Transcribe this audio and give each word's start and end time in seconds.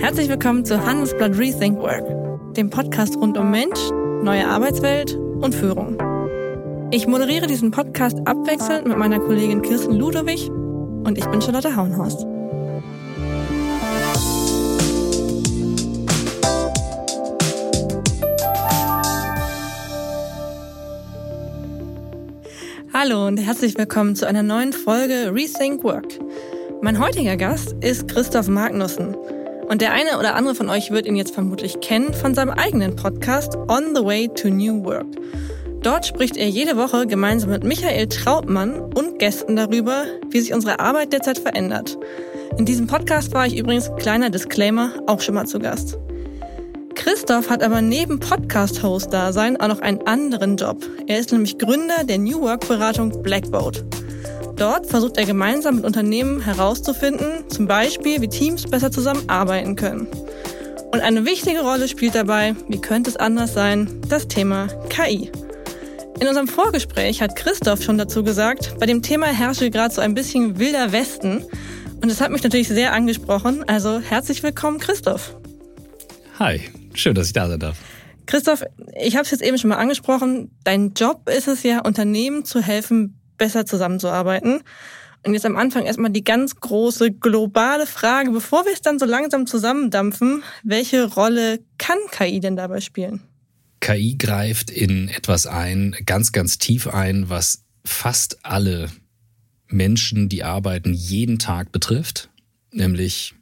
Herzlich 0.00 0.28
willkommen 0.28 0.64
zu 0.64 0.86
Handelsblatt 0.86 1.36
Rethink 1.36 1.80
Work, 1.80 2.54
dem 2.54 2.70
Podcast 2.70 3.16
rund 3.16 3.36
um 3.36 3.50
Mensch, 3.50 3.90
neue 4.22 4.46
Arbeitswelt 4.46 5.16
und 5.16 5.52
Führung. 5.56 5.98
Ich 6.92 7.08
moderiere 7.08 7.48
diesen 7.48 7.72
Podcast 7.72 8.16
abwechselnd 8.24 8.86
mit 8.86 8.96
meiner 8.96 9.18
Kollegin 9.18 9.60
Kirsten 9.60 9.96
Ludowig 9.96 10.48
und 10.50 11.18
ich 11.18 11.26
bin 11.26 11.42
Charlotte 11.42 11.74
Hauenhorst. 11.74 12.24
Hallo 22.92 23.26
und 23.26 23.38
herzlich 23.38 23.76
willkommen 23.76 24.14
zu 24.14 24.28
einer 24.28 24.44
neuen 24.44 24.72
Folge 24.72 25.32
Rethink 25.34 25.82
Work. 25.82 26.06
Mein 26.82 27.00
heutiger 27.00 27.36
Gast 27.36 27.74
ist 27.80 28.06
Christoph 28.06 28.46
Magnussen. 28.46 29.16
Und 29.68 29.82
der 29.82 29.92
eine 29.92 30.18
oder 30.18 30.34
andere 30.34 30.54
von 30.54 30.70
euch 30.70 30.90
wird 30.90 31.06
ihn 31.06 31.16
jetzt 31.16 31.34
vermutlich 31.34 31.80
kennen 31.80 32.14
von 32.14 32.34
seinem 32.34 32.50
eigenen 32.50 32.96
Podcast 32.96 33.54
On 33.56 33.94
the 33.94 34.02
Way 34.02 34.28
to 34.28 34.48
New 34.48 34.82
Work. 34.84 35.06
Dort 35.82 36.06
spricht 36.06 36.36
er 36.36 36.48
jede 36.48 36.76
Woche 36.76 37.06
gemeinsam 37.06 37.50
mit 37.50 37.64
Michael 37.64 38.08
Trautmann 38.08 38.80
und 38.80 39.18
Gästen 39.18 39.56
darüber, 39.56 40.06
wie 40.30 40.40
sich 40.40 40.54
unsere 40.54 40.80
Arbeit 40.80 41.12
derzeit 41.12 41.38
verändert. 41.38 41.98
In 42.56 42.64
diesem 42.64 42.86
Podcast 42.86 43.34
war 43.34 43.46
ich 43.46 43.56
übrigens, 43.56 43.90
kleiner 43.98 44.30
Disclaimer, 44.30 44.90
auch 45.06 45.20
schon 45.20 45.34
mal 45.34 45.46
zu 45.46 45.58
Gast. 45.58 45.98
Christoph 46.94 47.48
hat 47.48 47.62
aber 47.62 47.80
neben 47.80 48.18
Podcast-Host-Dasein 48.18 49.60
auch 49.60 49.68
noch 49.68 49.80
einen 49.80 50.04
anderen 50.06 50.56
Job. 50.56 50.84
Er 51.06 51.20
ist 51.20 51.30
nämlich 51.30 51.58
Gründer 51.58 52.04
der 52.04 52.18
New 52.18 52.40
Work-Beratung 52.40 53.22
Blackboat. 53.22 53.84
Dort 54.58 54.86
versucht 54.86 55.16
er 55.16 55.24
gemeinsam 55.24 55.76
mit 55.76 55.84
Unternehmen 55.84 56.40
herauszufinden, 56.40 57.48
zum 57.48 57.68
Beispiel, 57.68 58.20
wie 58.20 58.28
Teams 58.28 58.64
besser 58.64 58.90
zusammenarbeiten 58.90 59.76
können. 59.76 60.08
Und 60.92 61.00
eine 61.00 61.24
wichtige 61.24 61.60
Rolle 61.60 61.86
spielt 61.86 62.16
dabei, 62.16 62.56
wie 62.68 62.80
könnte 62.80 63.08
es 63.08 63.16
anders 63.16 63.54
sein, 63.54 63.88
das 64.08 64.26
Thema 64.26 64.66
KI. 64.88 65.30
In 66.18 66.26
unserem 66.26 66.48
Vorgespräch 66.48 67.22
hat 67.22 67.36
Christoph 67.36 67.82
schon 67.82 67.98
dazu 67.98 68.24
gesagt, 68.24 68.74
bei 68.80 68.86
dem 68.86 69.00
Thema 69.00 69.26
herrsche 69.26 69.70
gerade 69.70 69.94
so 69.94 70.00
ein 70.00 70.14
bisschen 70.14 70.58
wilder 70.58 70.90
Westen. 70.90 71.44
Und 72.02 72.10
das 72.10 72.20
hat 72.20 72.32
mich 72.32 72.42
natürlich 72.42 72.66
sehr 72.66 72.92
angesprochen. 72.92 73.62
Also 73.68 74.00
herzlich 74.00 74.42
willkommen, 74.42 74.78
Christoph. 74.80 75.36
Hi, 76.40 76.62
schön, 76.94 77.14
dass 77.14 77.28
ich 77.28 77.32
da 77.32 77.48
sein 77.48 77.60
darf. 77.60 77.76
Christoph, 78.26 78.64
ich 79.00 79.14
habe 79.14 79.24
es 79.24 79.30
jetzt 79.30 79.42
eben 79.42 79.56
schon 79.56 79.70
mal 79.70 79.76
angesprochen. 79.76 80.50
Dein 80.64 80.94
Job 80.94 81.30
ist 81.30 81.46
es 81.46 81.62
ja, 81.62 81.80
Unternehmen 81.80 82.44
zu 82.44 82.60
helfen, 82.60 83.17
besser 83.38 83.64
zusammenzuarbeiten. 83.64 84.62
Und 85.24 85.34
jetzt 85.34 85.46
am 85.46 85.56
Anfang 85.56 85.84
erstmal 85.84 86.10
die 86.10 86.24
ganz 86.24 86.56
große 86.56 87.12
globale 87.12 87.86
Frage, 87.86 88.30
bevor 88.30 88.64
wir 88.64 88.72
es 88.72 88.82
dann 88.82 88.98
so 88.98 89.06
langsam 89.06 89.46
zusammendampfen, 89.46 90.42
welche 90.62 91.12
Rolle 91.12 91.60
kann 91.76 91.98
KI 92.10 92.40
denn 92.40 92.56
dabei 92.56 92.80
spielen? 92.80 93.20
KI 93.80 94.16
greift 94.16 94.70
in 94.70 95.08
etwas 95.08 95.46
ein, 95.46 95.96
ganz, 96.06 96.32
ganz 96.32 96.58
tief 96.58 96.88
ein, 96.88 97.28
was 97.28 97.64
fast 97.84 98.44
alle 98.44 98.90
Menschen, 99.68 100.28
die 100.28 100.44
arbeiten, 100.44 100.94
jeden 100.94 101.38
Tag 101.38 101.72
betrifft, 101.72 102.30
nämlich 102.72 103.34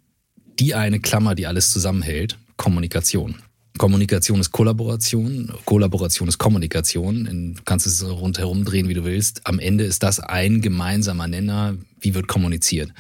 die 0.59 0.75
eine 0.75 1.01
Klammer, 1.01 1.35
die 1.35 1.47
alles 1.47 1.71
zusammenhält, 1.71 2.39
Kommunikation. 2.57 3.37
Kommunikation 3.79 4.41
ist 4.41 4.53
Kollaboration, 4.53 5.53
Kollaboration 5.65 6.29
ist 6.29 6.39
Kommunikation. 6.39 7.55
Du 7.57 7.63
kannst 7.65 7.87
es 7.87 8.05
rundherum 8.05 8.65
drehen, 8.65 8.89
wie 8.89 8.95
du 8.95 9.05
willst. 9.05 9.47
Am 9.47 9.59
Ende 9.59 9.85
ist 9.85 10.03
das 10.03 10.21
ein 10.21 10.61
gemeinsamer 10.61 11.29
Nenner, 11.29 11.77
wie 12.01 12.15
wird 12.15 12.29
kommuniziert. 12.29 12.93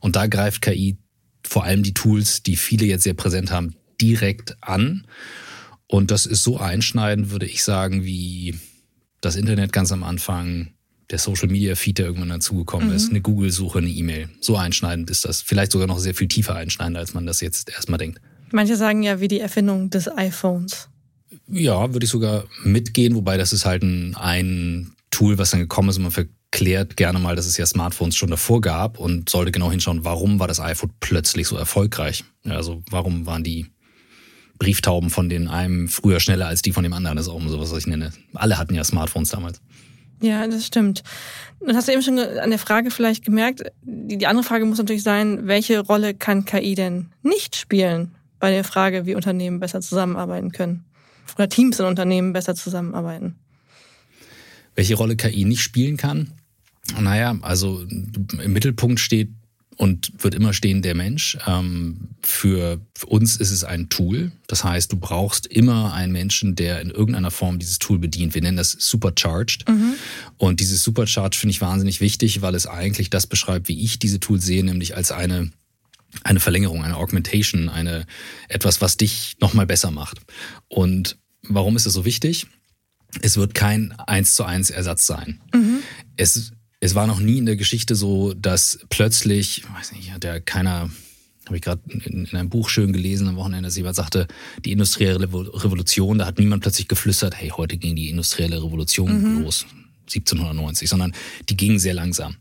Und 0.00 0.16
da 0.16 0.26
greift 0.26 0.62
KI 0.62 0.96
vor 1.46 1.64
allem 1.64 1.82
die 1.82 1.94
Tools, 1.94 2.42
die 2.42 2.56
viele 2.56 2.86
jetzt 2.86 3.04
sehr 3.04 3.14
präsent 3.14 3.50
haben, 3.50 3.74
direkt 4.00 4.56
an 4.60 5.04
und 5.92 6.10
das 6.10 6.24
ist 6.24 6.42
so 6.42 6.58
einschneidend, 6.58 7.32
würde 7.32 7.44
ich 7.44 7.62
sagen, 7.62 8.02
wie 8.02 8.58
das 9.20 9.36
Internet 9.36 9.74
ganz 9.74 9.92
am 9.92 10.02
Anfang, 10.02 10.72
der 11.10 11.18
Social 11.18 11.48
Media 11.48 11.74
Feed, 11.74 11.98
der 11.98 12.06
irgendwann 12.06 12.30
dazugekommen 12.30 12.88
mhm. 12.88 12.94
ist, 12.94 13.10
eine 13.10 13.20
Google-Suche, 13.20 13.80
eine 13.80 13.90
E-Mail. 13.90 14.30
So 14.40 14.56
einschneidend 14.56 15.10
ist 15.10 15.26
das. 15.26 15.42
Vielleicht 15.42 15.70
sogar 15.70 15.86
noch 15.86 15.98
sehr 15.98 16.14
viel 16.14 16.28
tiefer 16.28 16.54
einschneidend, 16.54 16.96
als 16.96 17.12
man 17.12 17.26
das 17.26 17.42
jetzt 17.42 17.68
erstmal 17.68 17.98
denkt. 17.98 18.22
Manche 18.52 18.76
sagen 18.76 19.02
ja 19.02 19.20
wie 19.20 19.28
die 19.28 19.40
Erfindung 19.40 19.90
des 19.90 20.08
iPhones. 20.08 20.88
Ja, 21.48 21.92
würde 21.92 22.04
ich 22.04 22.10
sogar 22.10 22.44
mitgehen, 22.64 23.14
wobei 23.14 23.36
das 23.36 23.52
ist 23.52 23.64
halt 23.64 23.82
ein, 23.82 24.14
ein 24.16 24.92
Tool, 25.10 25.38
was 25.38 25.50
dann 25.50 25.60
gekommen 25.60 25.88
ist 25.88 25.96
und 25.96 26.04
man 26.04 26.12
verklärt 26.12 26.96
gerne 26.96 27.18
mal, 27.18 27.36
dass 27.36 27.46
es 27.46 27.56
ja 27.56 27.66
Smartphones 27.66 28.16
schon 28.16 28.30
davor 28.30 28.60
gab 28.60 28.98
und 28.98 29.28
sollte 29.28 29.52
genau 29.52 29.70
hinschauen, 29.70 30.04
warum 30.04 30.38
war 30.38 30.48
das 30.48 30.60
iPhone 30.60 30.92
plötzlich 31.00 31.46
so 31.48 31.56
erfolgreich? 31.56 32.24
Also 32.44 32.82
warum 32.90 33.26
waren 33.26 33.44
die 33.44 33.66
Brieftauben 34.58 35.10
von 35.10 35.28
den 35.28 35.48
einem 35.48 35.88
früher 35.88 36.20
schneller 36.20 36.46
als 36.46 36.62
die 36.62 36.70
von 36.70 36.84
dem 36.84 36.92
anderen. 36.92 37.16
Das 37.16 37.26
ist 37.26 37.32
auch 37.32 37.40
sowas, 37.48 37.72
was 37.72 37.78
ich 37.78 37.86
nenne. 37.88 38.12
Alle 38.34 38.58
hatten 38.58 38.74
ja 38.74 38.84
Smartphones 38.84 39.30
damals. 39.30 39.60
Ja, 40.20 40.46
das 40.46 40.66
stimmt. 40.66 41.02
Dann 41.60 41.74
hast 41.74 41.88
du 41.88 41.92
eben 41.92 42.02
schon 42.02 42.18
an 42.18 42.50
der 42.50 42.60
Frage 42.60 42.92
vielleicht 42.92 43.24
gemerkt, 43.24 43.64
die, 43.82 44.18
die 44.18 44.26
andere 44.28 44.44
Frage 44.44 44.64
muss 44.64 44.78
natürlich 44.78 45.02
sein, 45.02 45.48
welche 45.48 45.80
Rolle 45.80 46.14
kann 46.14 46.44
KI 46.44 46.76
denn 46.76 47.08
nicht 47.22 47.56
spielen 47.56 48.12
bei 48.42 48.50
der 48.50 48.64
Frage, 48.64 49.06
wie 49.06 49.14
Unternehmen 49.14 49.60
besser 49.60 49.80
zusammenarbeiten 49.80 50.50
können? 50.50 50.84
Oder 51.36 51.48
Teams 51.48 51.78
in 51.78 51.86
Unternehmen 51.86 52.32
besser 52.32 52.56
zusammenarbeiten? 52.56 53.36
Welche 54.74 54.96
Rolle 54.96 55.14
KI 55.14 55.44
nicht 55.44 55.62
spielen 55.62 55.96
kann? 55.96 56.32
Naja, 57.00 57.38
also 57.42 57.82
im 57.82 58.52
Mittelpunkt 58.52 58.98
steht 58.98 59.28
und 59.76 60.12
wird 60.18 60.34
immer 60.34 60.52
stehen 60.54 60.82
der 60.82 60.96
Mensch. 60.96 61.38
Ähm, 61.46 62.08
für 62.20 62.80
uns 63.06 63.36
ist 63.36 63.52
es 63.52 63.62
ein 63.62 63.88
Tool. 63.90 64.32
Das 64.48 64.64
heißt, 64.64 64.90
du 64.90 64.96
brauchst 64.96 65.46
immer 65.46 65.94
einen 65.94 66.10
Menschen, 66.10 66.56
der 66.56 66.80
in 66.80 66.90
irgendeiner 66.90 67.30
Form 67.30 67.60
dieses 67.60 67.78
Tool 67.78 68.00
bedient. 68.00 68.34
Wir 68.34 68.42
nennen 68.42 68.56
das 68.56 68.72
Supercharged. 68.72 69.68
Mhm. 69.68 69.94
Und 70.36 70.58
dieses 70.58 70.82
Supercharged 70.82 71.36
finde 71.36 71.52
ich 71.52 71.60
wahnsinnig 71.60 72.00
wichtig, 72.00 72.42
weil 72.42 72.56
es 72.56 72.66
eigentlich 72.66 73.08
das 73.08 73.28
beschreibt, 73.28 73.68
wie 73.68 73.84
ich 73.84 74.00
diese 74.00 74.18
Tools 74.18 74.44
sehe, 74.44 74.64
nämlich 74.64 74.96
als 74.96 75.12
eine 75.12 75.52
eine 76.24 76.40
Verlängerung, 76.40 76.84
eine 76.84 76.96
Augmentation, 76.96 77.68
eine 77.68 78.06
etwas, 78.48 78.80
was 78.80 78.96
dich 78.96 79.36
nochmal 79.40 79.66
besser 79.66 79.90
macht. 79.90 80.20
Und 80.68 81.18
warum 81.42 81.76
ist 81.76 81.86
es 81.86 81.92
so 81.92 82.04
wichtig? 82.04 82.46
Es 83.20 83.36
wird 83.36 83.54
kein 83.54 83.92
eins 83.92 84.34
zu 84.34 84.44
eins 84.44 84.70
Ersatz 84.70 85.06
sein. 85.06 85.40
Mhm. 85.52 85.82
Es 86.16 86.52
es 86.82 86.96
war 86.96 87.06
noch 87.06 87.20
nie 87.20 87.38
in 87.38 87.46
der 87.46 87.54
Geschichte 87.54 87.94
so, 87.94 88.34
dass 88.34 88.80
plötzlich, 88.88 89.62
weiß 89.72 89.92
nicht, 89.92 90.10
hat 90.10 90.24
ja 90.24 90.40
keiner, 90.40 90.90
habe 91.46 91.56
ich 91.56 91.62
gerade 91.62 91.80
in, 91.88 92.24
in, 92.24 92.36
einem 92.36 92.48
Buch 92.48 92.68
schön 92.68 92.92
gelesen 92.92 93.28
am 93.28 93.36
Wochenende, 93.36 93.68
dass 93.68 93.76
jemand 93.76 93.94
sagte, 93.94 94.26
die 94.64 94.72
industrielle 94.72 95.28
Revolution, 95.32 96.18
da 96.18 96.26
hat 96.26 96.40
niemand 96.40 96.64
plötzlich 96.64 96.88
geflüstert, 96.88 97.36
hey, 97.36 97.50
heute 97.50 97.76
ging 97.76 97.94
die 97.94 98.08
industrielle 98.08 98.60
Revolution 98.60 99.36
mhm. 99.36 99.42
los, 99.44 99.64
1790, 100.08 100.88
sondern 100.88 101.12
die 101.48 101.56
ging 101.56 101.78
sehr 101.78 101.94
langsam. 101.94 102.34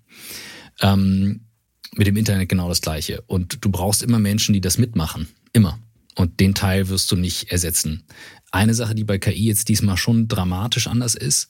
Ähm, 0.82 1.42
mit 1.96 2.08
dem 2.08 2.18
Internet 2.18 2.50
genau 2.50 2.70
das 2.70 2.82
Gleiche. 2.82 3.22
Und 3.28 3.64
du 3.64 3.70
brauchst 3.70 4.04
immer 4.04 4.20
Menschen, 4.20 4.54
die 4.54 4.62
das 4.62 4.78
mitmachen. 4.78 5.28
Immer. 5.54 5.80
Und 6.16 6.40
den 6.40 6.54
Teil 6.54 6.90
wirst 6.90 7.12
du 7.12 7.16
nicht 7.16 7.52
ersetzen. 7.52 8.04
Eine 8.52 8.74
Sache, 8.74 8.96
die 8.96 9.04
bei 9.04 9.18
KI 9.18 9.46
jetzt 9.46 9.70
diesmal 9.70 9.98
schon 9.98 10.28
dramatisch 10.28 10.88
anders 10.88 11.16
ist, 11.16 11.50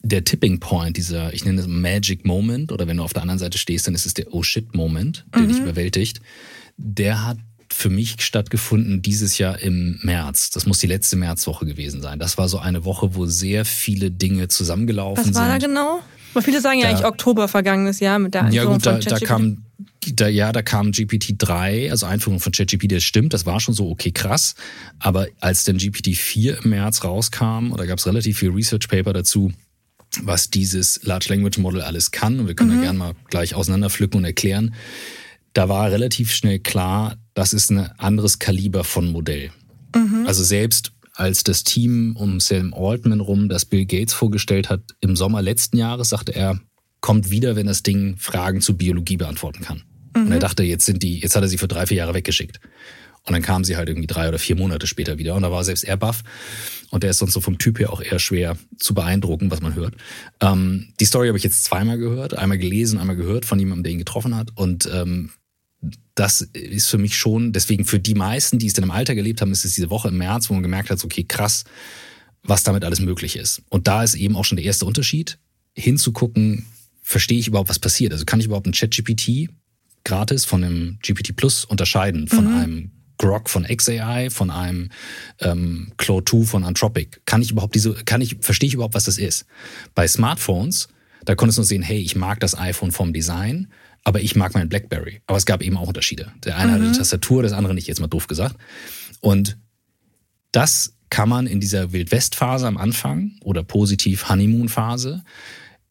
der 0.00 0.22
Tipping 0.22 0.60
Point, 0.60 0.98
dieser, 0.98 1.32
ich 1.32 1.46
nenne 1.46 1.60
es 1.60 1.66
Magic 1.66 2.26
Moment, 2.26 2.72
oder 2.72 2.86
wenn 2.86 2.98
du 2.98 3.02
auf 3.02 3.14
der 3.14 3.22
anderen 3.22 3.38
Seite 3.38 3.56
stehst, 3.56 3.86
dann 3.86 3.94
ist 3.94 4.04
es 4.04 4.12
der 4.12 4.32
Oh 4.34 4.42
shit 4.42 4.74
Moment, 4.74 5.24
der 5.34 5.42
mhm. 5.42 5.48
dich 5.48 5.58
überwältigt. 5.58 6.20
Der 6.76 7.26
hat 7.26 7.38
für 7.76 7.90
mich 7.90 8.16
stattgefunden 8.20 9.02
dieses 9.02 9.38
Jahr 9.38 9.58
im 9.58 9.98
März. 10.02 10.50
Das 10.50 10.64
muss 10.64 10.78
die 10.78 10.86
letzte 10.86 11.16
Märzwoche 11.16 11.66
gewesen 11.66 12.00
sein. 12.02 12.18
Das 12.18 12.38
war 12.38 12.48
so 12.48 12.58
eine 12.58 12.84
Woche, 12.84 13.14
wo 13.14 13.26
sehr 13.26 13.64
viele 13.64 14.10
Dinge 14.10 14.48
zusammengelaufen 14.48 15.24
sind. 15.24 15.34
Was 15.34 15.42
war 15.42 15.48
da 15.48 15.58
genau? 15.58 16.00
Weil 16.32 16.42
viele 16.42 16.60
sagen 16.60 16.80
da, 16.80 16.86
ja 16.86 16.90
eigentlich 16.90 17.06
Oktober 17.06 17.48
vergangenes 17.48 18.00
Jahr 18.00 18.18
mit 18.18 18.34
der 18.34 18.44
Einführung 18.44 18.66
ja, 18.66 18.72
gut, 18.72 18.86
da, 18.86 18.92
von 18.92 19.00
da 19.02 19.18
kam 19.18 19.64
da, 20.12 20.28
ja, 20.28 20.52
da 20.52 20.62
kam 20.62 20.90
GPT-3, 20.90 21.90
also 21.90 22.06
Einführung 22.06 22.38
von 22.38 22.52
ChatGPT, 22.52 22.92
das 22.92 23.04
stimmt, 23.04 23.32
das 23.32 23.46
war 23.46 23.58
schon 23.58 23.74
so 23.74 23.88
okay 23.88 24.12
krass. 24.12 24.54
Aber 24.98 25.26
als 25.40 25.64
dann 25.64 25.78
GPT-4 25.78 26.62
im 26.62 26.70
März 26.70 27.04
rauskam, 27.04 27.72
oder 27.72 27.86
gab 27.86 27.98
es 27.98 28.06
relativ 28.06 28.38
viel 28.38 28.50
Research 28.50 28.88
Paper 28.88 29.12
dazu, 29.12 29.52
was 30.22 30.50
dieses 30.50 31.02
Large 31.04 31.26
Language 31.30 31.58
Model 31.58 31.80
alles 31.80 32.10
kann. 32.10 32.38
Und 32.38 32.46
wir 32.46 32.54
können 32.54 32.70
mhm. 32.70 32.76
da 32.76 32.82
gerne 32.82 32.98
mal 32.98 33.12
gleich 33.30 33.54
auseinanderpflücken 33.54 34.18
und 34.18 34.24
erklären. 34.24 34.74
Da 35.54 35.68
war 35.68 35.90
relativ 35.90 36.32
schnell 36.32 36.58
klar, 36.58 37.16
das 37.32 37.52
ist 37.52 37.70
ein 37.70 37.90
anderes 37.98 38.38
Kaliber 38.38 38.84
von 38.84 39.10
Modell. 39.10 39.50
Mhm. 39.94 40.26
Also 40.26 40.44
selbst 40.44 40.92
als 41.14 41.44
das 41.44 41.64
Team 41.64 42.16
um 42.16 42.40
Sam 42.40 42.74
Altman 42.74 43.20
rum, 43.20 43.48
das 43.48 43.64
Bill 43.64 43.86
Gates 43.86 44.12
vorgestellt 44.12 44.68
hat, 44.68 44.82
im 45.00 45.16
Sommer 45.16 45.42
letzten 45.42 45.76
Jahres, 45.76 46.10
sagte 46.10 46.34
er, 46.34 46.60
kommt 47.00 47.30
wieder, 47.30 47.54
wenn 47.54 47.66
das 47.66 47.82
Ding 47.82 48.16
Fragen 48.18 48.60
zu 48.60 48.76
Biologie 48.76 49.16
beantworten 49.16 49.62
kann. 49.62 49.82
Mhm. 50.16 50.26
Und 50.26 50.32
er 50.32 50.38
dachte, 50.38 50.62
jetzt 50.64 50.86
sind 50.86 51.02
die, 51.02 51.20
jetzt 51.20 51.36
hat 51.36 51.42
er 51.42 51.48
sie 51.48 51.58
für 51.58 51.68
drei, 51.68 51.86
vier 51.86 51.98
Jahre 51.98 52.14
weggeschickt. 52.14 52.60
Und 53.26 53.32
dann 53.32 53.42
kam 53.42 53.64
sie 53.64 53.76
halt 53.76 53.88
irgendwie 53.88 54.06
drei 54.06 54.28
oder 54.28 54.38
vier 54.38 54.56
Monate 54.56 54.86
später 54.86 55.16
wieder. 55.18 55.34
Und 55.34 55.42
da 55.42 55.50
war 55.50 55.64
selbst 55.64 55.84
er 55.84 55.96
baff. 55.96 56.22
Und 56.90 57.02
der 57.02 57.10
ist 57.10 57.18
sonst 57.18 57.32
so 57.32 57.40
vom 57.40 57.58
Typ 57.58 57.78
her 57.78 57.90
auch 57.92 58.02
eher 58.02 58.18
schwer 58.18 58.56
zu 58.78 58.92
beeindrucken, 58.92 59.50
was 59.50 59.62
man 59.62 59.74
hört. 59.74 59.94
Ähm, 60.40 60.92
die 61.00 61.06
Story 61.06 61.28
habe 61.28 61.38
ich 61.38 61.44
jetzt 61.44 61.64
zweimal 61.64 61.96
gehört. 61.96 62.36
Einmal 62.36 62.58
gelesen, 62.58 62.98
einmal 62.98 63.16
gehört 63.16 63.46
von 63.46 63.58
jemandem, 63.58 63.84
der 63.84 63.92
ihn 63.92 63.98
getroffen 63.98 64.36
hat. 64.36 64.50
Und 64.56 64.88
ähm, 64.92 65.30
das 66.14 66.42
ist 66.52 66.88
für 66.88 66.98
mich 66.98 67.16
schon, 67.16 67.52
deswegen 67.52 67.84
für 67.84 67.98
die 67.98 68.14
meisten, 68.14 68.58
die 68.58 68.66
es 68.66 68.72
dann 68.72 68.84
im 68.84 68.90
Alter 68.90 69.14
gelebt 69.14 69.40
haben, 69.40 69.52
ist 69.52 69.64
es 69.64 69.74
diese 69.74 69.90
Woche 69.90 70.08
im 70.08 70.18
März, 70.18 70.48
wo 70.48 70.54
man 70.54 70.62
gemerkt 70.62 70.90
hat, 70.90 71.02
okay, 71.04 71.24
krass, 71.24 71.64
was 72.42 72.62
damit 72.62 72.84
alles 72.84 73.00
möglich 73.00 73.36
ist. 73.36 73.62
Und 73.68 73.88
da 73.88 74.02
ist 74.02 74.14
eben 74.14 74.36
auch 74.36 74.44
schon 74.44 74.56
der 74.56 74.64
erste 74.64 74.84
Unterschied, 74.84 75.38
hinzugucken, 75.74 76.66
verstehe 77.02 77.38
ich 77.38 77.48
überhaupt, 77.48 77.68
was 77.68 77.78
passiert? 77.78 78.12
Also 78.12 78.24
kann 78.24 78.40
ich 78.40 78.46
überhaupt 78.46 78.66
ein 78.66 78.72
Chat-GPT 78.72 79.50
gratis 80.04 80.44
von 80.44 80.62
einem 80.62 80.98
GPT 81.02 81.34
Plus 81.34 81.64
unterscheiden, 81.64 82.28
von 82.28 82.44
mhm. 82.44 82.56
einem 82.56 82.90
Grok 83.18 83.48
von 83.48 83.64
XAI, 83.64 84.28
von 84.30 84.50
einem 84.50 84.90
ähm, 85.40 85.92
Claude 85.96 86.24
2 86.30 86.44
von 86.44 86.64
Anthropic. 86.64 87.20
Kann 87.24 87.42
ich 87.42 87.50
überhaupt 87.50 87.74
diese, 87.74 87.94
kann 87.94 88.20
ich, 88.20 88.36
verstehe 88.40 88.68
ich 88.68 88.74
überhaupt, 88.74 88.94
was 88.94 89.04
das 89.04 89.18
ist? 89.18 89.46
Bei 89.94 90.06
Smartphones, 90.06 90.88
da 91.24 91.34
konntest 91.34 91.58
du 91.58 91.62
sehen, 91.62 91.82
hey, 91.82 91.98
ich 91.98 92.16
mag 92.16 92.40
das 92.40 92.56
iPhone 92.56 92.92
vom 92.92 93.12
Design, 93.12 93.68
aber 94.04 94.20
ich 94.20 94.36
mag 94.36 94.54
mein 94.54 94.68
BlackBerry. 94.68 95.22
Aber 95.26 95.38
es 95.38 95.46
gab 95.46 95.62
eben 95.62 95.76
auch 95.76 95.88
Unterschiede. 95.88 96.32
Der 96.44 96.56
eine 96.56 96.70
mhm. 96.70 96.74
hatte 96.74 96.84
eine 96.84 96.96
Tastatur, 96.96 97.42
das 97.42 97.52
andere 97.52 97.74
nicht, 97.74 97.88
jetzt 97.88 98.00
mal 98.00 98.06
doof 98.06 98.26
gesagt. 98.26 98.56
Und 99.20 99.56
das 100.52 100.94
kann 101.10 101.28
man 101.28 101.46
in 101.46 101.60
dieser 101.60 101.92
Wildwest-Phase 101.92 102.66
am 102.66 102.76
Anfang 102.76 103.32
oder 103.42 103.62
positiv 103.62 104.28
Honeymoon-Phase 104.28 105.24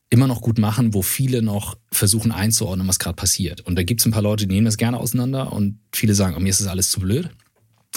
immer 0.09 0.27
noch 0.27 0.41
gut 0.41 0.59
machen, 0.59 0.93
wo 0.93 1.01
viele 1.01 1.41
noch 1.41 1.75
versuchen 1.91 2.31
einzuordnen, 2.31 2.87
was 2.87 2.99
gerade 2.99 3.15
passiert. 3.15 3.61
Und 3.61 3.75
da 3.75 3.83
gibt 3.83 3.99
es 3.99 4.05
ein 4.05 4.11
paar 4.11 4.21
Leute, 4.21 4.45
die 4.45 4.53
nehmen 4.53 4.65
das 4.65 4.77
gerne 4.77 4.99
auseinander 4.99 5.51
und 5.51 5.79
viele 5.91 6.13
sagen, 6.13 6.35
oh, 6.37 6.39
mir 6.39 6.49
ist 6.49 6.61
das 6.61 6.67
alles 6.67 6.91
zu 6.91 6.99
blöd. 6.99 7.29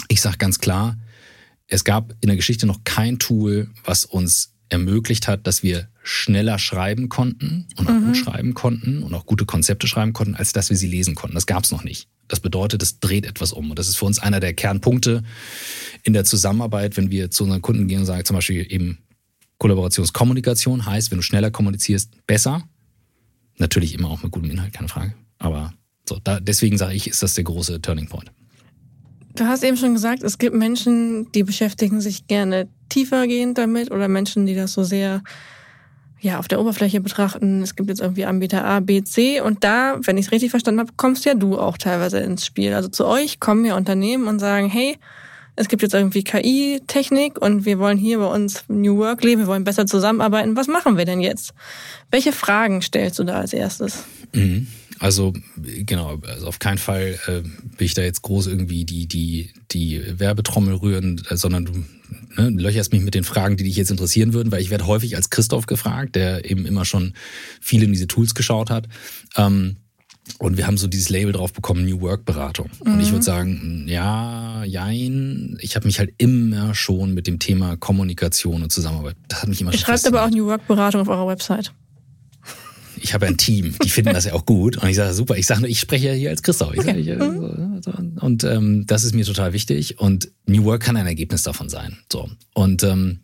Ich 0.07 0.21
sage 0.21 0.37
ganz 0.37 0.57
klar, 0.59 0.97
es 1.67 1.83
gab 1.83 2.15
in 2.21 2.27
der 2.27 2.35
Geschichte 2.35 2.65
noch 2.65 2.83
kein 2.83 3.19
Tool, 3.19 3.69
was 3.83 4.05
uns 4.05 4.56
ermöglicht 4.69 5.27
hat, 5.27 5.47
dass 5.47 5.63
wir 5.63 5.87
schneller 6.03 6.59
schreiben 6.59 7.09
konnten 7.09 7.67
und 7.77 7.87
auch 7.87 7.93
mhm. 7.93 8.05
gut 8.07 8.17
schreiben 8.17 8.53
konnten 8.53 9.03
und 9.03 9.13
auch 9.13 9.25
gute 9.25 9.45
Konzepte 9.45 9.87
schreiben 9.87 10.13
konnten, 10.13 10.35
als 10.35 10.53
dass 10.53 10.69
wir 10.69 10.77
sie 10.77 10.87
lesen 10.87 11.15
konnten. 11.15 11.35
Das 11.35 11.45
gab 11.45 11.63
es 11.63 11.71
noch 11.71 11.83
nicht. 11.83 12.07
Das 12.27 12.39
bedeutet, 12.39 12.83
es 12.83 12.99
dreht 12.99 13.25
etwas 13.25 13.53
um. 13.53 13.69
Und 13.69 13.79
das 13.79 13.87
ist 13.87 13.97
für 13.97 14.05
uns 14.05 14.19
einer 14.19 14.39
der 14.39 14.53
Kernpunkte 14.53 15.23
in 16.03 16.13
der 16.13 16.25
Zusammenarbeit, 16.25 16.97
wenn 16.97 17.11
wir 17.11 17.31
zu 17.31 17.43
unseren 17.43 17.61
Kunden 17.61 17.87
gehen 17.87 18.01
und 18.01 18.05
sagen, 18.05 18.25
zum 18.25 18.35
Beispiel 18.35 18.65
eben 18.69 18.99
Kollaborationskommunikation 19.57 20.85
heißt, 20.85 21.11
wenn 21.11 21.17
du 21.17 21.23
schneller 21.23 21.51
kommunizierst, 21.51 22.25
besser. 22.27 22.63
Natürlich 23.57 23.93
immer 23.93 24.09
auch 24.09 24.23
mit 24.23 24.31
gutem 24.31 24.51
Inhalt, 24.51 24.73
keine 24.73 24.87
Frage. 24.87 25.13
Aber 25.39 25.73
so, 26.07 26.19
da, 26.23 26.39
deswegen 26.39 26.77
sage 26.77 26.95
ich, 26.95 27.07
ist 27.07 27.23
das 27.23 27.33
der 27.33 27.43
große 27.43 27.81
Turning 27.81 28.07
Point. 28.07 28.31
Du 29.37 29.45
hast 29.45 29.63
eben 29.63 29.77
schon 29.77 29.93
gesagt, 29.93 30.23
es 30.23 30.39
gibt 30.39 30.55
Menschen, 30.55 31.31
die 31.31 31.43
beschäftigen 31.43 32.01
sich 32.01 32.25
gerne 32.25 32.67
tiefergehend 32.89 33.57
damit 33.59 33.91
oder 33.91 34.07
Menschen, 34.07 34.47
die 34.47 34.55
das 34.55 34.73
so 34.73 34.83
sehr 34.83 35.21
ja, 36.19 36.39
auf 36.39 36.47
der 36.47 36.59
Oberfläche 36.59 37.01
betrachten. 37.01 37.61
Es 37.61 37.75
gibt 37.75 37.89
jetzt 37.89 38.01
irgendwie 38.01 38.25
Anbieter 38.25 38.65
A, 38.65 38.79
B, 38.79 39.03
C 39.03 39.39
und 39.39 39.63
da, 39.63 39.99
wenn 40.01 40.17
ich 40.17 40.25
es 40.25 40.31
richtig 40.31 40.49
verstanden 40.49 40.79
habe, 40.79 40.93
kommst 40.97 41.23
ja 41.25 41.35
du 41.35 41.59
auch 41.59 41.77
teilweise 41.77 42.17
ins 42.17 42.47
Spiel. 42.47 42.73
Also 42.73 42.89
zu 42.89 43.05
euch 43.05 43.39
kommen 43.39 43.63
ja 43.63 43.77
Unternehmen 43.77 44.27
und 44.27 44.39
sagen, 44.39 44.69
hey, 44.69 44.97
es 45.55 45.67
gibt 45.67 45.83
jetzt 45.83 45.93
irgendwie 45.93 46.23
KI-Technik 46.23 47.39
und 47.39 47.65
wir 47.65 47.77
wollen 47.77 47.99
hier 47.99 48.17
bei 48.17 48.25
uns 48.25 48.63
New 48.67 48.97
Work 48.97 49.23
leben, 49.23 49.41
wir 49.41 49.47
wollen 49.47 49.63
besser 49.63 49.85
zusammenarbeiten. 49.85 50.55
Was 50.55 50.67
machen 50.67 50.97
wir 50.97 51.05
denn 51.05 51.19
jetzt? 51.19 51.53
Welche 52.09 52.31
Fragen 52.31 52.81
stellst 52.81 53.19
du 53.19 53.23
da 53.23 53.39
als 53.39 53.53
erstes? 53.53 54.03
Mhm. 54.33 54.65
Also 54.99 55.33
genau, 55.65 56.19
also 56.27 56.47
auf 56.47 56.59
keinen 56.59 56.77
Fall 56.77 57.19
äh, 57.27 57.43
will 57.77 57.85
ich 57.85 57.93
da 57.93 58.01
jetzt 58.01 58.21
groß 58.23 58.47
irgendwie 58.47 58.85
die 58.85 59.07
die 59.07 59.51
die 59.71 60.01
Werbetrommel 60.19 60.75
rühren, 60.75 61.21
äh, 61.29 61.37
sondern 61.37 61.65
du 61.65 61.71
ne, 62.35 62.49
löcherst 62.49 62.91
mich 62.93 63.03
mit 63.03 63.13
den 63.13 63.23
Fragen, 63.23 63.57
die 63.57 63.63
dich 63.63 63.75
jetzt 63.75 63.91
interessieren 63.91 64.33
würden, 64.33 64.51
weil 64.51 64.61
ich 64.61 64.69
werde 64.69 64.87
häufig 64.87 65.15
als 65.15 65.29
Christoph 65.29 65.65
gefragt, 65.65 66.15
der 66.15 66.49
eben 66.49 66.65
immer 66.65 66.85
schon 66.85 67.13
viel 67.61 67.83
in 67.83 67.91
diese 67.91 68.07
Tools 68.07 68.33
geschaut 68.33 68.69
hat. 68.69 68.87
Ähm, 69.35 69.77
und 70.39 70.57
wir 70.57 70.67
haben 70.67 70.77
so 70.77 70.87
dieses 70.87 71.09
Label 71.09 71.31
drauf 71.31 71.53
bekommen, 71.53 71.85
New 71.85 72.01
Work 72.01 72.25
Beratung. 72.25 72.69
Mhm. 72.83 72.93
Und 72.93 72.99
ich 72.99 73.07
würde 73.07 73.19
mhm. 73.19 73.23
sagen, 73.23 73.85
ja, 73.87 74.63
jein. 74.65 75.57
Ich 75.61 75.75
habe 75.75 75.87
mich 75.87 75.99
halt 75.99 76.13
immer 76.17 76.75
schon 76.75 77.13
mit 77.13 77.27
dem 77.27 77.39
Thema 77.39 77.77
Kommunikation 77.77 78.63
und 78.63 78.71
Zusammenarbeit. 78.71 79.15
Das 79.27 79.41
hat 79.41 79.49
mich 79.49 79.61
immer 79.61 79.71
Ihr 79.71 79.79
schreibt 79.79 80.05
aber 80.05 80.25
auch 80.25 80.29
New 80.29 80.45
Work 80.45 80.67
Beratung 80.67 81.01
auf 81.01 81.07
eurer 81.07 81.27
Website. 81.27 81.71
Ich 83.01 83.13
habe 83.13 83.27
ein 83.27 83.37
Team, 83.37 83.75
die 83.83 83.89
finden 83.89 84.13
das 84.13 84.25
ja 84.25 84.33
auch 84.33 84.45
gut. 84.45 84.77
Und 84.77 84.89
ich 84.89 84.95
sage, 84.95 85.13
super, 85.13 85.35
ich 85.37 85.45
sage 85.45 85.61
nur, 85.61 85.69
ich 85.69 85.79
spreche 85.79 86.07
ja 86.07 86.13
hier 86.13 86.29
als 86.29 86.41
Christoph. 86.41 86.73
Ich 86.73 86.81
sag, 86.81 86.95
mhm. 86.95 87.81
so, 87.81 87.91
und 88.21 88.43
ähm, 88.43 88.85
das 88.87 89.03
ist 89.03 89.15
mir 89.15 89.25
total 89.25 89.53
wichtig. 89.53 89.99
Und 89.99 90.31
New 90.45 90.63
Work 90.63 90.83
kann 90.83 90.97
ein 90.97 91.07
Ergebnis 91.07 91.43
davon 91.43 91.69
sein. 91.69 91.97
So. 92.11 92.29
Und 92.53 92.83
ähm, 92.83 93.19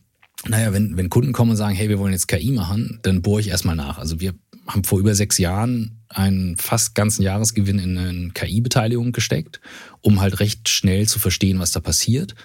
naja, 0.48 0.74
wenn, 0.74 0.98
wenn 0.98 1.10
Kunden 1.10 1.34
kommen 1.34 1.52
und 1.52 1.58
sagen, 1.58 1.75
hey, 1.75 1.90
wir 1.90 2.00
wollen 2.00 2.14
jetzt 2.14 2.28
KI 2.28 2.52
machen, 2.52 3.00
dann 3.04 3.22
bohre 3.22 3.42
ich 3.42 3.48
erstmal 3.48 3.75
nach. 3.75 3.98
Also 3.98 4.20
wir 4.20 4.34
haben 4.68 4.84
vor 4.84 5.00
über 5.00 5.16
sechs 5.16 5.38
Jahren 5.38 6.00
einen 6.10 6.58
fast 6.58 6.96
ganzen 6.96 7.24
Jahresgewinn 7.24 7.80
in 7.80 7.98
eine 7.98 8.30
KI-Beteiligung 8.31 9.12
gesteckt, 9.12 9.60
um 10.02 10.22
halt 10.22 10.40
recht 10.40 10.70
schnell 10.70 11.08
zu 11.08 11.20
verstehen, 11.20 11.60
was 11.60 11.72
da 11.72 11.80
passiert. 11.80 12.36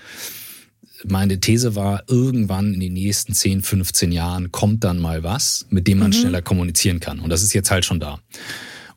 Meine 1.05 1.41
These 1.41 1.75
war, 1.75 2.03
irgendwann 2.09 2.75
in 2.75 2.81
den 2.81 2.93
nächsten 2.93 3.33
10, 3.33 3.63
15 3.63 4.13
Jahren 4.13 4.51
kommt 4.51 4.85
dann 4.85 4.99
mal 4.99 5.23
was, 5.23 5.67
mit 5.71 5.87
dem 5.87 5.99
man 5.99 6.09
mhm. 6.09 6.15
schneller 6.15 6.43
kommunizieren 6.43 7.01
kann. 7.01 7.21
Und 7.21 7.31
das 7.31 7.43
ist 7.43 7.53
jetzt 7.53 7.71
halt 7.71 7.85
schon 7.85 8.01
da. 8.01 8.19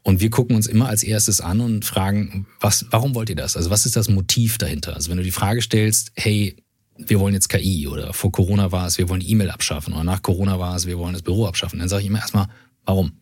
Und 0.03 0.19
wir 0.19 0.31
gucken 0.31 0.55
uns 0.55 0.65
immer 0.65 0.87
als 0.89 1.03
erstes 1.03 1.41
an 1.41 1.61
und 1.61 1.85
fragen, 1.85 2.47
was, 2.59 2.87
warum 2.89 3.13
wollt 3.13 3.29
ihr 3.29 3.35
das? 3.35 3.55
Also 3.55 3.69
was 3.69 3.85
ist 3.85 3.95
das 3.95 4.09
Motiv 4.09 4.57
dahinter? 4.57 4.95
Also 4.95 5.11
wenn 5.11 5.17
du 5.17 5.23
die 5.23 5.31
Frage 5.31 5.61
stellst, 5.61 6.11
hey, 6.15 6.55
wir 6.97 7.19
wollen 7.19 7.35
jetzt 7.35 7.49
KI 7.49 7.87
oder 7.87 8.11
vor 8.13 8.31
Corona 8.31 8.71
war 8.71 8.87
es, 8.87 8.97
wir 8.97 9.09
wollen 9.09 9.23
E-Mail 9.23 9.51
abschaffen 9.51 9.93
oder 9.93 10.03
nach 10.03 10.23
Corona 10.23 10.59
war 10.59 10.75
es, 10.75 10.87
wir 10.87 10.97
wollen 10.97 11.13
das 11.13 11.21
Büro 11.21 11.45
abschaffen, 11.45 11.79
dann 11.79 11.87
sage 11.87 12.01
ich 12.01 12.07
immer 12.07 12.19
erstmal, 12.19 12.47
Warum? 12.85 13.13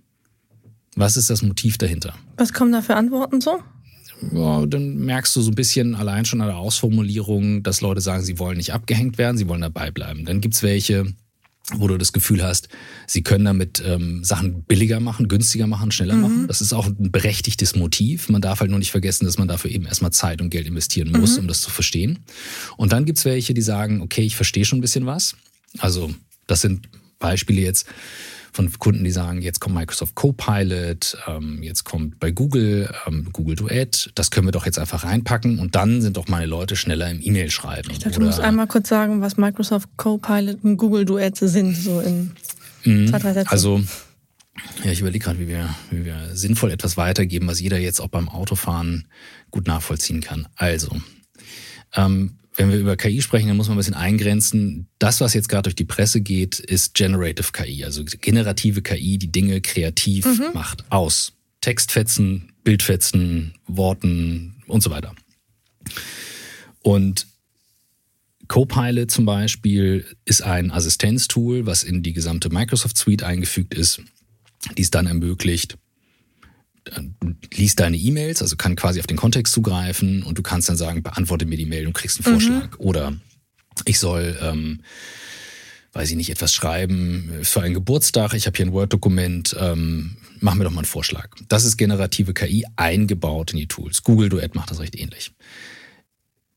Was 0.95 1.17
ist 1.17 1.29
das 1.29 1.41
Motiv 1.41 1.77
dahinter? 1.77 2.13
Was 2.37 2.53
kommen 2.53 2.71
da 2.71 2.81
für 2.81 2.95
Antworten 2.95 3.41
so? 3.41 3.61
Ja, 4.33 4.65
dann 4.65 4.97
merkst 4.97 5.35
du 5.35 5.41
so 5.41 5.51
ein 5.51 5.55
bisschen 5.55 5.95
allein 5.95 6.25
schon 6.25 6.41
an 6.41 6.47
der 6.47 6.57
Ausformulierung, 6.57 7.63
dass 7.63 7.81
Leute 7.81 8.01
sagen, 8.01 8.23
sie 8.23 8.39
wollen 8.39 8.57
nicht 8.57 8.73
abgehängt 8.73 9.17
werden, 9.17 9.37
sie 9.37 9.47
wollen 9.47 9.61
dabei 9.61 9.91
bleiben. 9.91 10.25
Dann 10.25 10.41
gibt's 10.41 10.61
welche, 10.61 11.05
wo 11.73 11.87
du 11.87 11.97
das 11.97 12.11
Gefühl 12.11 12.43
hast, 12.43 12.67
sie 13.07 13.23
können 13.23 13.45
damit 13.45 13.81
ähm, 13.85 14.23
Sachen 14.23 14.63
billiger 14.63 14.99
machen, 14.99 15.27
günstiger 15.27 15.67
machen, 15.67 15.91
schneller 15.91 16.15
mhm. 16.15 16.21
machen. 16.21 16.47
Das 16.47 16.61
ist 16.61 16.73
auch 16.73 16.87
ein 16.87 17.11
berechtigtes 17.11 17.75
Motiv. 17.75 18.29
Man 18.29 18.41
darf 18.41 18.59
halt 18.59 18.69
nur 18.69 18.79
nicht 18.79 18.91
vergessen, 18.91 19.25
dass 19.25 19.37
man 19.37 19.47
dafür 19.47 19.71
eben 19.71 19.85
erstmal 19.85 20.11
Zeit 20.11 20.41
und 20.41 20.49
Geld 20.49 20.67
investieren 20.67 21.11
muss, 21.11 21.35
mhm. 21.35 21.43
um 21.43 21.47
das 21.47 21.61
zu 21.61 21.71
verstehen. 21.71 22.19
Und 22.77 22.91
dann 22.91 23.05
gibt's 23.05 23.25
welche, 23.25 23.53
die 23.53 23.61
sagen, 23.61 24.01
okay, 24.01 24.23
ich 24.23 24.35
verstehe 24.35 24.65
schon 24.65 24.79
ein 24.79 24.81
bisschen 24.81 25.05
was. 25.05 25.35
Also 25.77 26.11
das 26.47 26.61
sind 26.61 26.89
Beispiele 27.19 27.61
jetzt 27.61 27.85
von 28.67 28.79
Kunden, 28.79 29.03
die 29.05 29.11
sagen, 29.11 29.41
jetzt 29.41 29.61
kommt 29.61 29.75
Microsoft 29.75 30.15
Copilot, 30.15 31.17
ähm, 31.27 31.63
jetzt 31.63 31.85
kommt 31.85 32.19
bei 32.19 32.31
Google 32.31 32.93
ähm, 33.07 33.29
Google 33.31 33.55
Duet, 33.55 34.11
das 34.15 34.31
können 34.31 34.47
wir 34.47 34.51
doch 34.51 34.65
jetzt 34.65 34.77
einfach 34.77 35.05
reinpacken 35.05 35.59
und 35.59 35.75
dann 35.75 36.01
sind 36.01 36.17
doch 36.17 36.27
meine 36.27 36.45
Leute 36.45 36.75
schneller 36.75 37.09
im 37.09 37.21
E-Mail 37.21 37.49
schreiben. 37.51 37.89
Ich 37.91 37.99
dachte, 37.99 38.19
du 38.19 38.25
musst 38.25 38.41
einmal 38.41 38.67
kurz 38.67 38.89
sagen, 38.89 39.21
was 39.21 39.37
Microsoft 39.37 39.87
Copilot 39.95 40.63
und 40.63 40.75
Google 40.75 41.05
Duet 41.05 41.37
sind, 41.37 41.75
so 41.75 42.01
in 42.01 42.31
mhm. 42.83 43.07
zwei, 43.07 43.19
drei 43.19 43.33
Sätzen. 43.33 43.49
Also 43.49 43.81
ja, 44.83 44.91
ich 44.91 44.99
überlege 44.99 45.23
gerade, 45.23 45.39
wie 45.39 45.47
wir, 45.47 45.73
wie 45.89 46.03
wir 46.03 46.17
sinnvoll 46.33 46.71
etwas 46.71 46.97
weitergeben, 46.97 47.47
was 47.47 47.61
jeder 47.61 47.77
jetzt 47.77 48.01
auch 48.01 48.09
beim 48.09 48.27
Autofahren 48.27 49.07
gut 49.51 49.67
nachvollziehen 49.67 50.19
kann. 50.19 50.49
Also, 50.57 50.89
ähm, 51.95 52.35
wenn 52.59 52.71
wir 52.71 52.77
über 52.77 52.97
KI 52.97 53.21
sprechen, 53.21 53.47
dann 53.47 53.55
muss 53.55 53.69
man 53.69 53.77
ein 53.77 53.79
bisschen 53.79 53.93
eingrenzen. 53.93 54.89
Das, 54.99 55.21
was 55.21 55.33
jetzt 55.33 55.47
gerade 55.47 55.63
durch 55.63 55.75
die 55.75 55.85
Presse 55.85 56.19
geht, 56.19 56.59
ist 56.59 56.93
Generative 56.93 57.53
KI, 57.53 57.85
also 57.85 58.03
generative 58.03 58.81
KI, 58.81 59.17
die 59.17 59.31
Dinge 59.31 59.61
kreativ 59.61 60.25
mhm. 60.25 60.47
macht 60.53 60.83
aus 60.91 61.31
Textfetzen, 61.61 62.51
Bildfetzen, 62.65 63.53
Worten 63.65 64.61
und 64.67 64.83
so 64.83 64.91
weiter. 64.91 65.15
Und 66.81 67.27
Copilot 68.49 69.09
zum 69.09 69.25
Beispiel 69.25 70.05
ist 70.25 70.41
ein 70.41 70.71
Assistenztool, 70.71 71.65
was 71.65 71.83
in 71.83 72.03
die 72.03 72.13
gesamte 72.13 72.49
Microsoft 72.49 72.97
Suite 72.97 73.23
eingefügt 73.23 73.73
ist, 73.73 74.01
die 74.77 74.81
es 74.81 74.91
dann 74.91 75.07
ermöglicht, 75.07 75.77
liest 77.53 77.79
deine 77.79 77.97
E-Mails, 77.97 78.41
also 78.41 78.55
kann 78.55 78.75
quasi 78.75 78.99
auf 78.99 79.07
den 79.07 79.17
Kontext 79.17 79.53
zugreifen 79.53 80.23
und 80.23 80.37
du 80.37 80.41
kannst 80.41 80.69
dann 80.69 80.77
sagen, 80.77 81.03
beantworte 81.03 81.45
mir 81.45 81.57
die 81.57 81.65
Mail 81.65 81.87
und 81.87 81.93
kriegst 81.93 82.17
einen 82.17 82.33
Vorschlag. 82.33 82.71
Mhm. 82.79 82.85
Oder 82.85 83.13
ich 83.85 83.99
soll, 83.99 84.37
ähm, 84.41 84.81
weiß 85.93 86.11
ich 86.11 86.15
nicht, 86.15 86.29
etwas 86.29 86.53
schreiben 86.53 87.31
für 87.43 87.61
einen 87.61 87.73
Geburtstag. 87.73 88.33
Ich 88.33 88.45
habe 88.45 88.55
hier 88.55 88.65
ein 88.65 88.73
Word-Dokument, 88.73 89.55
ähm, 89.59 90.17
mach 90.39 90.55
mir 90.55 90.63
doch 90.63 90.71
mal 90.71 90.79
einen 90.79 90.85
Vorschlag. 90.85 91.29
Das 91.47 91.65
ist 91.65 91.77
generative 91.77 92.33
KI 92.33 92.65
eingebaut 92.75 93.51
in 93.51 93.59
die 93.59 93.67
Tools. 93.67 94.03
Google 94.03 94.29
Duet 94.29 94.55
macht 94.55 94.71
das 94.71 94.79
recht 94.79 94.95
ähnlich. 94.95 95.31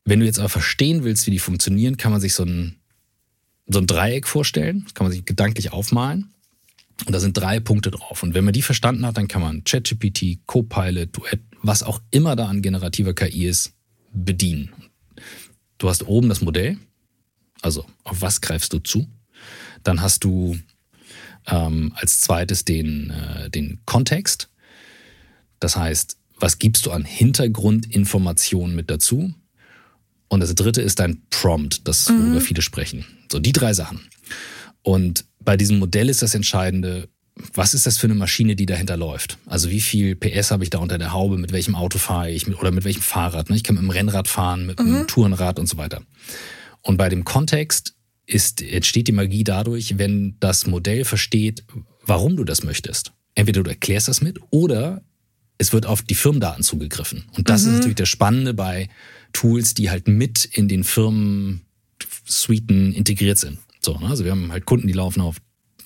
Wenn 0.05 0.19
du 0.19 0.25
jetzt 0.25 0.39
aber 0.39 0.49
verstehen 0.49 1.03
willst, 1.03 1.25
wie 1.27 1.31
die 1.31 1.39
funktionieren, 1.39 1.97
kann 1.97 2.11
man 2.11 2.21
sich 2.21 2.33
so 2.33 2.43
ein, 2.43 2.75
so 3.67 3.79
ein 3.79 3.87
Dreieck 3.87 4.27
vorstellen. 4.27 4.83
Das 4.83 4.93
kann 4.93 5.05
man 5.05 5.13
sich 5.13 5.25
gedanklich 5.25 5.71
aufmalen. 5.71 6.33
Und 7.05 7.11
da 7.13 7.19
sind 7.19 7.37
drei 7.37 7.59
Punkte 7.59 7.91
drauf. 7.91 8.23
Und 8.23 8.33
wenn 8.33 8.45
man 8.45 8.53
die 8.53 8.61
verstanden 8.61 9.05
hat, 9.05 9.17
dann 9.17 9.27
kann 9.27 9.41
man 9.41 9.63
ChatGPT, 9.63 10.45
Copilot, 10.45 11.15
Duet, 11.15 11.41
was 11.61 11.83
auch 11.83 12.01
immer 12.11 12.35
da 12.35 12.47
an 12.47 12.61
generativer 12.61 13.13
KI 13.13 13.47
ist, 13.47 13.73
bedienen. 14.13 14.71
Du 15.77 15.89
hast 15.89 16.07
oben 16.07 16.29
das 16.29 16.41
Modell, 16.41 16.77
also 17.61 17.85
auf 18.03 18.21
was 18.21 18.41
greifst 18.41 18.73
du 18.73 18.79
zu? 18.79 19.07
Dann 19.83 20.01
hast 20.01 20.23
du 20.23 20.57
ähm, 21.47 21.91
als 21.95 22.21
zweites 22.21 22.63
den, 22.63 23.09
äh, 23.09 23.49
den 23.49 23.79
Kontext. 23.85 24.49
Das 25.59 25.75
heißt, 25.75 26.17
was 26.37 26.59
gibst 26.59 26.85
du 26.85 26.91
an 26.91 27.05
Hintergrundinformationen 27.05 28.75
mit 28.75 28.89
dazu? 28.89 29.33
Und 30.27 30.39
das 30.39 30.55
dritte 30.55 30.81
ist 30.81 30.99
dein 30.99 31.21
Prompt, 31.29 31.87
das 31.87 32.09
worüber 32.09 32.39
mhm. 32.39 32.41
viele 32.41 32.61
sprechen. 32.61 33.05
So, 33.31 33.39
die 33.39 33.51
drei 33.51 33.73
Sachen. 33.73 34.01
Und 34.81 35.25
bei 35.43 35.57
diesem 35.57 35.79
Modell 35.79 36.09
ist 36.09 36.21
das 36.21 36.35
Entscheidende, 36.35 37.09
was 37.53 37.73
ist 37.73 37.85
das 37.85 37.97
für 37.97 38.07
eine 38.07 38.15
Maschine, 38.15 38.55
die 38.55 38.65
dahinter 38.65 38.97
läuft? 38.97 39.37
Also 39.47 39.69
wie 39.69 39.81
viel 39.81 40.15
PS 40.15 40.51
habe 40.51 40.63
ich 40.63 40.69
da 40.69 40.77
unter 40.77 40.97
der 40.97 41.13
Haube, 41.13 41.37
mit 41.37 41.51
welchem 41.51 41.75
Auto 41.75 41.97
fahre 41.97 42.31
ich 42.31 42.47
mit, 42.47 42.59
oder 42.59 42.71
mit 42.71 42.83
welchem 42.83 43.01
Fahrrad? 43.01 43.49
Ne? 43.49 43.55
Ich 43.55 43.63
kann 43.63 43.75
mit 43.75 43.83
dem 43.83 43.89
Rennrad 43.89 44.27
fahren, 44.27 44.65
mit 44.65 44.79
einem 44.79 44.99
mhm. 44.99 45.07
Tourenrad 45.07 45.59
und 45.59 45.67
so 45.67 45.77
weiter. 45.77 46.01
Und 46.81 46.97
bei 46.97 47.09
dem 47.09 47.23
Kontext 47.23 47.95
ist, 48.25 48.61
entsteht 48.61 49.07
die 49.07 49.13
Magie 49.13 49.43
dadurch, 49.43 49.97
wenn 49.97 50.37
das 50.39 50.67
Modell 50.67 51.05
versteht, 51.05 51.63
warum 52.05 52.35
du 52.35 52.43
das 52.43 52.63
möchtest. 52.63 53.13
Entweder 53.35 53.63
du 53.63 53.69
erklärst 53.69 54.07
das 54.07 54.21
mit 54.21 54.39
oder 54.51 55.03
es 55.57 55.73
wird 55.73 55.85
auf 55.85 56.01
die 56.01 56.15
Firmendaten 56.15 56.63
zugegriffen. 56.63 57.25
Und 57.35 57.49
das 57.49 57.63
mhm. 57.63 57.69
ist 57.69 57.75
natürlich 57.75 57.95
das 57.95 58.09
Spannende 58.09 58.53
bei 58.53 58.89
Tools, 59.33 59.73
die 59.73 59.89
halt 59.89 60.07
mit 60.07 60.45
in 60.45 60.67
den 60.67 60.83
Firmen-Suiten 60.83 62.93
integriert 62.93 63.39
sind. 63.39 63.57
So, 63.83 63.97
ne? 63.97 64.07
Also 64.07 64.23
wir 64.23 64.31
haben 64.31 64.51
halt 64.51 64.65
Kunden, 64.65 64.87
die 64.87 64.93
laufen 64.93 65.21
auf 65.21 65.37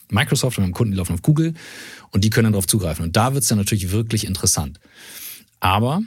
Microsoft 0.10 0.58
und 0.58 0.63
wir 0.63 0.68
haben 0.68 0.74
Kunden, 0.74 0.92
die 0.92 0.98
laufen 0.98 1.13
auf 1.13 1.22
Google 1.22 1.54
und 2.12 2.24
die 2.24 2.30
können 2.30 2.46
dann 2.46 2.54
darauf 2.54 2.68
zugreifen. 2.68 3.06
Und 3.06 3.16
da 3.16 3.34
wird 3.34 3.44
es 3.44 3.50
dann 3.50 3.58
natürlich 3.58 3.92
wirklich 3.92 4.25
interessant. 4.25 4.80
Aber, 5.60 6.01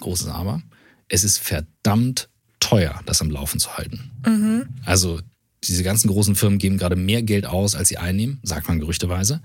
großes 0.00 0.28
Aber, 0.28 0.62
es 1.08 1.24
ist 1.24 1.38
verdammt 1.38 2.28
teuer, 2.60 3.00
das 3.06 3.20
am 3.20 3.30
Laufen 3.30 3.60
zu 3.60 3.76
halten. 3.76 4.10
Mhm. 4.26 4.66
Also 4.84 5.20
diese 5.64 5.82
ganzen 5.82 6.08
großen 6.08 6.34
Firmen 6.34 6.58
geben 6.58 6.78
gerade 6.78 6.96
mehr 6.96 7.22
Geld 7.22 7.46
aus, 7.46 7.74
als 7.74 7.88
sie 7.88 7.98
einnehmen, 7.98 8.40
sagt 8.42 8.68
man 8.68 8.78
gerüchteweise, 8.78 9.40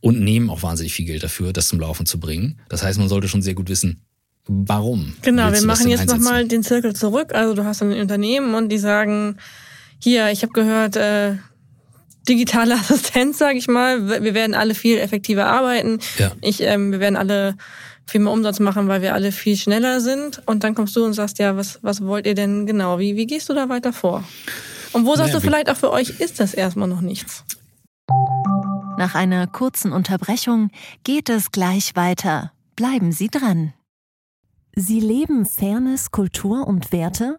und 0.00 0.20
nehmen 0.20 0.50
auch 0.50 0.62
wahnsinnig 0.62 0.94
viel 0.94 1.06
Geld 1.06 1.22
dafür, 1.22 1.52
das 1.52 1.68
zum 1.68 1.80
Laufen 1.80 2.06
zu 2.06 2.20
bringen. 2.20 2.60
Das 2.68 2.82
heißt, 2.82 2.98
man 2.98 3.08
sollte 3.08 3.28
schon 3.28 3.42
sehr 3.42 3.54
gut 3.54 3.68
wissen, 3.68 4.02
warum. 4.46 5.14
Genau, 5.22 5.52
wir 5.52 5.62
machen 5.62 5.88
jetzt 5.88 6.06
nochmal 6.06 6.46
den 6.46 6.62
Zirkel 6.62 6.94
zurück. 6.94 7.34
Also 7.34 7.54
du 7.54 7.64
hast 7.64 7.82
ein 7.82 7.92
Unternehmen 7.92 8.54
und 8.54 8.68
die 8.68 8.78
sagen, 8.78 9.36
hier, 9.98 10.30
ich 10.30 10.42
habe 10.42 10.52
gehört, 10.52 10.96
äh, 10.96 11.36
digitale 12.28 12.74
Assistenz, 12.78 13.38
sage 13.38 13.58
ich 13.58 13.68
mal. 13.68 14.22
Wir 14.22 14.34
werden 14.34 14.54
alle 14.54 14.74
viel 14.74 14.98
effektiver 14.98 15.46
arbeiten. 15.46 15.98
Ja. 16.18 16.32
Ich, 16.40 16.60
ähm, 16.62 16.92
wir 16.92 17.00
werden 17.00 17.16
alle 17.16 17.56
viel 18.06 18.20
mehr 18.20 18.32
Umsatz 18.32 18.60
machen, 18.60 18.88
weil 18.88 19.02
wir 19.02 19.14
alle 19.14 19.32
viel 19.32 19.56
schneller 19.56 20.00
sind. 20.00 20.42
Und 20.46 20.64
dann 20.64 20.74
kommst 20.74 20.94
du 20.96 21.04
und 21.04 21.14
sagst, 21.14 21.38
ja, 21.38 21.56
was, 21.56 21.78
was 21.82 22.04
wollt 22.04 22.26
ihr 22.26 22.34
denn 22.34 22.66
genau? 22.66 22.98
Wie, 22.98 23.16
wie 23.16 23.26
gehst 23.26 23.48
du 23.48 23.54
da 23.54 23.68
weiter 23.68 23.92
vor? 23.92 24.24
Und 24.92 25.06
wo 25.06 25.16
sagst 25.16 25.32
naja, 25.32 25.40
du 25.40 25.46
vielleicht 25.46 25.70
auch 25.70 25.76
für 25.76 25.90
euch 25.90 26.20
ist 26.20 26.40
das 26.40 26.54
erstmal 26.54 26.88
noch 26.88 27.00
nichts? 27.00 27.44
Nach 28.96 29.14
einer 29.14 29.46
kurzen 29.46 29.92
Unterbrechung 29.92 30.70
geht 31.02 31.28
es 31.28 31.50
gleich 31.50 31.96
weiter. 31.96 32.52
Bleiben 32.76 33.10
Sie 33.10 33.28
dran. 33.28 33.72
Sie 34.76 35.00
leben 35.00 35.46
Fairness, 35.46 36.10
Kultur 36.10 36.66
und 36.66 36.92
Werte? 36.92 37.38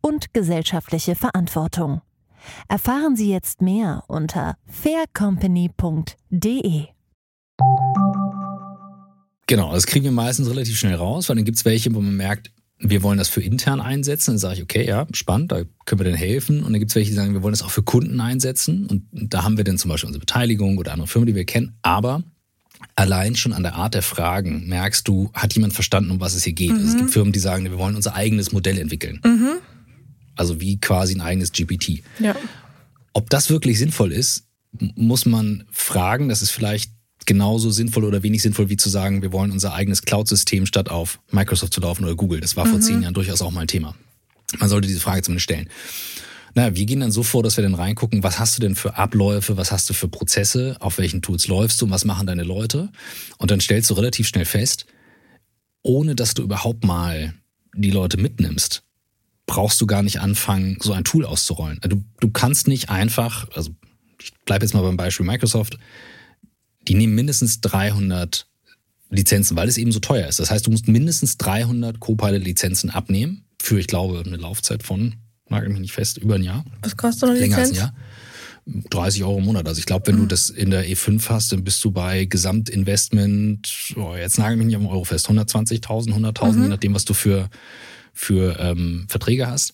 und 0.00 0.32
gesellschaftliche 0.32 1.14
Verantwortung. 1.14 2.00
Erfahren 2.68 3.16
Sie 3.16 3.30
jetzt 3.30 3.60
mehr 3.60 4.04
unter 4.08 4.56
faircompany.de. 4.66 6.86
Genau, 9.46 9.72
das 9.72 9.86
kriegen 9.86 10.04
wir 10.04 10.12
meistens 10.12 10.48
relativ 10.48 10.78
schnell 10.78 10.94
raus, 10.94 11.28
weil 11.28 11.36
dann 11.36 11.44
gibt 11.44 11.58
es 11.58 11.64
welche, 11.64 11.94
wo 11.94 12.00
man 12.00 12.16
merkt, 12.16 12.52
wir 12.78 13.02
wollen 13.02 13.18
das 13.18 13.28
für 13.28 13.42
intern 13.42 13.80
einsetzen. 13.80 14.32
Dann 14.32 14.38
sage 14.38 14.54
ich, 14.54 14.62
okay, 14.62 14.86
ja, 14.86 15.06
spannend, 15.12 15.52
da 15.52 15.62
können 15.84 16.00
wir 16.00 16.04
denn 16.04 16.14
helfen. 16.14 16.62
Und 16.62 16.72
dann 16.72 16.78
gibt 16.78 16.90
es 16.90 16.94
welche, 16.94 17.10
die 17.10 17.16
sagen, 17.16 17.34
wir 17.34 17.42
wollen 17.42 17.52
das 17.52 17.62
auch 17.62 17.70
für 17.70 17.82
Kunden 17.82 18.20
einsetzen. 18.20 18.86
Und 18.86 19.06
da 19.12 19.44
haben 19.44 19.56
wir 19.56 19.64
dann 19.64 19.76
zum 19.76 19.90
Beispiel 19.90 20.06
unsere 20.06 20.20
Beteiligung 20.20 20.78
oder 20.78 20.92
andere 20.92 21.06
Firmen, 21.06 21.26
die 21.26 21.34
wir 21.34 21.44
kennen. 21.44 21.76
Aber 21.82 22.22
allein 22.96 23.36
schon 23.36 23.52
an 23.52 23.62
der 23.62 23.74
Art 23.74 23.94
der 23.94 24.02
Fragen 24.02 24.66
merkst 24.66 25.06
du, 25.06 25.30
hat 25.34 25.54
jemand 25.54 25.74
verstanden, 25.74 26.10
um 26.10 26.20
was 26.20 26.34
es 26.34 26.44
hier 26.44 26.54
geht. 26.54 26.70
Mhm. 26.70 26.76
Also 26.76 26.88
es 26.88 26.96
gibt 26.96 27.08
mhm. 27.08 27.12
Firmen, 27.12 27.32
die 27.32 27.38
sagen, 27.38 27.64
wir 27.64 27.78
wollen 27.78 27.96
unser 27.96 28.14
eigenes 28.14 28.52
Modell 28.52 28.78
entwickeln. 28.78 29.20
Mhm. 29.24 29.58
Also 30.40 30.58
wie 30.58 30.80
quasi 30.80 31.14
ein 31.14 31.20
eigenes 31.20 31.52
GPT. 31.52 32.02
Ja. 32.18 32.34
Ob 33.12 33.28
das 33.28 33.50
wirklich 33.50 33.78
sinnvoll 33.78 34.10
ist, 34.10 34.44
muss 34.94 35.26
man 35.26 35.64
fragen. 35.70 36.30
Das 36.30 36.40
ist 36.40 36.50
vielleicht 36.50 36.92
genauso 37.26 37.70
sinnvoll 37.70 38.04
oder 38.04 38.22
wenig 38.22 38.40
sinnvoll, 38.40 38.70
wie 38.70 38.78
zu 38.78 38.88
sagen, 38.88 39.20
wir 39.20 39.32
wollen 39.32 39.50
unser 39.50 39.74
eigenes 39.74 40.00
Cloud-System 40.00 40.64
statt 40.64 40.88
auf 40.88 41.20
Microsoft 41.30 41.74
zu 41.74 41.82
laufen 41.82 42.04
oder 42.04 42.14
Google. 42.14 42.40
Das 42.40 42.56
war 42.56 42.64
vor 42.64 42.78
mhm. 42.78 42.82
zehn 42.82 43.02
Jahren 43.02 43.12
durchaus 43.12 43.42
auch 43.42 43.50
mal 43.50 43.60
ein 43.60 43.66
Thema. 43.66 43.94
Man 44.58 44.70
sollte 44.70 44.88
diese 44.88 45.00
Frage 45.00 45.20
zumindest 45.20 45.44
stellen. 45.44 45.68
Naja, 46.54 46.74
wir 46.74 46.86
gehen 46.86 47.00
dann 47.00 47.12
so 47.12 47.22
vor, 47.22 47.42
dass 47.42 47.58
wir 47.58 47.62
dann 47.62 47.74
reingucken, 47.74 48.22
was 48.22 48.38
hast 48.38 48.56
du 48.56 48.62
denn 48.62 48.76
für 48.76 48.96
Abläufe, 48.96 49.58
was 49.58 49.70
hast 49.70 49.90
du 49.90 49.94
für 49.94 50.08
Prozesse, 50.08 50.78
auf 50.80 50.96
welchen 50.96 51.20
Tools 51.20 51.48
läufst 51.48 51.82
du 51.82 51.84
und 51.84 51.90
was 51.90 52.06
machen 52.06 52.26
deine 52.26 52.44
Leute. 52.44 52.88
Und 53.36 53.50
dann 53.50 53.60
stellst 53.60 53.90
du 53.90 53.94
relativ 53.94 54.26
schnell 54.26 54.46
fest, 54.46 54.86
ohne 55.82 56.14
dass 56.14 56.32
du 56.32 56.42
überhaupt 56.42 56.84
mal 56.84 57.34
die 57.74 57.90
Leute 57.90 58.16
mitnimmst, 58.16 58.82
brauchst 59.50 59.80
du 59.80 59.86
gar 59.86 60.04
nicht 60.04 60.20
anfangen, 60.20 60.78
so 60.80 60.92
ein 60.92 61.02
Tool 61.02 61.26
auszurollen. 61.26 61.80
Du, 61.82 62.04
du 62.20 62.30
kannst 62.30 62.68
nicht 62.68 62.88
einfach, 62.88 63.48
also 63.56 63.70
ich 64.22 64.32
bleibe 64.44 64.64
jetzt 64.64 64.74
mal 64.74 64.82
beim 64.82 64.96
Beispiel 64.96 65.26
Microsoft, 65.26 65.76
die 66.86 66.94
nehmen 66.94 67.16
mindestens 67.16 67.60
300 67.60 68.46
Lizenzen, 69.10 69.56
weil 69.56 69.68
es 69.68 69.76
eben 69.76 69.90
so 69.90 69.98
teuer 69.98 70.28
ist. 70.28 70.38
Das 70.38 70.52
heißt, 70.52 70.68
du 70.68 70.70
musst 70.70 70.86
mindestens 70.86 71.36
300 71.36 71.98
Copilot-Lizenzen 71.98 72.90
abnehmen 72.90 73.44
für, 73.60 73.80
ich 73.80 73.88
glaube, 73.88 74.22
eine 74.24 74.36
Laufzeit 74.36 74.84
von, 74.84 75.16
nagel 75.48 75.70
mich 75.70 75.80
nicht 75.80 75.92
fest, 75.92 76.18
über 76.18 76.36
ein 76.36 76.44
Jahr. 76.44 76.64
Was 76.82 76.96
kostet 76.96 77.28
eine 77.28 77.40
Länger 77.40 77.56
Lizenz? 77.56 77.76
Länger 77.76 77.86
als 77.86 77.92
ein 77.92 78.74
Jahr. 78.76 78.90
30 78.90 79.24
Euro 79.24 79.38
im 79.38 79.46
Monat. 79.46 79.66
Also 79.66 79.80
ich 79.80 79.86
glaube, 79.86 80.06
wenn 80.06 80.14
mhm. 80.14 80.20
du 80.20 80.26
das 80.26 80.48
in 80.48 80.70
der 80.70 80.86
E5 80.86 81.28
hast, 81.28 81.50
dann 81.50 81.64
bist 81.64 81.82
du 81.82 81.90
bei 81.90 82.26
Gesamtinvestment, 82.26 83.94
oh, 83.96 84.14
jetzt 84.14 84.38
nagel 84.38 84.58
mich 84.58 84.68
nicht 84.68 84.78
den 84.78 84.86
Euro 84.86 85.02
fest, 85.02 85.28
120.000, 85.28 86.14
100.000, 86.14 86.52
mhm. 86.52 86.62
je 86.62 86.68
nachdem, 86.68 86.94
was 86.94 87.04
du 87.04 87.14
für, 87.14 87.50
für 88.20 88.58
ähm, 88.60 89.06
Verträge 89.08 89.46
hast. 89.46 89.72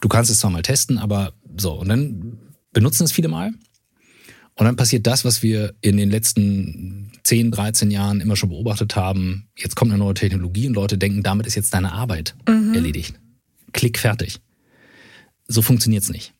Du 0.00 0.08
kannst 0.08 0.30
es 0.30 0.38
zwar 0.38 0.50
mal 0.50 0.62
testen, 0.62 0.98
aber 0.98 1.32
so, 1.56 1.72
und 1.72 1.88
dann 1.88 2.38
benutzen 2.72 3.04
es 3.04 3.12
viele 3.12 3.28
mal 3.28 3.52
und 4.54 4.66
dann 4.66 4.76
passiert 4.76 5.06
das, 5.06 5.24
was 5.24 5.42
wir 5.42 5.74
in 5.80 5.96
den 5.96 6.10
letzten 6.10 7.12
10, 7.24 7.50
13 7.50 7.90
Jahren 7.90 8.20
immer 8.20 8.36
schon 8.36 8.50
beobachtet 8.50 8.94
haben. 8.94 9.48
Jetzt 9.56 9.74
kommt 9.74 9.90
eine 9.90 9.98
neue 9.98 10.14
Technologie 10.14 10.68
und 10.68 10.74
Leute 10.74 10.98
denken, 10.98 11.22
damit 11.22 11.46
ist 11.46 11.54
jetzt 11.54 11.72
deine 11.72 11.92
Arbeit 11.92 12.34
mhm. 12.46 12.74
erledigt. 12.74 13.18
Klick 13.72 13.98
fertig. 13.98 14.40
So 15.48 15.62
funktioniert's 15.62 16.10
nicht. 16.10 16.34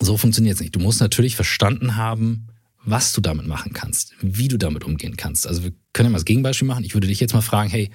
So 0.00 0.16
funktioniert's 0.16 0.60
nicht. 0.60 0.74
Du 0.74 0.80
musst 0.80 1.00
natürlich 1.00 1.36
verstanden 1.36 1.96
haben, 1.96 2.46
was 2.82 3.12
du 3.12 3.20
damit 3.20 3.46
machen 3.46 3.74
kannst, 3.74 4.14
wie 4.22 4.48
du 4.48 4.56
damit 4.56 4.84
umgehen 4.84 5.16
kannst. 5.16 5.46
Also 5.46 5.64
wir 5.64 5.72
können 5.92 6.06
ja 6.06 6.10
mal 6.10 6.18
das 6.18 6.24
Gegenbeispiel 6.24 6.66
machen. 6.66 6.84
Ich 6.84 6.94
würde 6.94 7.08
dich 7.08 7.20
jetzt 7.20 7.34
mal 7.34 7.42
fragen, 7.42 7.68
hey, 7.68 7.90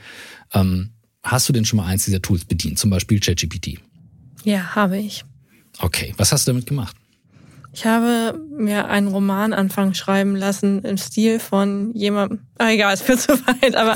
ähm, 0.53 0.91
hast 1.23 1.47
du 1.49 1.53
denn 1.53 1.65
schon 1.65 1.77
mal 1.77 1.85
eins 1.85 2.05
dieser 2.05 2.21
Tools 2.21 2.45
bedient? 2.45 2.79
Zum 2.79 2.89
Beispiel 2.89 3.19
ChatGPT? 3.19 3.79
Ja, 4.43 4.75
habe 4.75 4.97
ich. 4.97 5.23
Okay, 5.79 6.13
was 6.17 6.31
hast 6.31 6.47
du 6.47 6.51
damit 6.51 6.67
gemacht? 6.67 6.95
Ich 7.73 7.85
habe 7.85 8.37
mir 8.57 8.89
einen 8.89 9.07
Roman 9.07 9.53
anfangen 9.53 9.95
schreiben 9.95 10.35
lassen 10.35 10.83
im 10.83 10.97
Stil 10.97 11.39
von 11.39 11.93
jemandem. 11.93 12.39
Ah, 12.57 12.69
egal, 12.71 12.93
es 12.93 13.07
wird 13.07 13.21
zu 13.21 13.31
weit, 13.47 13.75
aber 13.75 13.93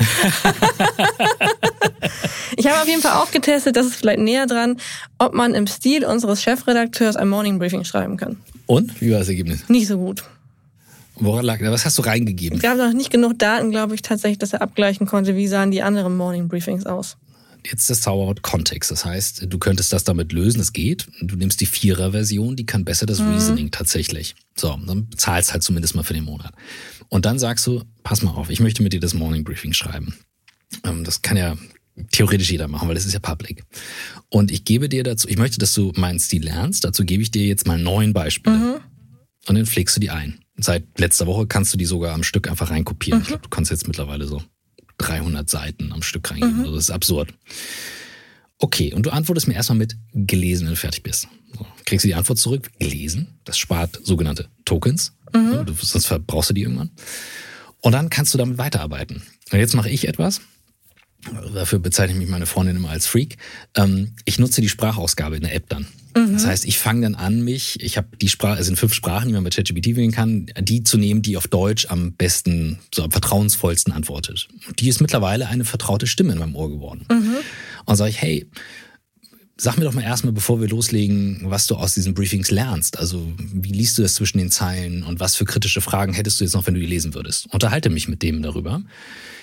ich 2.56 2.66
habe 2.66 2.80
auf 2.80 2.88
jeden 2.88 3.02
Fall 3.02 3.20
auch 3.22 3.30
getestet, 3.30 3.76
das 3.76 3.84
ist 3.86 3.96
vielleicht 3.96 4.20
näher 4.20 4.46
dran, 4.46 4.78
ob 5.18 5.34
man 5.34 5.54
im 5.54 5.66
Stil 5.66 6.06
unseres 6.06 6.42
Chefredakteurs 6.42 7.16
ein 7.16 7.28
Morning 7.28 7.58
Briefing 7.58 7.84
schreiben 7.84 8.16
kann. 8.16 8.38
Und? 8.64 8.98
Wie 9.00 9.10
war 9.12 9.18
das 9.18 9.28
Ergebnis? 9.28 9.68
Nicht 9.68 9.88
so 9.88 9.98
gut. 9.98 10.24
Woran 11.18 11.44
lag 11.44 11.60
das? 11.60 11.70
Was 11.70 11.84
hast 11.84 11.98
du 11.98 12.02
reingegeben? 12.02 12.58
Es 12.58 12.62
gab 12.62 12.76
noch 12.76 12.92
nicht 12.92 13.10
genug 13.10 13.38
Daten, 13.38 13.70
glaube 13.70 13.94
ich, 13.94 14.02
tatsächlich, 14.02 14.38
dass 14.38 14.52
er 14.52 14.62
abgleichen 14.62 15.06
konnte, 15.06 15.36
wie 15.36 15.48
sahen 15.48 15.70
die 15.70 15.82
anderen 15.82 16.16
Morning 16.16 16.48
Briefings 16.48 16.86
aus 16.86 17.16
jetzt 17.70 17.90
das 17.90 18.00
Zauberwort 18.00 18.42
Kontext. 18.42 18.90
Das 18.90 19.04
heißt, 19.04 19.46
du 19.48 19.58
könntest 19.58 19.92
das 19.92 20.04
damit 20.04 20.32
lösen, 20.32 20.60
es 20.60 20.72
geht. 20.72 21.06
Du 21.20 21.36
nimmst 21.36 21.60
die 21.60 21.66
Vierer-Version, 21.66 22.56
die 22.56 22.66
kann 22.66 22.84
besser 22.84 23.06
das 23.06 23.20
mhm. 23.20 23.32
Reasoning 23.32 23.70
tatsächlich. 23.70 24.34
So, 24.56 24.78
dann 24.86 25.08
zahlst 25.16 25.52
halt 25.52 25.62
zumindest 25.62 25.94
mal 25.94 26.02
für 26.02 26.14
den 26.14 26.24
Monat. 26.24 26.52
Und 27.08 27.26
dann 27.26 27.38
sagst 27.38 27.66
du, 27.66 27.82
pass 28.02 28.22
mal 28.22 28.32
auf, 28.32 28.50
ich 28.50 28.60
möchte 28.60 28.82
mit 28.82 28.92
dir 28.92 29.00
das 29.00 29.14
Morning 29.14 29.44
Briefing 29.44 29.72
schreiben. 29.72 30.14
Ähm, 30.84 31.04
das 31.04 31.22
kann 31.22 31.36
ja 31.36 31.56
theoretisch 32.12 32.50
jeder 32.50 32.68
machen, 32.68 32.88
weil 32.88 32.94
das 32.94 33.06
ist 33.06 33.14
ja 33.14 33.20
public. 33.20 33.64
Und 34.28 34.50
ich 34.50 34.64
gebe 34.64 34.88
dir 34.88 35.02
dazu, 35.02 35.28
ich 35.28 35.38
möchte, 35.38 35.58
dass 35.58 35.72
du 35.72 35.92
meinen 35.96 36.18
Stil 36.18 36.44
lernst. 36.44 36.84
Dazu 36.84 37.04
gebe 37.04 37.22
ich 37.22 37.30
dir 37.30 37.46
jetzt 37.46 37.66
mal 37.66 37.78
neun 37.78 38.12
Beispiele. 38.12 38.56
Mhm. 38.56 38.74
Und 39.48 39.54
dann 39.54 39.66
pflegst 39.66 39.96
du 39.96 40.00
die 40.00 40.10
ein. 40.10 40.40
Seit 40.58 40.98
letzter 40.98 41.26
Woche 41.26 41.46
kannst 41.46 41.72
du 41.72 41.78
die 41.78 41.84
sogar 41.84 42.14
am 42.14 42.22
Stück 42.22 42.48
einfach 42.48 42.70
reinkopieren. 42.70 43.18
Mhm. 43.18 43.22
Ich 43.22 43.28
glaube, 43.28 43.42
du 43.42 43.48
kannst 43.48 43.70
jetzt 43.70 43.86
mittlerweile 43.86 44.26
so 44.26 44.42
300 44.98 45.48
Seiten 45.48 45.92
am 45.92 46.02
Stück 46.02 46.30
reingeben. 46.30 46.58
Mhm. 46.58 46.64
Also 46.64 46.74
das 46.76 46.84
ist 46.84 46.90
absurd. 46.90 47.34
Okay, 48.58 48.94
und 48.94 49.04
du 49.04 49.10
antwortest 49.10 49.48
mir 49.48 49.54
erstmal 49.54 49.78
mit 49.78 49.96
gelesen, 50.14 50.66
wenn 50.66 50.74
du 50.74 50.80
fertig 50.80 51.02
bist. 51.02 51.28
So, 51.52 51.66
kriegst 51.84 52.04
du 52.04 52.08
die 52.08 52.14
Antwort 52.14 52.38
zurück, 52.38 52.70
gelesen. 52.78 53.38
Das 53.44 53.58
spart 53.58 54.00
sogenannte 54.02 54.48
Tokens. 54.64 55.12
Mhm. 55.34 55.66
sonst 55.80 56.06
verbrauchst 56.06 56.50
du 56.50 56.54
die 56.54 56.62
irgendwann. 56.62 56.90
Und 57.80 57.92
dann 57.92 58.08
kannst 58.08 58.32
du 58.32 58.38
damit 58.38 58.58
weiterarbeiten. 58.58 59.22
Und 59.52 59.58
jetzt 59.58 59.74
mache 59.74 59.90
ich 59.90 60.08
etwas. 60.08 60.40
Dafür 61.54 61.78
bezeichne 61.78 62.14
ich 62.14 62.18
mich 62.18 62.28
meine 62.28 62.46
Freundin 62.46 62.76
immer 62.76 62.90
als 62.90 63.06
Freak. 63.06 63.36
Ähm, 63.76 64.12
ich 64.24 64.38
nutze 64.38 64.60
die 64.60 64.68
Sprachausgabe 64.68 65.36
in 65.36 65.42
der 65.42 65.54
App 65.54 65.68
dann. 65.68 65.86
Mhm. 66.16 66.32
Das 66.32 66.46
heißt, 66.46 66.64
ich 66.64 66.78
fange 66.78 67.02
dann 67.02 67.14
an, 67.14 67.42
mich, 67.42 67.82
ich 67.82 67.96
habe 67.96 68.08
die 68.20 68.28
Sprache, 68.28 68.60
es 68.60 68.66
sind 68.66 68.78
fünf 68.78 68.94
Sprachen, 68.94 69.28
die 69.28 69.34
man 69.34 69.42
mit 69.42 69.54
ChatGPT 69.54 69.96
wählen 69.96 70.12
kann, 70.12 70.46
die 70.60 70.82
zu 70.82 70.96
nehmen, 70.96 71.22
die 71.22 71.36
auf 71.36 71.48
Deutsch 71.48 71.86
am 71.90 72.12
besten, 72.12 72.78
so 72.94 73.04
am 73.04 73.10
vertrauensvollsten 73.10 73.92
antwortet. 73.92 74.48
Die 74.78 74.88
ist 74.88 75.00
mittlerweile 75.00 75.48
eine 75.48 75.64
vertraute 75.64 76.06
Stimme 76.06 76.32
in 76.32 76.38
meinem 76.38 76.56
Ohr 76.56 76.70
geworden. 76.70 77.04
Mhm. 77.10 77.36
Und 77.84 77.96
sage 77.96 78.10
ich, 78.10 78.20
hey, 78.20 78.46
Sag 79.58 79.78
mir 79.78 79.84
doch 79.84 79.94
mal 79.94 80.02
erstmal, 80.02 80.34
bevor 80.34 80.60
wir 80.60 80.68
loslegen, 80.68 81.40
was 81.44 81.66
du 81.66 81.76
aus 81.76 81.94
diesen 81.94 82.12
Briefings 82.12 82.50
lernst. 82.50 82.98
Also, 82.98 83.26
wie 83.38 83.72
liest 83.72 83.96
du 83.96 84.02
das 84.02 84.12
zwischen 84.14 84.36
den 84.36 84.50
Zeilen 84.50 85.02
und 85.02 85.18
was 85.18 85.34
für 85.34 85.46
kritische 85.46 85.80
Fragen 85.80 86.12
hättest 86.12 86.38
du 86.38 86.44
jetzt 86.44 86.52
noch, 86.52 86.66
wenn 86.66 86.74
du 86.74 86.80
die 86.80 86.86
lesen 86.86 87.14
würdest? 87.14 87.46
Unterhalte 87.54 87.88
mich 87.88 88.06
mit 88.06 88.22
dem 88.22 88.42
darüber. 88.42 88.82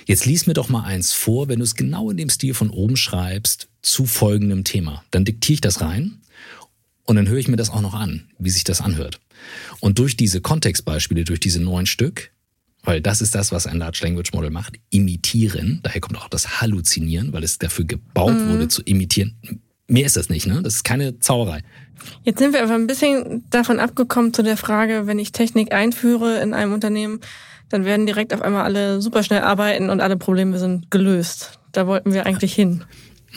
Jetzt 0.05 0.27
lies 0.27 0.46
mir 0.46 0.53
doch 0.53 0.70
mal 0.70 0.84
eins 0.84 1.13
vor, 1.13 1.48
wenn 1.48 1.60
du 1.60 1.63
es 1.63 1.74
genau 1.74 2.12
in 2.12 2.17
dem 2.17 2.29
Stil 2.29 2.53
von 2.53 2.70
oben 2.70 2.96
schreibst, 2.96 3.70
zu 3.82 4.05
folgendem 4.05 4.63
Thema. 4.63 5.03
Dann 5.10 5.25
diktiere 5.25 5.55
ich 5.55 5.62
das 5.62 5.82
rein 5.82 6.20
und 7.05 7.15
dann 7.15 7.27
höre 7.27 7.39
ich 7.39 7.48
mir 7.48 7.58
das 7.58 7.72
auch 7.72 7.82
noch 7.82 7.96
an, 7.96 8.27
wie 8.38 8.51
sich 8.51 8.63
das 8.63 8.82
anhört. 8.82 9.20
Und 9.79 9.98
durch 9.98 10.15
diese 10.15 10.41
Kontextbeispiele, 10.41 11.24
durch 11.24 11.39
diese 11.39 11.60
neun 11.60 11.88
Stück, 11.88 12.32
weil 12.84 13.01
das 13.01 13.22
ist 13.22 13.34
das, 13.34 13.51
was 13.51 13.65
ein 13.65 13.77
Large 13.77 14.01
Language 14.03 14.34
Model 14.34 14.51
macht, 14.51 14.75
imitieren, 14.91 15.79
daher 15.82 16.01
kommt 16.01 16.17
auch 16.17 16.29
das 16.29 16.62
Halluzinieren, 16.62 17.34
weil 17.34 17.43
es 17.43 17.58
dafür 17.58 17.86
gebaut 17.86 18.36
mhm. 18.36 18.50
wurde 18.50 18.67
zu 18.67 18.84
imitieren, 18.84 19.38
Mehr 19.93 20.07
ist 20.07 20.17
das 20.17 20.27
nicht, 20.27 20.47
ne? 20.47 20.63
Das 20.63 20.77
ist 20.77 20.83
keine 20.83 21.19
Zauberei. 21.19 21.62
Jetzt 22.23 22.39
sind 22.39 22.51
wir 22.51 22.63
aber 22.63 22.73
ein 22.73 22.88
bisschen 22.88 23.43
davon 23.51 23.79
abgekommen 23.79 24.33
zu 24.33 24.41
der 24.41 24.57
Frage, 24.57 25.05
wenn 25.05 25.19
ich 25.19 25.31
Technik 25.31 25.71
einführe 25.71 26.41
in 26.41 26.55
einem 26.55 26.73
Unternehmen, 26.73 27.19
dann 27.69 27.85
werden 27.85 28.07
direkt 28.07 28.33
auf 28.33 28.41
einmal 28.41 28.63
alle 28.63 29.03
super 29.03 29.21
schnell 29.21 29.41
arbeiten 29.41 29.91
und 29.91 30.01
alle 30.01 30.17
Probleme 30.17 30.57
sind 30.57 30.89
gelöst. 30.89 31.59
Da 31.73 31.85
wollten 31.85 32.12
wir 32.12 32.25
eigentlich 32.25 32.55
hin. 32.55 32.83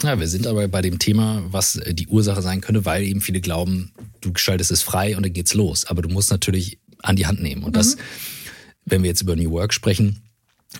Ja, 0.03 0.19
wir 0.19 0.29
sind 0.29 0.47
aber 0.47 0.67
bei 0.67 0.81
dem 0.81 0.99
Thema, 0.99 1.43
was 1.51 1.79
die 1.91 2.07
Ursache 2.07 2.41
sein 2.41 2.63
könnte, 2.63 2.87
weil 2.87 3.03
eben 3.03 3.21
viele 3.21 3.43
glauben, 3.43 3.93
du 4.23 4.33
schaltest 4.37 4.71
es 4.71 4.81
frei 4.81 5.15
und 5.15 5.27
dann 5.27 5.35
geht's 5.35 5.53
los. 5.53 5.85
Aber 5.85 6.01
du 6.01 6.09
musst 6.09 6.31
natürlich 6.31 6.79
an 7.03 7.17
die 7.17 7.27
Hand 7.27 7.43
nehmen. 7.43 7.65
Und 7.65 7.77
das, 7.77 7.97
mhm. 7.97 8.01
wenn 8.87 9.03
wir 9.03 9.11
jetzt 9.11 9.21
über 9.21 9.37
New 9.37 9.51
Work 9.51 9.75
sprechen, 9.75 10.23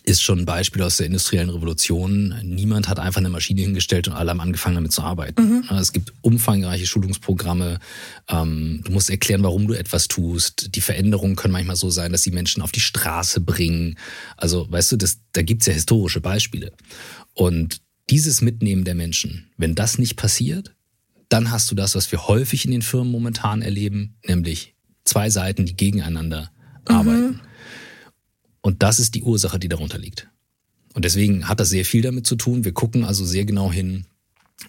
ist 0.03 0.23
schon 0.23 0.41
ein 0.41 0.45
Beispiel 0.45 0.83
aus 0.83 0.97
der 0.99 1.07
industriellen 1.07 1.51
Revolution. 1.51 2.35
Niemand 2.43 2.89
hat 2.89 2.99
einfach 2.99 3.21
eine 3.21 3.29
Maschine 3.29 3.63
hingestellt 3.63 4.09
und 4.09 4.15
alle 4.15 4.31
haben 4.31 4.41
angefangen 4.41 4.75
damit 4.75 4.93
zu 4.93 5.03
arbeiten. 5.03 5.65
Mhm. 5.69 5.77
Es 5.77 5.93
gibt 5.93 6.13
umfangreiche 6.21 6.87
Schulungsprogramme. 6.87 7.79
Ähm, 8.29 8.83
du 8.85 8.93
musst 8.93 9.11
erklären, 9.11 9.43
warum 9.43 9.67
du 9.67 9.75
etwas 9.75 10.09
tust. 10.09 10.75
Die 10.75 10.81
Veränderungen 10.81 11.37
können 11.37 11.53
manchmal 11.53 11.77
so 11.77 11.91
sein, 11.91 12.13
dass 12.13 12.23
sie 12.23 12.31
Menschen 12.31 12.63
auf 12.63 12.73
die 12.73 12.81
Straße 12.81 13.41
bringen. 13.41 13.97
Also, 14.37 14.71
weißt 14.71 14.93
du, 14.93 14.97
das, 14.97 15.19
da 15.33 15.43
gibt's 15.43 15.67
ja 15.67 15.73
historische 15.73 16.21
Beispiele. 16.21 16.73
Und 17.35 17.81
dieses 18.11 18.41
Mitnehmen 18.41 18.85
der 18.85 18.95
Menschen, 18.95 19.51
wenn 19.57 19.75
das 19.75 19.99
nicht 19.99 20.17
passiert, 20.17 20.75
dann 21.29 21.51
hast 21.51 21.71
du 21.71 21.75
das, 21.75 21.95
was 21.95 22.11
wir 22.13 22.29
häufig 22.29 22.65
in 22.65 22.71
den 22.71 22.83
Firmen 22.83 23.11
momentan 23.11 23.63
erleben, 23.63 24.17
nämlich 24.27 24.75
zwei 25.05 25.31
Seiten, 25.31 25.67
die 25.67 25.77
gegeneinander 25.77 26.51
mhm. 26.89 26.95
arbeiten. 26.95 27.41
Und 28.67 28.83
das 28.83 28.99
ist 28.99 29.15
die 29.15 29.23
Ursache, 29.23 29.61
die 29.61 29.69
darunter 29.69 29.97
liegt. 29.97 30.27
Und 30.93 31.05
deswegen 31.05 31.49
hat 31.49 31.61
das 31.61 31.69
sehr 31.69 31.85
viel 31.85 32.03
damit 32.03 32.27
zu 32.27 32.35
tun. 32.35 32.65
Wir 32.65 32.73
gucken 32.73 33.05
also 33.05 33.25
sehr 33.25 33.45
genau 33.45 33.71
hin, 33.71 34.07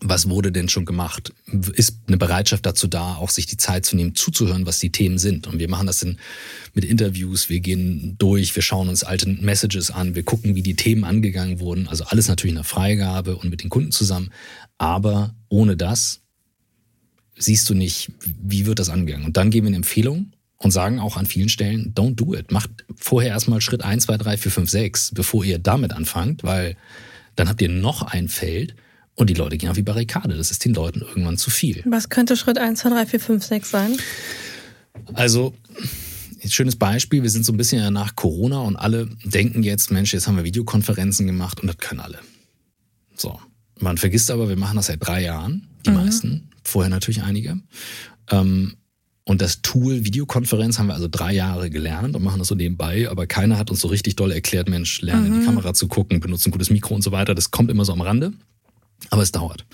was 0.01 0.29
wurde 0.29 0.51
denn 0.51 0.69
schon 0.69 0.85
gemacht? 0.85 1.33
Ist 1.73 1.97
eine 2.05 2.17
Bereitschaft 2.17 2.67
dazu 2.67 2.85
da, 2.85 3.15
auch 3.15 3.31
sich 3.31 3.47
die 3.47 3.57
Zeit 3.57 3.87
zu 3.87 3.95
nehmen, 3.95 4.13
zuzuhören, 4.13 4.67
was 4.67 4.77
die 4.77 4.91
Themen 4.91 5.17
sind? 5.17 5.47
Und 5.47 5.57
wir 5.57 5.67
machen 5.67 5.87
das 5.87 6.03
in, 6.03 6.17
mit 6.75 6.85
Interviews, 6.85 7.49
wir 7.49 7.59
gehen 7.59 8.17
durch, 8.19 8.55
wir 8.55 8.61
schauen 8.61 8.87
uns 8.87 9.03
alte 9.03 9.27
Messages 9.29 9.89
an, 9.89 10.13
wir 10.13 10.21
gucken, 10.21 10.53
wie 10.53 10.61
die 10.61 10.75
Themen 10.75 11.03
angegangen 11.03 11.59
wurden. 11.59 11.87
Also 11.87 12.03
alles 12.03 12.27
natürlich 12.27 12.51
in 12.51 12.57
der 12.57 12.65
Freigabe 12.65 13.35
und 13.35 13.49
mit 13.49 13.63
den 13.63 13.71
Kunden 13.71 13.91
zusammen. 13.91 14.29
Aber 14.77 15.33
ohne 15.49 15.75
das 15.75 16.21
siehst 17.35 17.67
du 17.67 17.73
nicht, 17.73 18.11
wie 18.43 18.67
wird 18.67 18.77
das 18.77 18.89
angegangen. 18.89 19.25
Und 19.25 19.37
dann 19.37 19.49
geben 19.49 19.65
wir 19.65 19.69
eine 19.69 19.77
Empfehlung 19.77 20.33
und 20.57 20.71
sagen 20.71 20.99
auch 20.99 21.17
an 21.17 21.25
vielen 21.25 21.49
Stellen, 21.49 21.93
don't 21.93 22.15
do 22.15 22.33
it. 22.33 22.51
Macht 22.51 22.69
vorher 22.95 23.31
erstmal 23.31 23.61
Schritt 23.61 23.83
1, 23.83 24.05
2, 24.05 24.17
3, 24.17 24.37
4, 24.37 24.51
5, 24.51 24.69
6, 24.69 25.11
bevor 25.13 25.43
ihr 25.45 25.59
damit 25.59 25.93
anfangt, 25.93 26.43
weil 26.43 26.75
dann 27.35 27.47
habt 27.47 27.61
ihr 27.61 27.69
noch 27.69 28.01
ein 28.01 28.27
Feld 28.27 28.75
und 29.15 29.29
die 29.29 29.35
Leute 29.35 29.57
gehen 29.57 29.69
auf 29.69 29.75
die 29.75 29.83
Barrikade. 29.83 30.35
Das 30.35 30.51
ist 30.51 30.65
den 30.65 30.73
Leuten 30.73 31.01
irgendwann 31.01 31.37
zu 31.37 31.49
viel. 31.49 31.83
Was 31.85 32.09
könnte 32.09 32.35
Schritt 32.35 32.57
1, 32.57 32.79
2, 32.79 32.89
3, 32.89 33.05
4, 33.05 33.19
5, 33.19 33.43
6 33.43 33.69
sein? 33.69 33.97
Also, 35.13 35.53
ein 36.43 36.49
schönes 36.49 36.75
Beispiel, 36.75 37.23
wir 37.23 37.29
sind 37.29 37.45
so 37.45 37.53
ein 37.53 37.57
bisschen 37.57 37.93
nach 37.93 38.15
Corona 38.15 38.59
und 38.61 38.75
alle 38.75 39.09
denken 39.23 39.63
jetzt, 39.63 39.91
Mensch, 39.91 40.13
jetzt 40.13 40.27
haben 40.27 40.37
wir 40.37 40.43
Videokonferenzen 40.43 41.27
gemacht 41.27 41.59
und 41.59 41.67
das 41.67 41.77
können 41.77 41.99
alle. 41.99 42.19
So. 43.15 43.39
Man 43.79 43.97
vergisst 43.97 44.31
aber, 44.31 44.49
wir 44.49 44.55
machen 44.55 44.75
das 44.75 44.87
seit 44.87 45.05
drei 45.05 45.21
Jahren, 45.23 45.67
die 45.85 45.91
mhm. 45.91 45.95
meisten, 45.97 46.49
vorher 46.63 46.89
natürlich 46.89 47.21
einige. 47.21 47.59
Ähm, 48.31 48.77
und 49.27 49.41
das 49.41 49.61
Tool 49.61 50.05
Videokonferenz 50.05 50.79
haben 50.79 50.87
wir 50.87 50.93
also 50.93 51.09
drei 51.11 51.33
Jahre 51.33 51.69
gelernt 51.69 52.15
und 52.15 52.23
machen 52.23 52.39
das 52.39 52.47
so 52.47 52.55
nebenbei, 52.55 53.09
aber 53.09 53.27
keiner 53.27 53.57
hat 53.57 53.69
uns 53.69 53.81
so 53.81 53.89
richtig 53.89 54.15
doll 54.15 54.31
erklärt, 54.31 54.69
Mensch, 54.69 55.01
lerne 55.01 55.27
mhm. 55.27 55.33
in 55.33 55.39
die 55.41 55.45
Kamera 55.45 55.73
zu 55.73 55.89
gucken, 55.89 56.21
benutze 56.21 56.47
ein 56.47 56.53
gutes 56.53 56.69
Mikro 56.69 56.95
und 56.95 57.01
so 57.01 57.11
weiter. 57.11 57.35
Das 57.35 57.51
kommt 57.51 57.69
immer 57.69 57.83
so 57.83 57.91
am 57.91 57.99
Rande, 57.99 58.31
aber 59.09 59.21
es 59.21 59.33
dauert. 59.33 59.65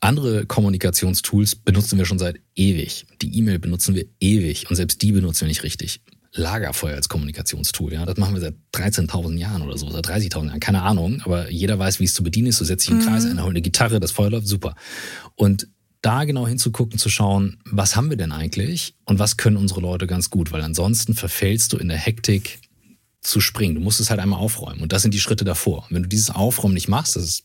Andere 0.00 0.46
Kommunikationstools 0.46 1.56
benutzen 1.56 1.98
wir 1.98 2.06
schon 2.06 2.18
seit 2.18 2.40
ewig. 2.54 3.04
Die 3.20 3.36
E-Mail 3.36 3.58
benutzen 3.58 3.94
wir 3.94 4.06
ewig 4.20 4.70
und 4.70 4.76
selbst 4.76 5.02
die 5.02 5.12
benutzen 5.12 5.42
wir 5.42 5.48
nicht 5.48 5.62
richtig. 5.62 6.00
Lagerfeuer 6.32 6.96
als 6.96 7.10
Kommunikationstool, 7.10 7.92
ja, 7.92 8.06
das 8.06 8.16
machen 8.16 8.34
wir 8.34 8.40
seit 8.40 8.54
13.000 8.74 9.36
Jahren 9.36 9.60
oder 9.60 9.76
so, 9.76 9.90
seit 9.90 10.06
30.000 10.06 10.46
Jahren, 10.46 10.60
keine 10.60 10.80
Ahnung, 10.80 11.20
aber 11.26 11.50
jeder 11.50 11.78
weiß, 11.78 12.00
wie 12.00 12.04
es 12.04 12.14
zu 12.14 12.22
bedienen 12.22 12.48
ist. 12.48 12.60
Du 12.60 12.64
setzt 12.64 12.86
dich 12.86 12.92
im 12.92 13.00
Kreis, 13.00 13.24
mhm. 13.24 13.32
einer 13.32 13.42
holt 13.42 13.52
eine 13.52 13.60
Gitarre, 13.60 14.00
das 14.00 14.12
Feuer 14.12 14.30
läuft, 14.30 14.46
super. 14.46 14.76
Und 15.34 15.68
da 16.06 16.22
genau 16.22 16.46
hinzugucken, 16.46 17.00
zu 17.00 17.08
schauen, 17.08 17.58
was 17.64 17.96
haben 17.96 18.10
wir 18.10 18.16
denn 18.16 18.30
eigentlich 18.30 18.94
und 19.06 19.18
was 19.18 19.36
können 19.36 19.56
unsere 19.56 19.80
Leute 19.80 20.06
ganz 20.06 20.30
gut, 20.30 20.52
weil 20.52 20.62
ansonsten 20.62 21.14
verfällst 21.14 21.72
du 21.72 21.78
in 21.78 21.88
der 21.88 21.98
Hektik 21.98 22.60
zu 23.22 23.40
springen. 23.40 23.74
Du 23.74 23.80
musst 23.80 23.98
es 23.98 24.08
halt 24.08 24.20
einmal 24.20 24.38
aufräumen 24.38 24.82
und 24.82 24.92
das 24.92 25.02
sind 25.02 25.14
die 25.14 25.18
Schritte 25.18 25.44
davor. 25.44 25.84
wenn 25.90 26.04
du 26.04 26.08
dieses 26.08 26.30
Aufräumen 26.30 26.74
nicht 26.74 26.86
machst, 26.86 27.16
das 27.16 27.24
ist 27.24 27.44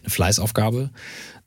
eine 0.00 0.08
Fleißaufgabe, 0.08 0.90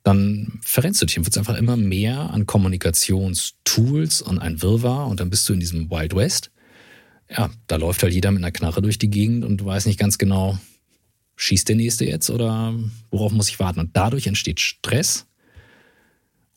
dann 0.03 0.59
verrennst 0.61 1.01
du 1.01 1.07
dich 1.07 1.17
und 1.17 1.25
wird 1.25 1.35
einfach 1.35 1.57
immer 1.57 1.77
mehr 1.77 2.29
an 2.29 2.45
Kommunikationstools 2.45 4.21
und 4.21 4.37
ein 4.37 4.61
Wirrwarr 4.61 5.07
und 5.07 5.19
dann 5.19 5.31
bist 5.31 5.49
du 5.49 5.53
in 5.53 5.59
diesem 5.59 5.89
Wild 5.89 6.15
West. 6.15 6.51
Ja, 7.27 7.49
da 7.65 7.77
läuft 7.77 8.03
halt 8.03 8.13
jeder 8.13 8.29
mit 8.29 8.43
einer 8.43 8.51
Knarre 8.51 8.83
durch 8.83 8.99
die 8.99 9.09
Gegend 9.09 9.45
und 9.45 9.57
du 9.57 9.65
weißt 9.65 9.87
nicht 9.87 9.99
ganz 9.99 10.19
genau, 10.19 10.59
schießt 11.37 11.67
der 11.67 11.75
nächste 11.75 12.05
jetzt 12.05 12.29
oder 12.29 12.75
worauf 13.09 13.31
muss 13.31 13.49
ich 13.49 13.59
warten? 13.59 13.79
Und 13.79 13.97
dadurch 13.97 14.27
entsteht 14.27 14.59
Stress 14.59 15.25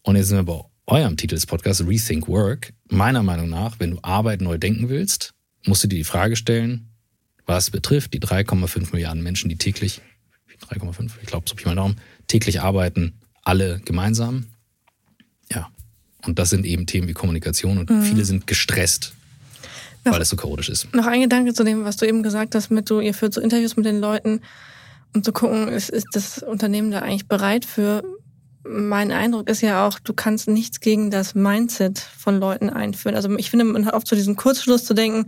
und 0.09 0.17
jetzt 0.17 0.29
sind 0.29 0.39
wir 0.39 0.45
bei 0.45 0.65
eurem 0.87 1.19
Titel 1.19 1.35
des 1.35 1.45
Podcasts, 1.45 1.87
Rethink 1.87 2.29
Work. 2.29 2.73
Meiner 2.89 3.23
Meinung 3.23 3.51
nach, 3.51 3.79
wenn 3.79 3.91
du 3.91 3.99
Arbeit 4.01 4.41
neu 4.41 4.57
denken 4.57 4.89
willst, 4.89 5.35
musst 5.67 5.85
du 5.85 5.89
dir 5.89 5.97
die 5.97 6.05
Frage 6.05 6.35
stellen, 6.35 6.89
was 7.45 7.71
betrifft 7.71 8.15
die 8.15 8.21
3,5 8.21 8.93
Milliarden 8.93 9.23
Menschen, 9.23 9.51
die 9.51 9.57
täglich, 9.57 10.01
3,5, 10.71 11.11
ich 11.21 11.27
glaube, 11.27 11.47
so 11.47 11.55
Pi 11.55 11.67
mal 11.67 11.75
Daumen, 11.75 12.01
täglich 12.27 12.63
arbeiten, 12.63 13.21
alle 13.45 13.81
gemeinsam. 13.85 14.47
Ja. 15.53 15.69
Und 16.25 16.39
das 16.39 16.49
sind 16.49 16.65
eben 16.65 16.87
Themen 16.87 17.07
wie 17.07 17.13
Kommunikation 17.13 17.77
und 17.77 17.91
mhm. 17.91 18.01
viele 18.01 18.25
sind 18.25 18.47
gestresst, 18.47 19.13
noch, 20.07 20.15
weil 20.15 20.23
es 20.23 20.31
so 20.31 20.37
chaotisch 20.37 20.71
ist. 20.71 20.95
Noch 20.95 21.07
ein 21.07 21.21
Gedanke 21.21 21.53
zu 21.53 21.65
dem, 21.65 21.85
was 21.85 21.99
du 21.99 22.07
eben 22.07 22.23
gesagt 22.23 22.55
hast, 22.55 22.71
mit 22.71 22.89
du, 22.89 23.01
ihr 23.01 23.13
führt 23.13 23.35
so 23.35 23.43
Interviews 23.43 23.77
mit 23.77 23.85
den 23.85 24.01
Leuten, 24.01 24.41
um 25.15 25.23
zu 25.23 25.33
gucken, 25.33 25.69
ist, 25.69 25.91
ist 25.91 26.07
das 26.13 26.43
Unternehmen 26.43 26.91
da 26.91 27.01
eigentlich 27.01 27.29
bereit 27.29 27.67
für 27.67 28.03
mein 28.65 29.13
Eindruck 29.13 29.49
ist 29.49 29.61
ja 29.61 29.87
auch, 29.87 29.99
du 29.99 30.13
kannst 30.13 30.49
nichts 30.49 30.81
gegen 30.81 31.11
das 31.11 31.35
Mindset 31.35 31.99
von 31.99 32.39
Leuten 32.39 32.71
einführen. 32.71 33.17
Also 33.17 33.35
ich 33.37 33.51
finde, 33.51 33.65
man 33.65 33.87
hat 33.87 33.95
oft 33.95 34.07
so 34.07 34.17
diesen 34.17 34.37
Kurzschluss 34.37 34.85
zu 34.85 34.95
denken, 34.95 35.27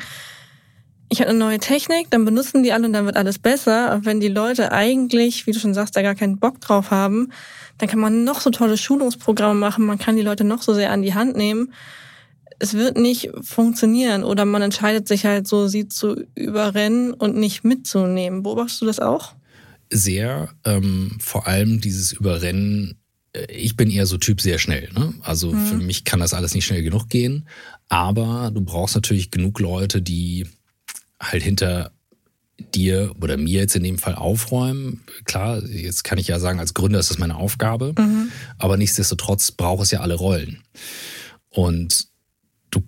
ich 1.12 1.20
habe 1.20 1.30
eine 1.30 1.38
neue 1.38 1.58
Technik, 1.58 2.08
dann 2.10 2.24
benutzen 2.24 2.62
die 2.62 2.72
alle 2.72 2.86
und 2.86 2.92
dann 2.92 3.04
wird 3.04 3.16
alles 3.16 3.40
besser. 3.40 3.90
Aber 3.90 4.04
wenn 4.04 4.20
die 4.20 4.28
Leute 4.28 4.70
eigentlich, 4.70 5.46
wie 5.46 5.50
du 5.50 5.58
schon 5.58 5.74
sagst, 5.74 5.96
da 5.96 6.02
gar 6.02 6.14
keinen 6.14 6.38
Bock 6.38 6.60
drauf 6.60 6.92
haben, 6.92 7.32
dann 7.78 7.88
kann 7.88 7.98
man 7.98 8.22
noch 8.22 8.40
so 8.40 8.50
tolle 8.50 8.76
Schulungsprogramme 8.76 9.58
machen, 9.58 9.86
man 9.86 9.98
kann 9.98 10.16
die 10.16 10.22
Leute 10.22 10.44
noch 10.44 10.62
so 10.62 10.72
sehr 10.72 10.92
an 10.92 11.02
die 11.02 11.14
Hand 11.14 11.36
nehmen. 11.36 11.72
Es 12.60 12.74
wird 12.74 12.96
nicht 12.96 13.30
funktionieren 13.40 14.22
oder 14.22 14.44
man 14.44 14.62
entscheidet 14.62 15.08
sich 15.08 15.24
halt 15.24 15.48
so, 15.48 15.66
sie 15.66 15.88
zu 15.88 16.24
überrennen 16.34 17.12
und 17.12 17.34
nicht 17.34 17.64
mitzunehmen. 17.64 18.42
Beobachtest 18.42 18.82
du 18.82 18.86
das 18.86 19.00
auch? 19.00 19.34
Sehr, 19.90 20.50
ähm, 20.64 21.16
vor 21.20 21.48
allem 21.48 21.80
dieses 21.80 22.12
Überrennen 22.12 22.99
ich 23.48 23.76
bin 23.76 23.90
eher 23.90 24.06
so 24.06 24.18
Typ 24.18 24.40
sehr 24.40 24.58
schnell. 24.58 24.88
Ne? 24.92 25.14
Also 25.22 25.52
mhm. 25.52 25.66
für 25.66 25.76
mich 25.76 26.04
kann 26.04 26.20
das 26.20 26.34
alles 26.34 26.54
nicht 26.54 26.64
schnell 26.64 26.82
genug 26.82 27.08
gehen. 27.08 27.46
Aber 27.88 28.50
du 28.52 28.60
brauchst 28.60 28.94
natürlich 28.94 29.30
genug 29.30 29.60
Leute, 29.60 30.02
die 30.02 30.46
halt 31.20 31.42
hinter 31.42 31.92
dir 32.74 33.14
oder 33.20 33.36
mir 33.36 33.60
jetzt 33.60 33.76
in 33.76 33.82
dem 33.82 33.98
Fall 33.98 34.14
aufräumen. 34.14 35.02
Klar, 35.24 35.64
jetzt 35.64 36.04
kann 36.04 36.18
ich 36.18 36.28
ja 36.28 36.38
sagen, 36.38 36.60
als 36.60 36.74
Gründer 36.74 36.98
ist 36.98 37.10
das 37.10 37.18
meine 37.18 37.36
Aufgabe, 37.36 37.94
mhm. 37.98 38.30
aber 38.58 38.76
nichtsdestotrotz 38.76 39.50
braucht 39.52 39.84
es 39.84 39.90
ja 39.90 40.00
alle 40.00 40.14
Rollen. 40.14 40.62
Und 41.48 42.08
du 42.70 42.82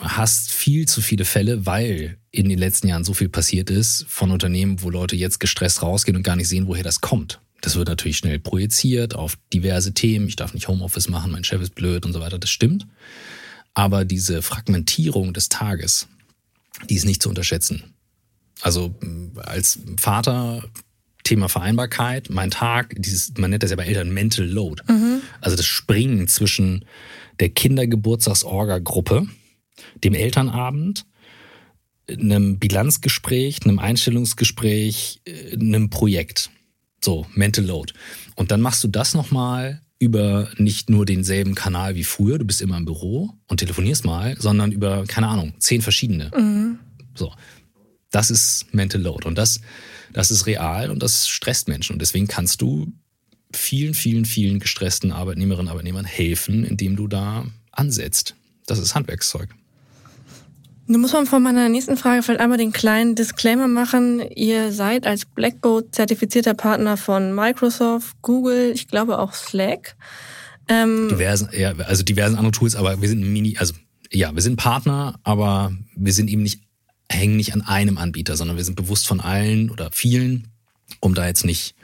hast 0.00 0.50
viel 0.50 0.86
zu 0.86 1.00
viele 1.00 1.24
Fälle, 1.24 1.66
weil 1.66 2.18
in 2.30 2.48
den 2.48 2.58
letzten 2.58 2.88
Jahren 2.88 3.04
so 3.04 3.14
viel 3.14 3.28
passiert 3.28 3.70
ist 3.70 4.06
von 4.08 4.30
Unternehmen, 4.30 4.82
wo 4.82 4.90
Leute 4.90 5.16
jetzt 5.16 5.38
gestresst 5.38 5.82
rausgehen 5.82 6.16
und 6.16 6.22
gar 6.22 6.36
nicht 6.36 6.48
sehen, 6.48 6.66
woher 6.66 6.82
das 6.82 7.00
kommt. 7.00 7.40
Das 7.64 7.76
wird 7.76 7.88
natürlich 7.88 8.18
schnell 8.18 8.38
projiziert 8.38 9.14
auf 9.14 9.38
diverse 9.54 9.94
Themen. 9.94 10.28
Ich 10.28 10.36
darf 10.36 10.52
nicht 10.52 10.68
Homeoffice 10.68 11.08
machen, 11.08 11.32
mein 11.32 11.44
Chef 11.44 11.62
ist 11.62 11.74
blöd 11.74 12.04
und 12.04 12.12
so 12.12 12.20
weiter. 12.20 12.38
Das 12.38 12.50
stimmt. 12.50 12.86
Aber 13.72 14.04
diese 14.04 14.42
Fragmentierung 14.42 15.32
des 15.32 15.48
Tages, 15.48 16.06
die 16.90 16.94
ist 16.94 17.06
nicht 17.06 17.22
zu 17.22 17.30
unterschätzen. 17.30 17.94
Also 18.60 18.94
als 19.36 19.78
Vater 19.98 20.68
Thema 21.22 21.48
Vereinbarkeit, 21.48 22.28
mein 22.28 22.50
Tag, 22.50 22.96
dieses, 22.98 23.32
man 23.38 23.48
nennt 23.48 23.62
das 23.62 23.70
ja 23.70 23.76
bei 23.76 23.86
Eltern 23.86 24.12
Mental 24.12 24.44
Load. 24.44 24.82
Mhm. 24.86 25.22
Also 25.40 25.56
das 25.56 25.64
Springen 25.64 26.28
zwischen 26.28 26.84
der 27.40 27.48
Kindergeburtstagsorga-Gruppe, 27.48 29.26
dem 30.04 30.12
Elternabend, 30.12 31.06
einem 32.10 32.58
Bilanzgespräch, 32.58 33.64
einem 33.64 33.78
Einstellungsgespräch, 33.78 35.22
einem 35.54 35.88
Projekt. 35.88 36.50
So, 37.04 37.26
Mental 37.34 37.66
Load. 37.66 37.92
Und 38.34 38.50
dann 38.50 38.62
machst 38.62 38.82
du 38.82 38.88
das 38.88 39.12
nochmal 39.12 39.82
über 39.98 40.48
nicht 40.56 40.88
nur 40.88 41.04
denselben 41.04 41.54
Kanal 41.54 41.94
wie 41.96 42.04
früher, 42.04 42.38
du 42.38 42.46
bist 42.46 42.62
immer 42.62 42.78
im 42.78 42.86
Büro 42.86 43.30
und 43.46 43.58
telefonierst 43.58 44.06
mal, 44.06 44.36
sondern 44.40 44.72
über, 44.72 45.04
keine 45.04 45.28
Ahnung, 45.28 45.52
zehn 45.58 45.82
verschiedene. 45.82 46.30
Mhm. 46.34 46.78
So. 47.14 47.30
Das 48.10 48.30
ist 48.30 48.72
Mental 48.72 49.02
Load. 49.02 49.28
Und 49.28 49.36
das, 49.36 49.60
das 50.14 50.30
ist 50.30 50.46
real 50.46 50.90
und 50.90 51.02
das 51.02 51.28
stresst 51.28 51.68
Menschen. 51.68 51.92
Und 51.92 51.98
deswegen 52.00 52.26
kannst 52.26 52.62
du 52.62 52.90
vielen, 53.52 53.92
vielen, 53.92 54.24
vielen 54.24 54.58
gestressten 54.58 55.12
Arbeitnehmerinnen 55.12 55.66
und 55.66 55.70
Arbeitnehmern 55.70 56.06
helfen, 56.06 56.64
indem 56.64 56.96
du 56.96 57.06
da 57.06 57.44
ansetzt. 57.70 58.34
Das 58.66 58.78
ist 58.78 58.94
Handwerkszeug. 58.94 59.50
Nun 60.86 61.00
muss 61.00 61.14
man 61.14 61.26
vor 61.26 61.40
meiner 61.40 61.68
nächsten 61.70 61.96
Frage 61.96 62.22
vielleicht 62.22 62.40
einmal 62.40 62.58
den 62.58 62.72
kleinen 62.72 63.14
Disclaimer 63.14 63.68
machen. 63.68 64.20
Ihr 64.34 64.70
seid 64.70 65.06
als 65.06 65.24
Blackboard 65.24 65.94
zertifizierter 65.94 66.52
Partner 66.52 66.96
von 66.98 67.34
Microsoft, 67.34 68.16
Google, 68.20 68.72
ich 68.74 68.88
glaube 68.88 69.18
auch 69.18 69.32
Slack. 69.32 69.96
Ähm 70.68 71.08
diversen, 71.10 71.48
ja, 71.52 71.72
also 71.86 72.02
diversen 72.02 72.36
andere 72.36 72.52
Tools, 72.52 72.76
aber 72.76 73.00
wir 73.00 73.08
sind 73.08 73.20
mini, 73.20 73.56
also 73.58 73.74
ja, 74.12 74.34
wir 74.34 74.42
sind 74.42 74.56
Partner, 74.56 75.18
aber 75.22 75.72
wir 75.96 76.12
sind 76.12 76.28
eben 76.28 76.42
nicht, 76.42 76.60
hängen 77.10 77.36
nicht 77.36 77.54
an 77.54 77.62
einem 77.62 77.96
Anbieter, 77.96 78.36
sondern 78.36 78.58
wir 78.58 78.64
sind 78.64 78.76
bewusst 78.76 79.06
von 79.06 79.20
allen 79.20 79.70
oder 79.70 79.90
vielen, 79.90 80.48
um 81.00 81.14
da 81.14 81.26
jetzt 81.26 81.46
nicht 81.46 81.74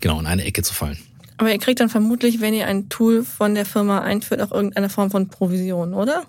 genau 0.00 0.18
in 0.18 0.26
eine 0.26 0.44
Ecke 0.44 0.62
zu 0.62 0.74
fallen. 0.74 0.98
Aber 1.36 1.52
ihr 1.52 1.58
kriegt 1.58 1.80
dann 1.80 1.88
vermutlich, 1.88 2.40
wenn 2.40 2.52
ihr 2.52 2.66
ein 2.66 2.88
Tool 2.88 3.24
von 3.24 3.54
der 3.54 3.64
Firma 3.64 4.00
einführt, 4.00 4.42
auch 4.42 4.52
irgendeine 4.52 4.90
Form 4.90 5.10
von 5.10 5.28
Provision, 5.28 5.94
oder? 5.94 6.26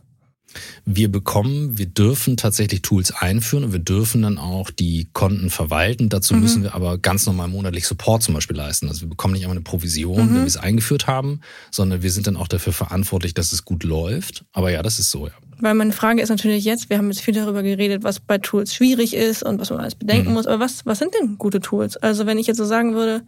Wir 0.85 1.11
bekommen, 1.11 1.77
wir 1.77 1.85
dürfen 1.85 2.37
tatsächlich 2.37 2.81
Tools 2.81 3.11
einführen 3.11 3.63
und 3.63 3.71
wir 3.71 3.79
dürfen 3.79 4.21
dann 4.21 4.37
auch 4.37 4.69
die 4.71 5.07
Konten 5.13 5.49
verwalten. 5.49 6.09
Dazu 6.09 6.33
mhm. 6.33 6.41
müssen 6.41 6.63
wir 6.63 6.75
aber 6.75 6.97
ganz 6.97 7.25
normal 7.25 7.47
monatlich 7.47 7.87
Support 7.87 8.23
zum 8.23 8.33
Beispiel 8.33 8.57
leisten. 8.57 8.87
Also 8.87 9.01
wir 9.01 9.09
bekommen 9.09 9.33
nicht 9.33 9.43
einmal 9.43 9.57
eine 9.57 9.63
Provision, 9.63 10.25
mhm. 10.25 10.35
wenn 10.35 10.41
wir 10.41 10.47
es 10.47 10.57
eingeführt 10.57 11.07
haben, 11.07 11.41
sondern 11.71 12.03
wir 12.03 12.11
sind 12.11 12.27
dann 12.27 12.37
auch 12.37 12.47
dafür 12.47 12.73
verantwortlich, 12.73 13.33
dass 13.33 13.53
es 13.53 13.65
gut 13.65 13.83
läuft. 13.83 14.45
Aber 14.53 14.71
ja, 14.71 14.81
das 14.81 14.99
ist 14.99 15.11
so, 15.11 15.27
ja. 15.27 15.33
Weil 15.61 15.75
meine 15.75 15.93
Frage 15.93 16.23
ist 16.23 16.29
natürlich 16.29 16.65
jetzt, 16.65 16.89
wir 16.89 16.97
haben 16.97 17.11
jetzt 17.11 17.21
viel 17.21 17.35
darüber 17.35 17.61
geredet, 17.61 18.03
was 18.03 18.19
bei 18.19 18.39
Tools 18.39 18.73
schwierig 18.73 19.13
ist 19.13 19.43
und 19.43 19.59
was 19.59 19.69
man 19.69 19.79
alles 19.79 19.93
bedenken 19.93 20.29
mhm. 20.29 20.33
muss. 20.33 20.47
Aber 20.47 20.59
was, 20.59 20.85
was 20.87 20.97
sind 20.97 21.13
denn 21.13 21.37
gute 21.37 21.59
Tools? 21.59 21.97
Also 21.97 22.25
wenn 22.25 22.39
ich 22.39 22.47
jetzt 22.47 22.57
so 22.57 22.65
sagen 22.65 22.95
würde, 22.95 23.23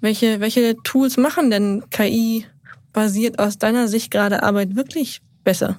welche, 0.00 0.40
welche 0.40 0.76
Tools 0.84 1.16
machen 1.16 1.50
denn 1.50 1.82
KI 1.90 2.46
basiert 2.92 3.38
aus 3.38 3.58
deiner 3.58 3.88
Sicht 3.88 4.10
gerade 4.10 4.42
Arbeit 4.42 4.76
wirklich 4.76 5.22
besser? 5.44 5.78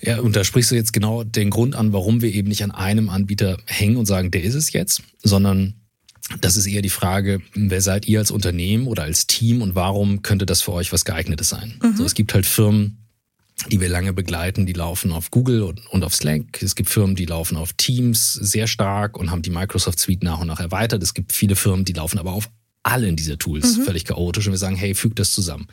Ja, 0.00 0.20
und 0.20 0.36
da 0.36 0.44
sprichst 0.44 0.70
du 0.70 0.74
jetzt 0.74 0.92
genau 0.92 1.24
den 1.24 1.50
Grund 1.50 1.74
an, 1.74 1.92
warum 1.92 2.20
wir 2.22 2.32
eben 2.32 2.48
nicht 2.48 2.62
an 2.62 2.70
einem 2.70 3.08
Anbieter 3.08 3.58
hängen 3.66 3.96
und 3.96 4.06
sagen, 4.06 4.30
der 4.30 4.42
ist 4.42 4.54
es 4.54 4.72
jetzt, 4.72 5.02
sondern 5.22 5.74
das 6.40 6.56
ist 6.56 6.66
eher 6.66 6.82
die 6.82 6.90
Frage, 6.90 7.40
wer 7.54 7.80
seid 7.80 8.06
ihr 8.08 8.18
als 8.18 8.30
Unternehmen 8.30 8.88
oder 8.88 9.04
als 9.04 9.26
Team 9.26 9.62
und 9.62 9.74
warum 9.74 10.22
könnte 10.22 10.44
das 10.44 10.60
für 10.60 10.72
euch 10.72 10.92
was 10.92 11.04
geeignetes 11.04 11.48
sein? 11.48 11.78
Mhm. 11.82 11.96
So, 11.96 12.04
es 12.04 12.14
gibt 12.14 12.34
halt 12.34 12.46
Firmen, 12.46 13.06
die 13.70 13.80
wir 13.80 13.88
lange 13.88 14.12
begleiten, 14.12 14.66
die 14.66 14.72
laufen 14.72 15.12
auf 15.12 15.30
Google 15.30 15.62
und, 15.62 15.86
und 15.86 16.04
auf 16.04 16.14
Slack. 16.14 16.62
Es 16.62 16.74
gibt 16.74 16.90
Firmen, 16.90 17.16
die 17.16 17.24
laufen 17.24 17.56
auf 17.56 17.72
Teams 17.72 18.34
sehr 18.34 18.66
stark 18.66 19.16
und 19.16 19.30
haben 19.30 19.42
die 19.42 19.50
Microsoft 19.50 19.98
Suite 19.98 20.22
nach 20.24 20.40
und 20.40 20.48
nach 20.48 20.60
erweitert. 20.60 21.02
Es 21.02 21.14
gibt 21.14 21.32
viele 21.32 21.56
Firmen, 21.56 21.84
die 21.84 21.94
laufen 21.94 22.18
aber 22.18 22.32
auf 22.32 22.50
allen 22.82 23.16
dieser 23.16 23.38
Tools 23.38 23.78
mhm. 23.78 23.82
völlig 23.82 24.04
chaotisch 24.04 24.46
und 24.46 24.52
wir 24.52 24.58
sagen, 24.58 24.76
hey, 24.76 24.94
füg 24.94 25.16
das 25.16 25.32
zusammen. 25.32 25.66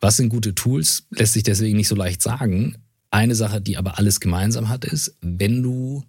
Was 0.00 0.16
sind 0.16 0.28
gute 0.28 0.54
Tools? 0.54 1.04
Lässt 1.10 1.34
sich 1.34 1.42
deswegen 1.42 1.76
nicht 1.76 1.88
so 1.88 1.94
leicht 1.94 2.22
sagen. 2.22 2.76
Eine 3.14 3.36
Sache, 3.36 3.60
die 3.60 3.76
aber 3.76 3.96
alles 3.96 4.18
gemeinsam 4.18 4.68
hat, 4.68 4.84
ist, 4.84 5.16
wenn 5.20 5.62
du, 5.62 6.02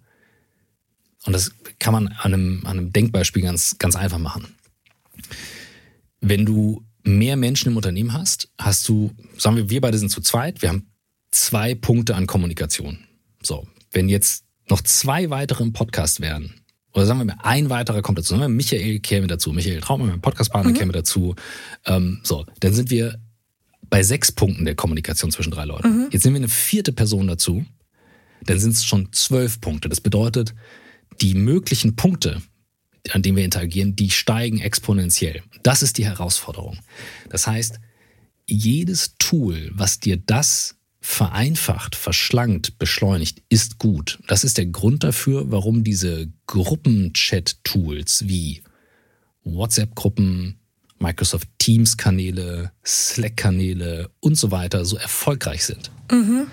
und 1.24 1.32
das 1.32 1.52
kann 1.78 1.92
man 1.92 2.08
an 2.08 2.34
einem, 2.34 2.66
an 2.66 2.78
einem 2.78 2.92
Denkbeispiel 2.92 3.42
ganz, 3.42 3.78
ganz 3.78 3.94
einfach 3.94 4.18
machen. 4.18 4.56
Wenn 6.20 6.44
du 6.44 6.84
mehr 7.04 7.36
Menschen 7.36 7.70
im 7.70 7.76
Unternehmen 7.76 8.12
hast, 8.12 8.48
hast 8.58 8.88
du, 8.88 9.12
sagen 9.38 9.54
wir, 9.54 9.70
wir 9.70 9.80
beide 9.80 9.98
sind 9.98 10.08
zu 10.08 10.20
zweit, 10.20 10.62
wir 10.62 10.68
haben 10.68 10.90
zwei 11.30 11.76
Punkte 11.76 12.16
an 12.16 12.26
Kommunikation. 12.26 12.98
So, 13.40 13.68
wenn 13.92 14.08
jetzt 14.08 14.44
noch 14.68 14.80
zwei 14.80 15.30
weitere 15.30 15.62
im 15.62 15.72
Podcast 15.72 16.20
wären, 16.20 16.54
oder 16.92 17.06
sagen 17.06 17.20
wir 17.20 17.26
mal, 17.26 17.38
ein 17.44 17.70
weiterer 17.70 18.02
kommt 18.02 18.18
dazu, 18.18 18.30
sagen 18.30 18.40
wir, 18.40 18.48
Michael 18.48 18.98
käme 18.98 19.28
dazu, 19.28 19.52
Michael 19.52 19.80
Trautmann, 19.80 20.08
mein 20.08 20.20
Podcastpartner, 20.20 20.72
mhm. 20.72 20.76
käme 20.76 20.92
dazu, 20.92 21.36
ähm, 21.84 22.18
so, 22.24 22.46
dann 22.58 22.74
sind 22.74 22.90
wir 22.90 23.20
bei 23.90 24.02
sechs 24.02 24.32
Punkten 24.32 24.64
der 24.64 24.74
Kommunikation 24.74 25.30
zwischen 25.30 25.50
drei 25.50 25.64
Leuten. 25.64 25.88
Mhm. 25.88 26.08
Jetzt 26.10 26.24
nehmen 26.24 26.36
wir 26.36 26.40
eine 26.40 26.48
vierte 26.48 26.92
Person 26.92 27.26
dazu, 27.26 27.64
dann 28.44 28.58
sind 28.58 28.72
es 28.72 28.84
schon 28.84 29.12
zwölf 29.12 29.60
Punkte. 29.60 29.88
Das 29.88 30.00
bedeutet, 30.00 30.54
die 31.20 31.34
möglichen 31.34 31.96
Punkte, 31.96 32.42
an 33.10 33.22
denen 33.22 33.36
wir 33.36 33.44
interagieren, 33.44 33.96
die 33.96 34.10
steigen 34.10 34.60
exponentiell. 34.60 35.42
Das 35.62 35.82
ist 35.82 35.98
die 35.98 36.04
Herausforderung. 36.04 36.78
Das 37.30 37.46
heißt, 37.46 37.80
jedes 38.46 39.14
Tool, 39.18 39.70
was 39.74 40.00
dir 40.00 40.16
das 40.16 40.76
vereinfacht, 41.00 41.94
verschlankt, 41.94 42.78
beschleunigt, 42.78 43.42
ist 43.48 43.78
gut. 43.78 44.18
Das 44.26 44.44
ist 44.44 44.58
der 44.58 44.66
Grund 44.66 45.04
dafür, 45.04 45.50
warum 45.50 45.84
diese 45.84 46.32
Gruppenchat-Tools 46.46 48.24
wie 48.26 48.62
WhatsApp-Gruppen, 49.44 50.58
Microsoft 50.98 51.48
Teams-Kanäle, 51.58 52.72
Slack-Kanäle 52.84 54.10
und 54.20 54.36
so 54.36 54.50
weiter 54.50 54.84
so 54.84 54.96
erfolgreich 54.96 55.64
sind. 55.64 55.90
Mhm. 56.10 56.46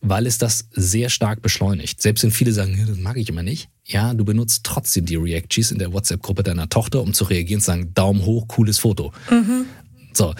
Weil 0.00 0.26
es 0.26 0.38
das 0.38 0.68
sehr 0.72 1.10
stark 1.10 1.42
beschleunigt. 1.42 2.00
Selbst 2.00 2.22
wenn 2.22 2.30
viele 2.30 2.52
sagen, 2.52 2.82
das 2.86 2.98
mag 2.98 3.16
ich 3.16 3.28
immer 3.28 3.42
nicht. 3.42 3.68
Ja, 3.84 4.14
du 4.14 4.24
benutzt 4.24 4.64
trotzdem 4.64 5.06
die 5.06 5.16
Reactions 5.16 5.72
in 5.72 5.78
der 5.78 5.92
WhatsApp-Gruppe 5.92 6.44
deiner 6.44 6.68
Tochter, 6.68 7.02
um 7.02 7.14
zu 7.14 7.24
reagieren 7.24 7.58
und 7.58 7.62
zu 7.62 7.66
sagen, 7.66 7.94
Daumen 7.94 8.24
hoch, 8.24 8.46
cooles 8.48 8.78
Foto. 8.78 9.12
Mhm. 9.30 9.66
So. 10.12 10.34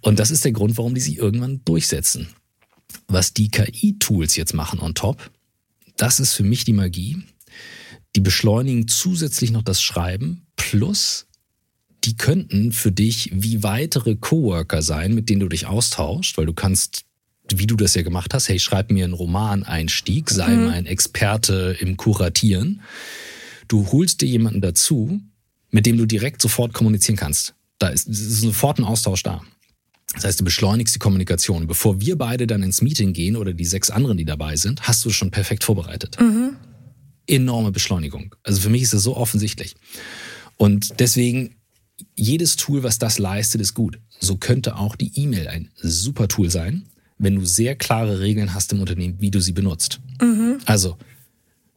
Und 0.00 0.18
das 0.18 0.30
ist 0.30 0.44
der 0.44 0.52
Grund, 0.52 0.76
warum 0.78 0.94
die 0.94 1.00
sich 1.00 1.18
irgendwann 1.18 1.62
durchsetzen. 1.64 2.28
Was 3.08 3.34
die 3.34 3.50
KI-Tools 3.50 4.36
jetzt 4.36 4.54
machen 4.54 4.78
on 4.78 4.94
top, 4.94 5.30
das 5.96 6.20
ist 6.20 6.34
für 6.34 6.44
mich 6.44 6.64
die 6.64 6.72
Magie. 6.72 7.22
Die 8.14 8.20
beschleunigen 8.20 8.88
zusätzlich 8.88 9.50
noch 9.50 9.62
das 9.62 9.82
Schreiben 9.82 10.46
plus 10.56 11.26
die 12.04 12.16
könnten 12.16 12.72
für 12.72 12.92
dich 12.92 13.30
wie 13.32 13.62
weitere 13.62 14.16
Coworker 14.16 14.82
sein, 14.82 15.14
mit 15.14 15.28
denen 15.28 15.40
du 15.40 15.48
dich 15.48 15.66
austauschst, 15.66 16.36
weil 16.36 16.46
du 16.46 16.52
kannst 16.52 17.04
wie 17.54 17.66
du 17.66 17.76
das 17.76 17.94
ja 17.94 18.02
gemacht 18.02 18.34
hast, 18.34 18.48
hey, 18.48 18.58
schreib 18.58 18.90
mir 18.90 19.04
einen 19.04 19.14
Romaneinstieg, 19.14 20.30
sei 20.30 20.48
mhm. 20.48 20.66
mein 20.66 20.86
Experte 20.86 21.76
im 21.80 21.96
Kuratieren. 21.96 22.80
Du 23.68 23.90
holst 23.90 24.20
dir 24.20 24.28
jemanden 24.28 24.60
dazu, 24.60 25.20
mit 25.70 25.86
dem 25.86 25.98
du 25.98 26.06
direkt 26.06 26.40
sofort 26.40 26.72
kommunizieren 26.72 27.16
kannst. 27.16 27.54
Da 27.78 27.88
ist, 27.88 28.08
ist 28.08 28.40
sofort 28.40 28.78
ein 28.78 28.84
Austausch 28.84 29.22
da. 29.22 29.42
Das 30.14 30.24
heißt, 30.24 30.40
du 30.40 30.44
beschleunigst 30.44 30.94
die 30.94 30.98
Kommunikation. 30.98 31.66
Bevor 31.66 32.00
wir 32.00 32.16
beide 32.16 32.46
dann 32.46 32.62
ins 32.62 32.82
Meeting 32.82 33.12
gehen 33.12 33.36
oder 33.36 33.54
die 33.54 33.64
sechs 33.64 33.90
anderen, 33.90 34.18
die 34.18 34.24
dabei 34.24 34.56
sind, 34.56 34.82
hast 34.82 35.04
du 35.04 35.10
schon 35.10 35.30
perfekt 35.30 35.64
vorbereitet. 35.64 36.18
Mhm. 36.20 36.56
Enorme 37.26 37.72
Beschleunigung. 37.72 38.34
Also 38.42 38.60
für 38.60 38.68
mich 38.68 38.82
ist 38.82 38.92
das 38.92 39.02
so 39.02 39.16
offensichtlich. 39.16 39.74
Und 40.58 41.00
deswegen 41.00 41.56
jedes 42.14 42.56
Tool, 42.56 42.82
was 42.82 42.98
das 42.98 43.18
leistet, 43.18 43.60
ist 43.60 43.74
gut. 43.74 43.98
So 44.20 44.36
könnte 44.36 44.76
auch 44.76 44.96
die 44.96 45.12
E-Mail 45.14 45.48
ein 45.48 45.70
super 45.76 46.28
Tool 46.28 46.50
sein, 46.50 46.84
wenn 47.18 47.36
du 47.36 47.44
sehr 47.44 47.74
klare 47.76 48.20
Regeln 48.20 48.54
hast 48.54 48.72
im 48.72 48.80
Unternehmen, 48.80 49.16
wie 49.20 49.30
du 49.30 49.40
sie 49.40 49.52
benutzt. 49.52 50.00
Mhm. 50.20 50.58
Also, 50.66 50.96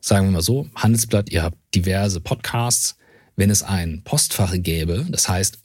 sagen 0.02 0.28
wir 0.28 0.32
mal 0.32 0.42
so, 0.42 0.68
Handelsblatt, 0.76 1.30
ihr 1.32 1.44
habt 1.44 1.58
diverse 1.74 2.20
Podcasts. 2.20 2.98
Wenn 3.38 3.50
es 3.50 3.64
ein 3.64 4.02
Postfach 4.04 4.54
gäbe, 4.58 5.06
das 5.10 5.28
heißt 5.28 5.60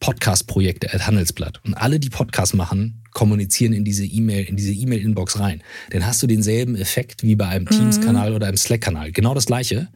Podcast-Projekte 0.00 0.92
at 0.92 1.06
Handelsblatt 1.06 1.60
und 1.64 1.74
alle, 1.74 2.00
die 2.00 2.10
Podcasts 2.10 2.54
machen, 2.54 3.02
kommunizieren 3.12 3.72
in 3.72 3.84
diese 3.84 4.04
E-Mail, 4.04 4.44
in 4.44 4.56
diese 4.56 4.72
E-Mail-Inbox 4.72 5.38
rein, 5.38 5.62
dann 5.90 6.06
hast 6.06 6.22
du 6.22 6.26
denselben 6.26 6.76
Effekt 6.76 7.22
wie 7.22 7.36
bei 7.36 7.48
einem 7.48 7.64
mhm. 7.64 7.70
Teams-Kanal 7.70 8.32
oder 8.32 8.46
einem 8.46 8.56
Slack-Kanal. 8.56 9.12
Genau 9.12 9.34
das 9.34 9.46
gleiche. 9.46 9.88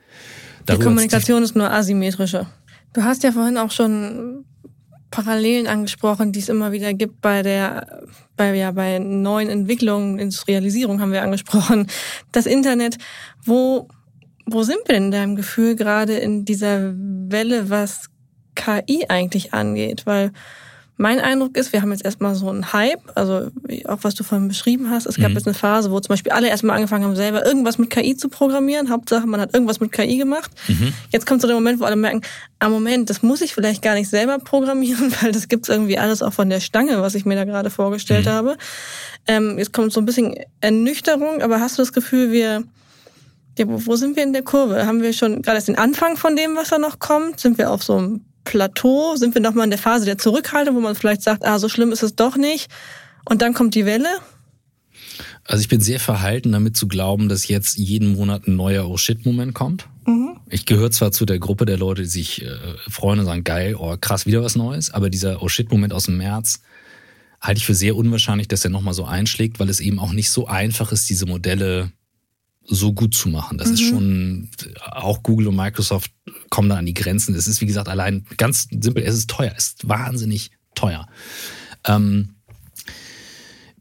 Die 0.69 0.79
Kommunikation 0.79 1.43
ist 1.43 1.57
nur 1.57 1.71
asymmetrische. 1.71 2.47
Du 2.93 3.03
hast 3.03 3.23
ja 3.23 3.33
vorhin 3.33 3.57
auch 3.57 3.71
schon 3.71 4.45
Parallelen 5.11 5.67
angesprochen, 5.67 6.33
die 6.33 6.41
es 6.41 6.49
immer 6.49 6.73
wieder 6.73 6.93
gibt 6.95 7.21
bei 7.21 7.43
der, 7.43 8.03
bei, 8.37 8.55
ja, 8.55 8.73
bei 8.73 8.99
neuen 8.99 9.49
Entwicklungen, 9.49 10.19
Industrialisierung 10.19 11.01
haben 11.01 11.13
wir 11.13 11.23
angesprochen. 11.23 11.87
Das 12.33 12.47
Internet, 12.47 12.99
wo, 13.45 13.89
wo 14.47 14.63
sind 14.63 14.79
wir 14.87 14.95
denn 14.95 15.05
in 15.05 15.11
deinem 15.11 15.37
Gefühl 15.37 15.77
gerade 15.77 16.15
in 16.15 16.45
dieser 16.45 16.93
Welle, 16.95 17.71
was 17.71 18.07
KI 18.55 19.07
eigentlich 19.09 19.53
angeht? 19.53 20.07
Weil 20.07 20.33
mein 20.97 21.21
Eindruck 21.21 21.57
ist, 21.57 21.73
wir 21.73 21.83
haben 21.83 21.91
jetzt 21.91 22.05
erstmal 22.05 22.35
so 22.35 22.49
einen 22.49 22.73
Hype, 22.73 23.01
also 23.15 23.51
auch 23.87 23.99
was 24.03 24.15
du 24.15 24.25
vorhin 24.25 24.49
beschrieben 24.49 24.91
hast. 24.91 25.07
Es 25.07 25.17
gab 25.17 25.31
mhm. 25.31 25.37
jetzt 25.37 25.47
eine 25.47 25.55
Phase, 25.55 25.91
wo 25.91 25.99
zum 26.01 26.11
Beispiel 26.11 26.33
alle 26.33 26.49
erstmal 26.49 26.77
angefangen 26.77 27.05
haben, 27.05 27.17
selber 27.17 27.45
irgendwas 27.45 27.79
mit 27.79 27.91
KI 27.91 28.15
zu 28.15 28.29
programmieren. 28.29 28.91
Hauptsache, 28.91 29.27
man 29.27 29.41
hat 29.41 29.55
irgendwas 29.55 29.81
mit 29.81 29.91
KI 29.91 30.19
gemacht. 30.19 30.51
Mhm. 30.69 30.93
Jetzt 31.11 31.27
kommt 31.27 31.41
so 31.41 31.47
der 31.47 31.57
Moment, 31.57 31.81
wo 31.81 31.85
alle 31.85 31.97
merken, 31.97 32.21
ah 32.59 32.69
Moment, 32.69 33.11
das 33.11 33.23
muss 33.23 33.41
ich 33.41 33.55
vielleicht 33.55 33.83
gar 33.83 33.95
nicht 33.95 34.11
selber 34.11 34.39
programmieren, 34.39 35.13
weil 35.21 35.33
das 35.33 35.49
gibt's 35.49 35.69
irgendwie 35.69 35.99
alles 35.99 36.23
auch 36.23 36.33
von 36.33 36.51
der 36.51 36.61
Stange, 36.61 37.01
was 37.01 37.15
ich 37.15 37.25
mir 37.25 37.37
da 37.37 37.45
gerade 37.45 37.71
vorgestellt 37.71 38.27
mhm. 38.27 38.31
habe. 38.31 38.57
Ähm, 39.27 39.59
jetzt 39.59 39.73
kommt 39.73 39.93
so 39.93 40.01
ein 40.01 40.07
bisschen 40.07 40.35
Ernüchterung, 40.61 41.43
aber 41.43 41.61
hast 41.61 41.79
du 41.79 41.83
das 41.83 41.93
Gefühl, 41.93 42.33
wir 42.33 42.65
ja, 43.59 43.67
wo 43.69 43.97
sind 43.97 44.17
wir 44.17 44.23
in 44.23 44.33
der 44.33 44.43
Kurve? 44.43 44.87
Haben 44.87 45.03
wir 45.03 45.13
schon 45.13 45.43
gerade 45.43 45.61
den 45.63 45.77
Anfang 45.77 46.17
von 46.17 46.37
dem, 46.37 46.57
was 46.57 46.71
da 46.71 46.79
noch 46.79 46.99
kommt? 46.99 47.39
Sind 47.39 47.59
wir 47.59 47.71
auf 47.71 47.83
so 47.83 47.97
einem 47.97 48.25
Plateau? 48.45 49.17
Sind 49.17 49.35
wir 49.35 49.43
nochmal 49.43 49.65
in 49.65 49.71
der 49.71 49.79
Phase 49.79 50.05
der 50.05 50.19
Zurückhaltung, 50.19 50.77
wo 50.77 50.81
man 50.81 50.95
vielleicht 50.95 51.23
sagt, 51.23 51.45
ah, 51.45 51.59
so 51.59 51.69
schlimm 51.69 51.93
ist 51.93 52.03
es 52.03 52.15
doch 52.15 52.37
nicht? 52.37 52.71
Und 53.25 53.43
dann 53.43 53.55
kommt 53.55 53.75
die 53.75 53.87
Welle? 53.87 54.09
Also 55.45 55.61
ich 55.61 55.69
bin 55.69 55.81
sehr 55.81 56.01
verhalten 56.01 56.53
damit 56.53 56.77
zu 56.77 56.87
glauben, 56.87 57.29
dass 57.29 57.49
jetzt 57.49 57.77
jeden 57.77 58.13
Monat 58.13 58.47
ein 58.47 58.57
neuer 58.57 58.89
Oh 58.89 58.97
shit-Moment 58.97 59.55
kommt. 59.55 59.89
Mhm. 60.07 60.37
Ich 60.49 60.67
gehöre 60.67 60.91
zwar 60.91 61.13
zu 61.13 61.27
der 61.27 61.39
Gruppe 61.39 61.65
der 61.65 61.79
Leute, 61.79 62.03
die 62.03 62.09
sich 62.09 62.43
äh, 62.43 62.57
freuen 62.89 63.21
und 63.21 63.27
sagen, 63.27 63.45
geil, 63.45 63.75
oh 63.77 63.97
krass, 64.01 64.27
wieder 64.27 64.43
was 64.43 64.57
Neues, 64.57 64.93
aber 64.93 65.11
dieser 65.11 65.43
Oh 65.43 65.49
shit-Moment 65.49 65.93
aus 65.93 66.05
dem 66.05 66.17
März 66.17 66.61
halte 67.41 67.59
ich 67.59 67.67
für 67.67 67.75
sehr 67.75 67.97
unwahrscheinlich, 67.97 68.49
dass 68.49 68.65
er 68.65 68.71
nochmal 68.71 68.95
so 68.95 69.05
einschlägt, 69.05 69.59
weil 69.59 69.69
es 69.69 69.81
eben 69.81 69.99
auch 69.99 70.13
nicht 70.13 70.31
so 70.31 70.47
einfach 70.47 70.93
ist, 70.93 71.11
diese 71.11 71.27
Modelle 71.27 71.91
so 72.65 72.93
gut 72.93 73.15
zu 73.15 73.29
machen. 73.29 73.59
Das 73.59 73.69
mhm. 73.69 73.75
ist 73.75 73.81
schon, 73.83 74.49
auch 74.91 75.23
Google 75.23 75.49
und 75.49 75.57
Microsoft 75.57 76.11
kommen 76.51 76.69
da 76.69 76.77
an 76.77 76.87
die 76.87 76.95
Grenzen. 76.95 77.35
Es 77.35 77.47
ist, 77.47 77.61
wie 77.61 77.67
gesagt, 77.67 77.89
allein 77.89 78.25
ganz 78.37 78.69
simpel, 78.71 79.03
es 79.03 79.15
ist 79.15 79.31
teuer, 79.31 79.53
es 79.57 79.69
ist 79.69 79.89
wahnsinnig 79.89 80.51
teuer. 80.75 81.07
Ähm, 81.87 82.37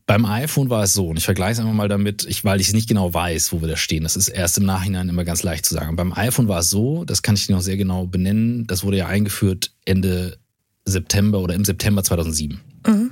beim 0.07 0.25
iPhone 0.25 0.69
war 0.69 0.83
es 0.83 0.93
so, 0.93 1.07
und 1.07 1.17
ich 1.17 1.23
vergleiche 1.23 1.53
es 1.53 1.59
einfach 1.59 1.73
mal 1.73 1.87
damit, 1.87 2.25
ich, 2.25 2.43
weil 2.43 2.59
ich 2.59 2.73
nicht 2.73 2.89
genau 2.89 3.13
weiß, 3.13 3.53
wo 3.53 3.61
wir 3.61 3.69
da 3.69 3.77
stehen. 3.77 4.03
Das 4.03 4.17
ist 4.17 4.27
erst 4.27 4.57
im 4.57 4.65
Nachhinein 4.65 5.07
immer 5.07 5.23
ganz 5.23 5.43
leicht 5.43 5.65
zu 5.65 5.73
sagen. 5.73 5.95
Beim 5.95 6.11
iPhone 6.11 6.47
war 6.47 6.59
es 6.59 6.69
so, 6.69 7.05
das 7.05 7.21
kann 7.21 7.35
ich 7.35 7.47
noch 7.49 7.61
sehr 7.61 7.77
genau 7.77 8.07
benennen, 8.07 8.67
das 8.67 8.83
wurde 8.83 8.97
ja 8.97 9.07
eingeführt 9.07 9.71
Ende 9.85 10.37
September 10.83 11.39
oder 11.39 11.53
im 11.53 11.63
September 11.63 12.03
2007. 12.03 12.59
Mhm. 12.87 13.11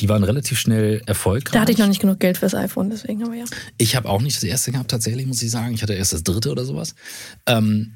Die 0.00 0.08
waren 0.08 0.24
relativ 0.24 0.58
schnell 0.58 1.02
erfolgreich. 1.06 1.52
Da 1.52 1.60
hatte 1.60 1.72
ich 1.72 1.78
noch 1.78 1.88
nicht 1.88 2.00
genug 2.00 2.20
Geld 2.20 2.38
fürs 2.38 2.54
iPhone, 2.54 2.90
deswegen 2.90 3.24
aber 3.24 3.34
ja. 3.34 3.44
Ich 3.78 3.96
habe 3.96 4.08
auch 4.08 4.20
nicht 4.20 4.36
das 4.36 4.44
erste 4.44 4.72
gehabt, 4.72 4.90
tatsächlich, 4.90 5.26
muss 5.26 5.42
ich 5.42 5.50
sagen. 5.50 5.74
Ich 5.74 5.82
hatte 5.82 5.94
erst 5.94 6.12
das 6.12 6.22
dritte 6.22 6.50
oder 6.50 6.64
sowas. 6.64 6.94
Ähm, 7.46 7.94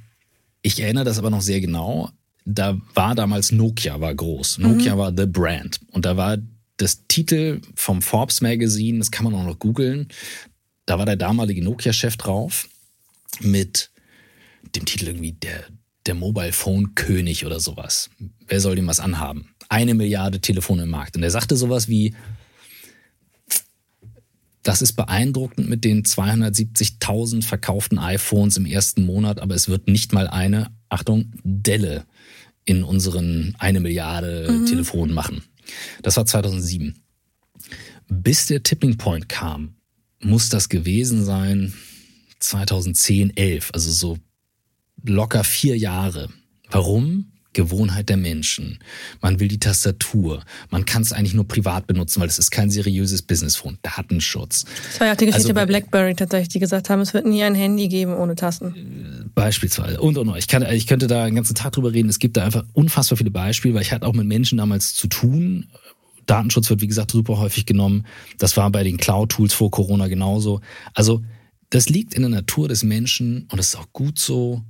ich 0.63 0.81
erinnere 0.81 1.05
das 1.05 1.19
aber 1.19 1.31
noch 1.31 1.43
sehr 1.43 1.61
genau. 1.61 2.11
Da 2.45 2.81
war 2.95 3.15
damals 3.15 3.53
Nokia 3.53 4.01
war 4.01 4.15
groß. 4.15 4.59
Nokia 4.59 4.95
mhm. 4.95 4.99
war 4.99 5.13
the 5.17 5.27
brand. 5.27 5.81
Und 5.91 6.07
da 6.07 6.17
war 6.17 6.39
das 6.79 7.07
Titel 7.07 7.61
vom 7.75 8.01
Forbes 8.01 8.41
Magazine, 8.41 8.99
das 8.99 9.11
kann 9.11 9.25
man 9.25 9.35
auch 9.35 9.45
noch 9.45 9.59
googeln. 9.59 10.09
Da 10.87 10.99
war 10.99 11.07
der 11.07 11.17
damalige 11.17 11.63
Nokia-Chef 11.63 12.17
drauf 12.17 12.69
mit 13.41 13.91
dem 14.75 14.87
Titel 14.87 15.09
irgendwie 15.09 15.33
der, 15.33 15.65
der 16.07 16.15
Mobile 16.15 16.53
Phone 16.53 16.95
König 16.95 17.45
oder 17.45 17.61
sowas. 17.61 18.11
Wer 18.47 18.61
soll 18.61 18.77
dem 18.77 18.87
was 18.87 19.01
anhaben? 19.01 19.51
Eine 19.71 19.95
Milliarde 19.95 20.41
Telefone 20.41 20.83
im 20.83 20.91
Markt. 20.91 21.17
Und 21.17 21.23
er 21.23 21.31
sagte 21.31 21.57
sowas 21.57 21.89
wie, 21.89 22.15
das 24.63 24.83
ist 24.83 24.93
beeindruckend 24.93 25.69
mit 25.71 25.85
den 25.85 26.03
270.000 26.03 27.43
verkauften 27.43 27.99
iPhones 27.99 28.59
im 28.59 28.67
ersten 28.67 29.07
Monat, 29.07 29.41
aber 29.41 29.55
es 29.55 29.69
wird 29.69 29.89
nicht 29.89 30.13
mal 30.13 30.29
eine, 30.29 30.71
Achtung, 30.91 31.33
Delle 31.45 32.05
in 32.67 32.83
unseren 32.85 33.55
eine 33.59 33.81
Milliarde 33.81 34.49
mhm. 34.51 34.67
Telefonen 34.67 35.15
machen. 35.15 35.43
Das 36.03 36.17
war 36.17 36.27
2007. 36.27 36.97
Bis 38.09 38.47
der 38.47 38.63
Tipping 38.63 38.99
Point 38.99 39.29
kam, 39.29 39.77
muss 40.21 40.51
das 40.51 40.69
gewesen 40.69 41.25
sein 41.25 41.73
2010, 42.41 43.37
11, 43.37 43.71
also 43.73 43.91
so 43.91 44.19
locker 45.05 45.45
vier 45.45 45.79
Jahre. 45.79 46.29
Warum? 46.71 47.30
Gewohnheit 47.53 48.09
der 48.09 48.17
Menschen. 48.17 48.79
Man 49.21 49.41
will 49.41 49.49
die 49.49 49.59
Tastatur. 49.59 50.45
Man 50.71 50.85
kann 50.85 51.03
es 51.03 51.13
eigentlich 51.13 51.35
nur 51.35 51.49
privat 51.49 51.87
benutzen, 51.87 52.21
weil 52.21 52.29
es 52.29 52.39
ist 52.39 52.51
kein 52.51 52.71
seriöses 52.71 53.23
Businessphone. 53.23 53.79
Datenschutz. 53.83 54.67
Das 54.87 55.01
war 55.01 55.09
ja 55.09 55.13
auch 55.15 55.17
die 55.17 55.27
Geschichte 55.27 55.49
also, 55.49 55.55
bei 55.55 55.67
BlackBerry 55.67 56.15
tatsächlich, 56.15 56.51
die 56.51 56.61
gesagt 56.61 56.91
haben, 56.91 57.01
es 57.01 57.13
wird 57.13 57.27
nie 57.27 57.43
ein 57.43 57.57
Handy 57.57 57.89
geben 57.89 58.15
ohne 58.15 58.37
Tasten. 58.37 59.31
Beispielsweise. 59.35 60.01
Und, 60.01 60.17
und, 60.17 60.29
und. 60.29 60.37
Ich, 60.37 60.47
kann, 60.47 60.63
ich 60.71 60.87
könnte 60.87 61.09
da 61.09 61.25
einen 61.25 61.35
ganzen 61.37 61.55
Tag 61.55 61.73
drüber 61.73 61.93
reden. 61.93 62.09
Es 62.09 62.21
gibt 62.21 62.37
da 62.37 62.45
einfach 62.45 62.65
unfassbar 62.73 63.17
viele 63.17 63.33
Beispiele, 63.33 63.75
weil 63.75 63.83
ich 63.83 63.93
hatte 63.93 64.07
auch 64.07 64.15
mit 64.15 64.27
Menschen 64.27 64.59
damals 64.59 64.95
zu 64.95 65.09
tun. 65.09 65.67
Datenschutz 66.27 66.71
wird, 66.71 66.81
wie 66.81 66.87
gesagt, 66.87 67.11
super 67.11 67.39
häufig 67.39 67.67
genommen. 67.67 68.07
Das 68.39 68.57
war 68.57 68.71
bei 68.71 68.85
den 68.85 68.97
Cloud-Tools 68.97 69.53
vor 69.53 69.73
Corona 69.73 70.07
genauso. 70.07 70.61
Also, 70.95 71.25
das 71.71 71.89
liegt 71.89 72.15
in 72.15 72.23
der 72.23 72.31
Natur 72.31 72.69
des 72.69 72.85
Menschen 72.85 73.49
und 73.51 73.59
es 73.59 73.71
ist 73.71 73.77
auch 73.77 73.93
gut 73.93 74.19
so, 74.19 74.63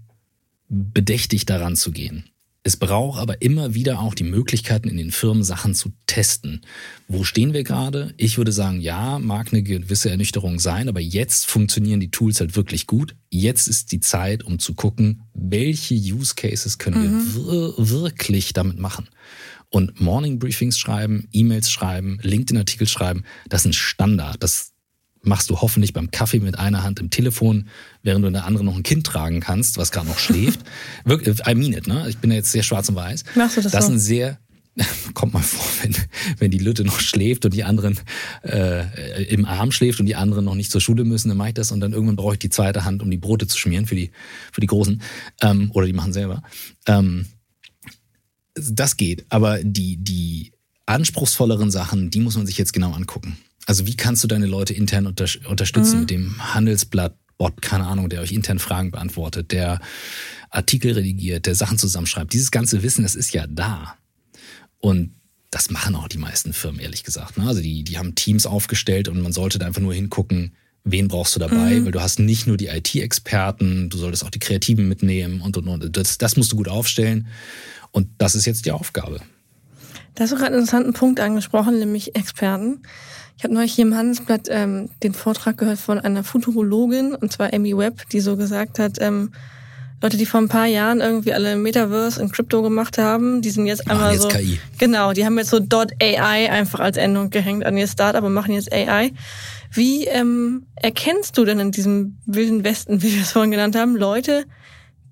bedächtig 0.70 1.46
daran 1.46 1.76
zu 1.76 1.90
gehen. 1.90 2.24
Es 2.62 2.76
braucht 2.76 3.18
aber 3.18 3.40
immer 3.40 3.72
wieder 3.72 4.00
auch 4.00 4.14
die 4.14 4.24
Möglichkeiten 4.24 4.88
in 4.88 4.98
den 4.98 5.12
Firmen, 5.12 5.42
Sachen 5.42 5.74
zu 5.74 5.92
testen. 6.06 6.60
Wo 7.08 7.24
stehen 7.24 7.54
wir 7.54 7.64
gerade? 7.64 8.12
Ich 8.18 8.36
würde 8.36 8.52
sagen, 8.52 8.80
ja, 8.82 9.18
mag 9.18 9.48
eine 9.50 9.62
gewisse 9.62 10.10
Ernüchterung 10.10 10.58
sein, 10.58 10.88
aber 10.88 11.00
jetzt 11.00 11.46
funktionieren 11.46 12.00
die 12.00 12.10
Tools 12.10 12.38
halt 12.40 12.56
wirklich 12.56 12.86
gut. 12.86 13.16
Jetzt 13.30 13.66
ist 13.66 13.92
die 13.92 14.00
Zeit, 14.00 14.44
um 14.44 14.58
zu 14.58 14.74
gucken, 14.74 15.22
welche 15.32 15.94
Use 15.94 16.34
Cases 16.34 16.76
können 16.76 17.16
mhm. 17.16 17.34
wir 17.34 17.74
wirklich 17.78 18.52
damit 18.52 18.78
machen. 18.78 19.08
Und 19.70 20.00
Morning 20.00 20.38
Briefings 20.38 20.78
schreiben, 20.78 21.28
E-Mails 21.32 21.70
schreiben, 21.70 22.18
LinkedIn-Artikel 22.22 22.86
schreiben, 22.86 23.24
das 23.48 23.62
ist 23.62 23.66
ein 23.66 23.72
Standard. 23.72 24.42
Das 24.42 24.72
machst 25.22 25.50
du 25.50 25.60
hoffentlich 25.60 25.92
beim 25.92 26.10
Kaffee 26.10 26.40
mit 26.40 26.58
einer 26.58 26.82
Hand 26.82 26.98
im 26.98 27.10
Telefon, 27.10 27.68
während 28.02 28.22
du 28.22 28.28
in 28.28 28.34
der 28.34 28.46
anderen 28.46 28.66
noch 28.66 28.76
ein 28.76 28.82
Kind 28.82 29.06
tragen 29.06 29.40
kannst, 29.40 29.76
was 29.76 29.92
gerade 29.92 30.08
noch 30.08 30.18
schläft. 30.18 30.60
Wirklich, 31.04 31.46
I 31.46 31.54
mean 31.54 31.72
it, 31.72 31.86
ne? 31.86 32.06
Ich 32.08 32.18
bin 32.18 32.30
ja 32.30 32.38
jetzt 32.38 32.52
sehr 32.52 32.62
schwarz 32.62 32.88
und 32.88 32.94
weiß. 32.94 33.24
Machst 33.34 33.56
du 33.56 33.60
das, 33.60 33.72
das 33.72 33.86
so? 33.86 33.90
ist 33.90 33.96
ein 33.96 34.00
sehr 34.00 34.38
kommt 35.14 35.34
mal 35.34 35.42
vor, 35.42 35.66
wenn, 35.82 35.94
wenn 36.38 36.50
die 36.50 36.58
Lütte 36.58 36.84
noch 36.84 37.00
schläft 37.00 37.44
und 37.44 37.54
die 37.54 37.64
anderen 37.64 37.98
äh, 38.42 39.24
im 39.24 39.44
Arm 39.44 39.72
schläft 39.72 40.00
und 40.00 40.06
die 40.06 40.14
anderen 40.14 40.44
noch 40.44 40.54
nicht 40.54 40.70
zur 40.70 40.80
Schule 40.80 41.04
müssen, 41.04 41.28
dann 41.28 41.36
mache 41.36 41.48
ich 41.48 41.54
das 41.54 41.72
und 41.72 41.80
dann 41.80 41.92
irgendwann 41.92 42.16
brauche 42.16 42.34
ich 42.34 42.38
die 42.38 42.50
zweite 42.50 42.84
Hand, 42.84 43.02
um 43.02 43.10
die 43.10 43.18
Brote 43.18 43.46
zu 43.46 43.58
schmieren 43.58 43.86
für 43.86 43.96
die, 43.96 44.10
für 44.52 44.60
die 44.60 44.66
Großen. 44.66 45.02
Ähm, 45.42 45.70
oder 45.74 45.86
die 45.86 45.92
machen 45.92 46.12
selber. 46.12 46.42
Ähm, 46.86 47.26
das 48.54 48.96
geht, 48.96 49.26
aber 49.28 49.62
die, 49.62 49.96
die 49.96 50.52
anspruchsvolleren 50.86 51.70
Sachen, 51.70 52.10
die 52.10 52.20
muss 52.20 52.36
man 52.36 52.46
sich 52.46 52.58
jetzt 52.58 52.72
genau 52.72 52.92
angucken. 52.92 53.38
Also 53.70 53.86
wie 53.86 53.94
kannst 53.94 54.24
du 54.24 54.26
deine 54.26 54.46
Leute 54.46 54.74
intern 54.74 55.06
unter, 55.06 55.26
unterstützen 55.48 55.94
mhm. 55.94 56.00
mit 56.00 56.10
dem 56.10 56.54
Handelsblatt 56.54 57.14
Bot, 57.38 57.62
keine 57.62 57.86
Ahnung, 57.86 58.08
der 58.08 58.20
euch 58.20 58.32
intern 58.32 58.58
Fragen 58.58 58.90
beantwortet, 58.90 59.52
der 59.52 59.78
Artikel 60.50 60.94
redigiert, 60.94 61.46
der 61.46 61.54
Sachen 61.54 61.78
zusammenschreibt. 61.78 62.32
Dieses 62.32 62.50
ganze 62.50 62.82
Wissen, 62.82 63.04
das 63.04 63.14
ist 63.14 63.32
ja 63.32 63.46
da. 63.46 63.94
Und 64.80 65.14
das 65.52 65.70
machen 65.70 65.94
auch 65.94 66.08
die 66.08 66.18
meisten 66.18 66.52
Firmen, 66.52 66.80
ehrlich 66.80 67.04
gesagt. 67.04 67.38
Ne? 67.38 67.46
Also 67.46 67.60
die, 67.62 67.84
die 67.84 67.96
haben 67.96 68.16
Teams 68.16 68.44
aufgestellt 68.44 69.06
und 69.06 69.22
man 69.22 69.30
sollte 69.30 69.60
da 69.60 69.66
einfach 69.66 69.80
nur 69.80 69.94
hingucken, 69.94 70.52
wen 70.82 71.06
brauchst 71.06 71.36
du 71.36 71.38
dabei, 71.38 71.78
mhm. 71.78 71.84
weil 71.84 71.92
du 71.92 72.02
hast 72.02 72.18
nicht 72.18 72.48
nur 72.48 72.56
die 72.56 72.66
IT-Experten, 72.66 73.88
du 73.88 73.98
solltest 73.98 74.24
auch 74.24 74.30
die 74.30 74.40
Kreativen 74.40 74.88
mitnehmen 74.88 75.42
und, 75.42 75.56
und, 75.56 75.68
und. 75.68 75.96
Das, 75.96 76.18
das 76.18 76.36
musst 76.36 76.50
du 76.50 76.56
gut 76.56 76.68
aufstellen. 76.68 77.28
Und 77.92 78.08
das 78.18 78.34
ist 78.34 78.46
jetzt 78.46 78.66
die 78.66 78.72
Aufgabe. 78.72 79.20
Da 80.16 80.24
hast 80.24 80.32
du 80.32 80.36
gerade 80.36 80.48
einen 80.48 80.56
interessanten 80.56 80.92
Punkt 80.92 81.20
angesprochen, 81.20 81.78
nämlich 81.78 82.16
Experten. 82.16 82.82
Ich 83.40 83.44
habe 83.44 83.54
neulich 83.54 83.72
hier 83.72 83.86
im 83.86 83.96
Handelsblatt 83.96 84.48
ähm, 84.50 84.90
den 85.02 85.14
Vortrag 85.14 85.56
gehört 85.56 85.78
von 85.78 85.98
einer 85.98 86.24
Futurologin, 86.24 87.14
und 87.14 87.32
zwar 87.32 87.54
Amy 87.54 87.74
Webb, 87.74 88.06
die 88.10 88.20
so 88.20 88.36
gesagt 88.36 88.78
hat, 88.78 88.98
ähm, 89.00 89.32
Leute, 90.02 90.18
die 90.18 90.26
vor 90.26 90.42
ein 90.42 90.48
paar 90.48 90.66
Jahren 90.66 91.00
irgendwie 91.00 91.32
alle 91.32 91.56
Metaverse 91.56 92.20
und 92.20 92.34
Crypto 92.34 92.60
gemacht 92.60 92.98
haben, 92.98 93.40
die 93.40 93.48
sind 93.48 93.64
jetzt 93.64 93.90
einmal 93.90 94.12
jetzt 94.12 94.24
so. 94.24 94.28
KI. 94.28 94.60
Genau, 94.76 95.14
die 95.14 95.24
haben 95.24 95.38
jetzt 95.38 95.48
so 95.48 95.58
.ai 95.58 96.50
einfach 96.50 96.80
als 96.80 96.98
Endung 96.98 97.30
gehängt 97.30 97.64
an 97.64 97.78
ihr 97.78 97.88
Startup 97.88 98.22
und 98.22 98.34
machen 98.34 98.52
jetzt 98.52 98.70
AI. 98.74 99.10
Wie 99.72 100.04
ähm, 100.04 100.66
erkennst 100.76 101.38
du 101.38 101.46
denn 101.46 101.60
in 101.60 101.70
diesem 101.70 102.18
wilden 102.26 102.62
Westen, 102.62 103.00
wie 103.02 103.14
wir 103.14 103.22
es 103.22 103.32
vorhin 103.32 103.52
genannt 103.52 103.74
haben, 103.74 103.96
Leute, 103.96 104.44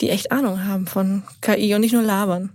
die 0.02 0.10
echt 0.10 0.32
Ahnung 0.32 0.66
haben 0.66 0.86
von 0.86 1.22
KI 1.40 1.74
und 1.74 1.80
nicht 1.80 1.94
nur 1.94 2.02
labern? 2.02 2.50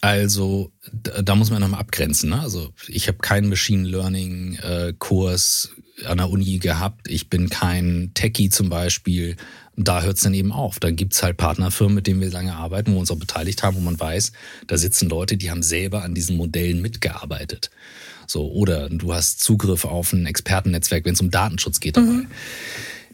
Also 0.00 0.72
da, 0.92 1.22
da 1.22 1.34
muss 1.34 1.50
man 1.50 1.60
nochmal 1.60 1.80
abgrenzen. 1.80 2.30
Ne? 2.30 2.40
Also 2.40 2.72
ich 2.86 3.08
habe 3.08 3.18
keinen 3.18 3.48
Machine 3.48 3.88
Learning 3.88 4.54
äh, 4.56 4.94
Kurs 4.98 5.70
an 6.04 6.18
der 6.18 6.30
Uni 6.30 6.58
gehabt, 6.58 7.08
ich 7.08 7.28
bin 7.28 7.48
kein 7.48 8.12
Techie 8.14 8.50
zum 8.50 8.68
Beispiel. 8.68 9.36
Da 9.76 10.02
hört 10.02 10.16
es 10.16 10.22
dann 10.22 10.34
eben 10.34 10.52
auf. 10.52 10.80
Da 10.80 10.90
gibt's 10.90 11.22
halt 11.22 11.36
Partnerfirmen, 11.36 11.94
mit 11.94 12.06
denen 12.06 12.20
wir 12.20 12.30
lange 12.30 12.54
arbeiten, 12.54 12.90
wo 12.90 12.96
wir 12.96 13.00
uns 13.00 13.10
auch 13.10 13.18
beteiligt 13.18 13.62
haben, 13.62 13.76
wo 13.76 13.80
man 13.80 13.98
weiß, 13.98 14.32
da 14.66 14.76
sitzen 14.76 15.08
Leute, 15.08 15.36
die 15.36 15.50
haben 15.50 15.62
selber 15.62 16.02
an 16.02 16.14
diesen 16.14 16.36
Modellen 16.36 16.82
mitgearbeitet. 16.82 17.70
So, 18.26 18.50
oder 18.50 18.88
du 18.88 19.14
hast 19.14 19.40
Zugriff 19.40 19.84
auf 19.84 20.12
ein 20.12 20.26
Expertennetzwerk, 20.26 21.04
wenn 21.04 21.14
es 21.14 21.20
um 21.20 21.30
Datenschutz 21.30 21.80
geht 21.80 21.96
dabei. 21.96 22.06
Mhm. 22.08 22.26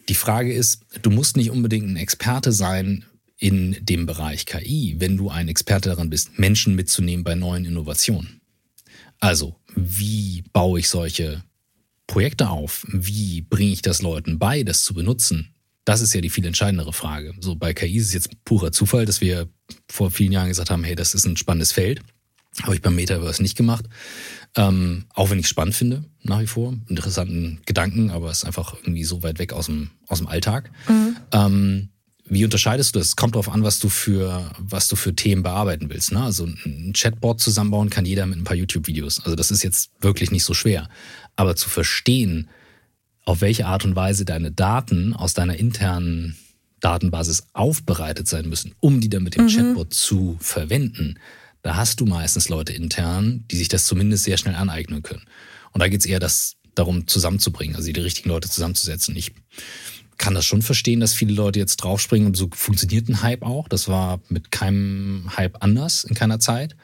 Die 0.08 0.14
Frage 0.14 0.52
ist, 0.52 0.82
du 1.02 1.10
musst 1.10 1.36
nicht 1.36 1.50
unbedingt 1.50 1.86
ein 1.86 1.96
Experte 1.96 2.52
sein 2.52 3.04
in 3.38 3.76
dem 3.80 4.06
Bereich 4.06 4.46
KI, 4.46 4.96
wenn 4.98 5.16
du 5.16 5.30
ein 5.30 5.48
Experte 5.48 5.88
daran 5.88 6.10
bist, 6.10 6.38
Menschen 6.38 6.74
mitzunehmen 6.74 7.24
bei 7.24 7.34
neuen 7.34 7.64
Innovationen. 7.64 8.40
Also, 9.20 9.56
wie 9.74 10.44
baue 10.52 10.80
ich 10.80 10.88
solche 10.88 11.42
Projekte 12.06 12.50
auf? 12.50 12.86
Wie 12.88 13.40
bringe 13.40 13.72
ich 13.72 13.82
das 13.82 14.02
Leuten 14.02 14.38
bei, 14.38 14.62
das 14.62 14.84
zu 14.84 14.94
benutzen? 14.94 15.54
Das 15.84 16.00
ist 16.00 16.14
ja 16.14 16.20
die 16.20 16.30
viel 16.30 16.46
entscheidendere 16.46 16.92
Frage. 16.92 17.34
So 17.40 17.56
bei 17.56 17.74
KI 17.74 17.96
ist 17.96 18.08
es 18.08 18.14
jetzt 18.14 18.44
purer 18.44 18.72
Zufall, 18.72 19.04
dass 19.04 19.20
wir 19.20 19.48
vor 19.90 20.10
vielen 20.10 20.32
Jahren 20.32 20.48
gesagt 20.48 20.70
haben, 20.70 20.84
hey, 20.84 20.94
das 20.94 21.14
ist 21.14 21.26
ein 21.26 21.36
spannendes 21.36 21.72
Feld. 21.72 22.00
Habe 22.62 22.76
ich 22.76 22.82
beim 22.82 22.94
Metaverse 22.94 23.42
nicht 23.42 23.56
gemacht. 23.56 23.86
Ähm, 24.56 25.06
auch 25.12 25.30
wenn 25.30 25.38
ich 25.38 25.46
es 25.46 25.50
spannend 25.50 25.74
finde, 25.74 26.04
nach 26.22 26.40
wie 26.40 26.46
vor. 26.46 26.74
Interessanten 26.88 27.60
Gedanken, 27.66 28.10
aber 28.10 28.30
es 28.30 28.38
ist 28.38 28.44
einfach 28.44 28.74
irgendwie 28.74 29.04
so 29.04 29.22
weit 29.22 29.38
weg 29.38 29.52
aus 29.52 29.66
dem, 29.66 29.90
aus 30.06 30.18
dem 30.18 30.28
Alltag. 30.28 30.70
Mhm. 30.88 31.16
Ähm, 31.32 31.88
wie 32.26 32.44
unterscheidest 32.44 32.94
du 32.94 32.98
das? 32.98 33.08
Es 33.08 33.16
kommt 33.16 33.34
darauf 33.34 33.50
an, 33.50 33.62
was 33.64 33.78
du 33.78 33.88
für, 33.88 34.50
was 34.58 34.88
du 34.88 34.96
für 34.96 35.14
Themen 35.14 35.42
bearbeiten 35.42 35.90
willst. 35.90 36.12
Ne? 36.12 36.22
Also 36.22 36.46
ein 36.46 36.92
Chatbot 36.94 37.40
zusammenbauen 37.40 37.90
kann 37.90 38.06
jeder 38.06 38.26
mit 38.26 38.38
ein 38.38 38.44
paar 38.44 38.56
YouTube-Videos. 38.56 39.20
Also 39.20 39.36
das 39.36 39.50
ist 39.50 39.62
jetzt 39.62 39.90
wirklich 40.00 40.30
nicht 40.30 40.44
so 40.44 40.54
schwer. 40.54 40.88
Aber 41.36 41.54
zu 41.54 41.68
verstehen, 41.68 42.48
auf 43.26 43.40
welche 43.40 43.66
Art 43.66 43.84
und 43.84 43.94
Weise 43.94 44.24
deine 44.24 44.50
Daten 44.50 45.12
aus 45.12 45.34
deiner 45.34 45.56
internen 45.56 46.36
Datenbasis 46.80 47.46
aufbereitet 47.54 48.28
sein 48.28 48.48
müssen, 48.48 48.74
um 48.80 49.00
die 49.00 49.08
dann 49.08 49.22
mit 49.22 49.36
dem 49.36 49.44
mhm. 49.44 49.48
Chatbot 49.48 49.94
zu 49.94 50.36
verwenden, 50.40 51.18
da 51.62 51.76
hast 51.76 52.00
du 52.00 52.06
meistens 52.06 52.50
Leute 52.50 52.74
intern, 52.74 53.44
die 53.50 53.56
sich 53.56 53.68
das 53.68 53.86
zumindest 53.86 54.24
sehr 54.24 54.36
schnell 54.36 54.54
aneignen 54.54 55.02
können. 55.02 55.22
Und 55.72 55.80
da 55.82 55.88
geht 55.88 56.00
es 56.00 56.06
eher 56.06 56.20
das, 56.20 56.56
darum, 56.74 57.06
zusammenzubringen, 57.06 57.74
also 57.74 57.90
die 57.90 58.00
richtigen 58.00 58.28
Leute 58.28 58.50
zusammenzusetzen. 58.50 59.16
Ich 59.16 59.32
kann 60.18 60.34
das 60.34 60.44
schon 60.44 60.62
verstehen, 60.62 61.00
dass 61.00 61.14
viele 61.14 61.34
Leute 61.34 61.58
jetzt 61.58 61.76
draufspringen 61.76 62.26
und 62.26 62.36
so 62.36 62.48
funktioniert 62.52 63.08
ein 63.08 63.22
Hype 63.22 63.42
auch. 63.42 63.68
Das 63.68 63.88
war 63.88 64.20
mit 64.28 64.50
keinem 64.50 65.30
Hype 65.36 65.62
anders 65.62 66.04
in 66.04 66.14
keiner 66.14 66.40
Zeit. 66.40 66.76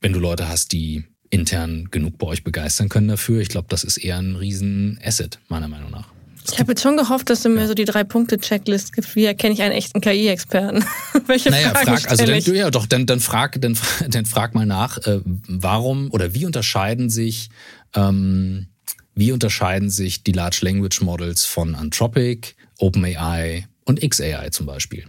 Wenn 0.00 0.12
du 0.12 0.18
Leute 0.18 0.48
hast, 0.48 0.72
die 0.72 1.04
intern 1.30 1.88
genug 1.90 2.18
bei 2.18 2.26
euch 2.26 2.44
begeistern 2.44 2.88
können 2.88 3.08
dafür, 3.08 3.40
ich 3.40 3.48
glaube, 3.48 3.68
das 3.70 3.84
ist 3.84 3.96
eher 3.96 4.18
ein 4.18 4.36
riesen 4.36 4.98
Asset, 5.02 5.38
meiner 5.48 5.68
Meinung 5.68 5.90
nach. 5.90 6.08
Ich 6.50 6.58
habe 6.58 6.72
jetzt 6.72 6.82
schon 6.82 6.96
gehofft, 6.96 7.30
dass 7.30 7.42
du 7.42 7.48
mir 7.48 7.68
so 7.68 7.74
die 7.74 7.84
drei 7.84 8.02
Punkte 8.02 8.38
Checklist 8.38 8.92
gibst. 8.92 9.14
Wie 9.14 9.24
erkenne 9.24 9.54
ich 9.54 9.62
einen 9.62 9.72
echten 9.72 10.00
KI-Experten? 10.00 10.84
Welche 11.26 11.50
naja, 11.50 11.70
Fragen 11.70 11.96
frag, 11.98 12.10
also 12.10 12.26
dann, 12.26 12.40
ja 12.40 12.70
doch, 12.70 12.86
dann, 12.86 13.06
dann 13.06 13.20
frag, 13.20 13.60
dann, 13.60 13.78
dann 14.08 14.26
frag 14.26 14.54
mal 14.54 14.66
nach, 14.66 14.98
äh, 15.06 15.20
warum 15.24 16.10
oder 16.10 16.34
wie 16.34 16.44
unterscheiden 16.44 17.10
sich 17.10 17.50
ähm, 17.94 18.66
wie 19.14 19.32
unterscheiden 19.32 19.90
sich 19.90 20.24
die 20.24 20.32
Large 20.32 20.60
Language 20.62 21.00
Models 21.02 21.44
von 21.44 21.74
Anthropic, 21.74 22.54
OpenAI 22.78 23.66
und 23.84 24.00
XAI 24.00 24.50
zum 24.50 24.66
Beispiel? 24.66 25.04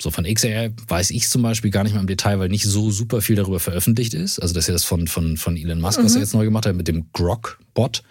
So 0.00 0.10
von 0.10 0.24
XAI 0.24 0.72
weiß 0.88 1.10
ich 1.12 1.28
zum 1.28 1.42
Beispiel 1.42 1.70
gar 1.70 1.84
nicht 1.84 1.92
mehr 1.92 2.00
im 2.00 2.06
Detail, 2.06 2.38
weil 2.38 2.48
nicht 2.48 2.64
so 2.64 2.90
super 2.90 3.20
viel 3.22 3.36
darüber 3.36 3.60
veröffentlicht 3.60 4.12
ist. 4.12 4.38
Also 4.38 4.54
das 4.54 4.64
ist 4.64 4.68
ja 4.68 4.74
das 4.74 4.84
von, 4.84 5.06
von, 5.06 5.36
von 5.36 5.56
Elon 5.56 5.80
Musk, 5.80 6.00
mhm. 6.00 6.04
was 6.04 6.14
er 6.14 6.20
jetzt 6.20 6.34
neu 6.34 6.44
gemacht 6.44 6.66
hat 6.66 6.74
mit 6.74 6.88
dem 6.88 7.06
Grok-Bot. 7.12 8.02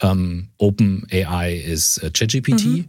Ähm, 0.00 0.48
OpenAI 0.58 1.56
ist 1.56 1.98
äh, 1.98 2.10
ChatGPT 2.10 2.64
mhm. 2.64 2.84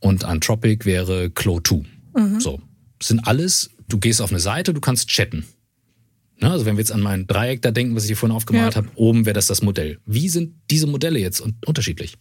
und 0.00 0.24
Anthropic 0.24 0.84
wäre 0.84 1.30
Clo 1.30 1.60
2. 1.60 1.82
Mhm. 2.16 2.40
So. 2.40 2.60
Das 2.98 3.08
sind 3.08 3.26
alles, 3.28 3.70
du 3.88 3.98
gehst 3.98 4.20
auf 4.20 4.30
eine 4.30 4.40
Seite, 4.40 4.74
du 4.74 4.80
kannst 4.80 5.08
chatten. 5.08 5.46
Ne, 6.40 6.50
also 6.50 6.64
wenn 6.66 6.76
wir 6.76 6.80
jetzt 6.80 6.92
an 6.92 7.00
mein 7.00 7.26
Dreieck 7.26 7.62
da 7.62 7.70
denken, 7.70 7.96
was 7.96 8.04
ich 8.04 8.08
hier 8.08 8.16
vorhin 8.16 8.36
aufgemalt 8.36 8.74
ja. 8.74 8.76
habe, 8.76 8.88
oben 8.94 9.26
wäre 9.26 9.34
das 9.34 9.46
das 9.46 9.62
Modell. 9.62 9.98
Wie 10.06 10.28
sind 10.28 10.54
diese 10.70 10.86
Modelle 10.86 11.18
jetzt 11.18 11.42
unterschiedlich? 11.66 12.14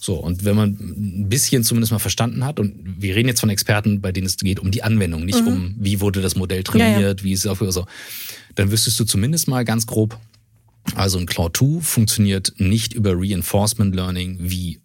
So, 0.00 0.14
und 0.14 0.44
wenn 0.44 0.56
man 0.56 0.68
ein 0.70 1.28
bisschen 1.28 1.64
zumindest 1.64 1.92
mal 1.92 1.98
verstanden 1.98 2.44
hat, 2.44 2.60
und 2.60 3.02
wir 3.02 3.16
reden 3.16 3.28
jetzt 3.28 3.40
von 3.40 3.50
Experten, 3.50 4.00
bei 4.00 4.12
denen 4.12 4.26
es 4.26 4.36
geht 4.36 4.60
um 4.60 4.70
die 4.70 4.82
Anwendung, 4.82 5.24
nicht 5.24 5.42
mhm. 5.42 5.48
um, 5.48 5.74
wie 5.78 6.00
wurde 6.00 6.22
das 6.22 6.36
Modell 6.36 6.62
trainiert, 6.62 7.00
ja, 7.00 7.08
ja. 7.08 7.22
wie 7.22 7.32
ist 7.32 7.44
es 7.44 7.46
auch 7.46 7.58
so, 7.70 7.86
dann 8.54 8.70
wüsstest 8.70 9.00
du 9.00 9.04
zumindest 9.04 9.48
mal 9.48 9.64
ganz 9.64 9.86
grob, 9.86 10.18
also 10.94 11.18
ein 11.18 11.26
Cloud 11.26 11.56
2 11.56 11.80
funktioniert 11.80 12.54
nicht 12.58 12.92
über 12.92 13.14
Reinforcement 13.14 13.94
Learning 13.94 14.38
wie 14.40 14.78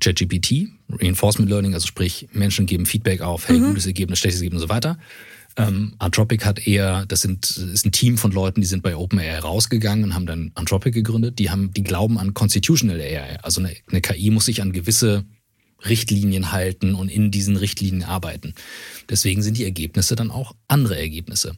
ChatGPT. 0.00 0.68
Reinforcement 0.90 1.50
Learning, 1.50 1.74
also 1.74 1.86
sprich, 1.86 2.28
Menschen 2.32 2.66
geben 2.66 2.86
Feedback 2.86 3.20
auf, 3.20 3.48
hey, 3.48 3.58
mhm. 3.58 3.68
gutes 3.68 3.86
Ergebnis, 3.86 4.20
schlechtes 4.20 4.40
Ergebnis 4.40 4.62
und 4.62 4.68
so 4.68 4.74
weiter, 4.74 4.98
ähm, 5.58 5.94
Anthropic 5.98 6.44
hat 6.44 6.66
eher, 6.66 7.04
das 7.06 7.20
sind 7.20 7.50
ist 7.50 7.84
ein 7.84 7.92
Team 7.92 8.16
von 8.16 8.30
Leuten, 8.30 8.60
die 8.60 8.66
sind 8.66 8.82
bei 8.82 8.96
OpenAI 8.96 9.40
rausgegangen 9.40 10.04
und 10.04 10.14
haben 10.14 10.26
dann 10.26 10.52
Anthropic 10.54 10.92
gegründet. 10.92 11.38
Die 11.38 11.50
haben, 11.50 11.72
die 11.72 11.82
glauben 11.82 12.18
an 12.18 12.32
Constitutional 12.32 13.00
AI. 13.00 13.38
Also 13.42 13.60
eine, 13.60 13.74
eine 13.90 14.00
KI 14.00 14.30
muss 14.30 14.46
sich 14.46 14.62
an 14.62 14.72
gewisse 14.72 15.24
Richtlinien 15.84 16.52
halten 16.52 16.94
und 16.94 17.08
in 17.08 17.30
diesen 17.30 17.56
Richtlinien 17.56 18.04
arbeiten. 18.04 18.54
Deswegen 19.08 19.42
sind 19.42 19.58
die 19.58 19.64
Ergebnisse 19.64 20.16
dann 20.16 20.30
auch 20.30 20.54
andere 20.68 20.98
Ergebnisse. 20.98 21.56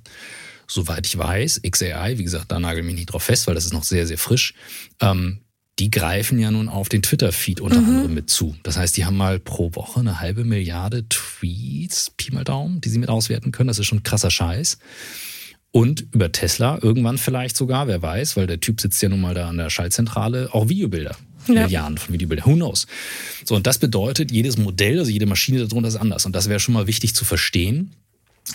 Soweit 0.67 1.07
ich 1.07 1.19
weiß, 1.19 1.63
XAI, 1.69 2.19
wie 2.19 2.25
gesagt, 2.25 2.53
da 2.53 2.61
nagel 2.61 2.83
mich 2.83 2.95
nicht 2.95 3.13
drauf 3.13 3.25
fest, 3.25 3.47
weil 3.47 3.55
das 3.55 3.65
ist 3.65 3.73
noch 3.73 3.85
sehr, 3.85 4.07
sehr 4.07 4.19
frisch, 4.19 4.55
ähm, 5.01 5.41
die 5.81 5.91
greifen 5.91 6.39
ja 6.39 6.51
nun 6.51 6.69
auf 6.69 6.91
den 6.91 7.03
Twitter-Feed 7.03 7.61
unter 7.61 7.81
mhm. 7.81 7.89
anderem 7.89 8.15
mit 8.15 8.29
zu. 8.29 8.55
Das 8.63 8.77
heißt, 8.77 8.97
die 8.99 9.07
haben 9.07 9.17
mal 9.17 9.39
pro 9.39 9.75
Woche 9.75 10.01
eine 10.01 10.21
halbe 10.21 10.45
Milliarde 10.45 11.09
Tweets, 11.09 12.13
Pi 12.17 12.33
mal 12.33 12.45
Daumen, 12.45 12.83
die 12.83 12.91
sie 12.91 12.99
mit 12.99 13.09
auswerten 13.09 13.51
können. 13.51 13.69
Das 13.69 13.79
ist 13.79 13.87
schon 13.87 14.03
krasser 14.03 14.31
Scheiß. 14.31 14.79
Und 15.73 16.05
über 16.13 16.31
Tesla 16.33 16.79
irgendwann 16.83 17.17
vielleicht 17.17 17.57
sogar, 17.57 17.87
wer 17.87 18.03
weiß, 18.03 18.37
weil 18.37 18.47
der 18.47 18.61
Typ 18.61 18.81
sitzt 18.81 19.01
ja 19.03 19.09
nun 19.09 19.23
mal 19.23 19.35
da 19.35 19.49
an 19.49 19.57
der 19.57 19.71
Schaltzentrale, 19.71 20.51
auch 20.53 20.69
Videobilder. 20.69 21.17
Ja. 21.47 21.63
Milliarden 21.63 21.97
von 21.97 22.13
Videobildern. 22.13 22.47
Who 22.47 22.57
knows? 22.57 22.87
So, 23.47 23.55
und 23.55 23.67
das 23.67 23.79
bedeutet, 23.79 24.31
jedes 24.31 24.59
Modell, 24.59 24.99
also 24.99 25.11
jede 25.11 25.25
Maschine 25.25 25.67
darunter 25.67 25.89
ist 25.89 25.97
anders. 25.97 26.27
Und 26.27 26.37
das 26.37 26.51
wäre 26.51 26.61
schon 26.61 26.75
mal 26.75 26.87
wichtig 26.87 27.15
zu 27.15 27.25
verstehen. 27.25 27.93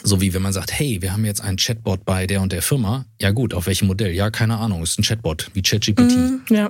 So 0.04 0.22
wie 0.22 0.34
wenn 0.34 0.42
man 0.42 0.54
sagt, 0.54 0.72
hey, 0.78 1.02
wir 1.02 1.14
haben 1.14 1.26
jetzt 1.26 1.42
einen 1.42 1.58
Chatbot 1.58 2.06
bei 2.06 2.28
der 2.28 2.42
und 2.42 2.52
der 2.52 2.62
Firma. 2.62 3.06
Ja 3.20 3.32
gut, 3.32 3.56
auf 3.56 3.66
welchem 3.66 3.88
Modell? 3.88 4.14
Ja, 4.14 4.30
keine 4.30 4.58
Ahnung, 4.58 4.84
ist 4.84 5.00
ein 5.00 5.04
Chatbot, 5.04 5.50
wie 5.54 5.62
ChatGPT. 5.62 6.16
Mm, 6.16 6.54
ja. 6.54 6.70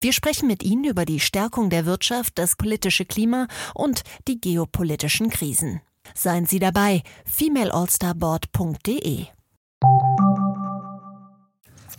Wir 0.00 0.12
sprechen 0.12 0.46
mit 0.46 0.62
Ihnen 0.62 0.84
über 0.84 1.04
die 1.04 1.18
Stärkung 1.18 1.70
der 1.70 1.84
Wirtschaft, 1.84 2.38
das 2.38 2.54
politische 2.54 3.04
Klima 3.04 3.48
und 3.74 4.02
die 4.28 4.40
geopolitischen 4.40 5.28
Krisen. 5.28 5.80
Seien 6.14 6.46
Sie 6.46 6.60
dabei, 6.60 7.02
femaleallstarboard.de. 7.24 9.24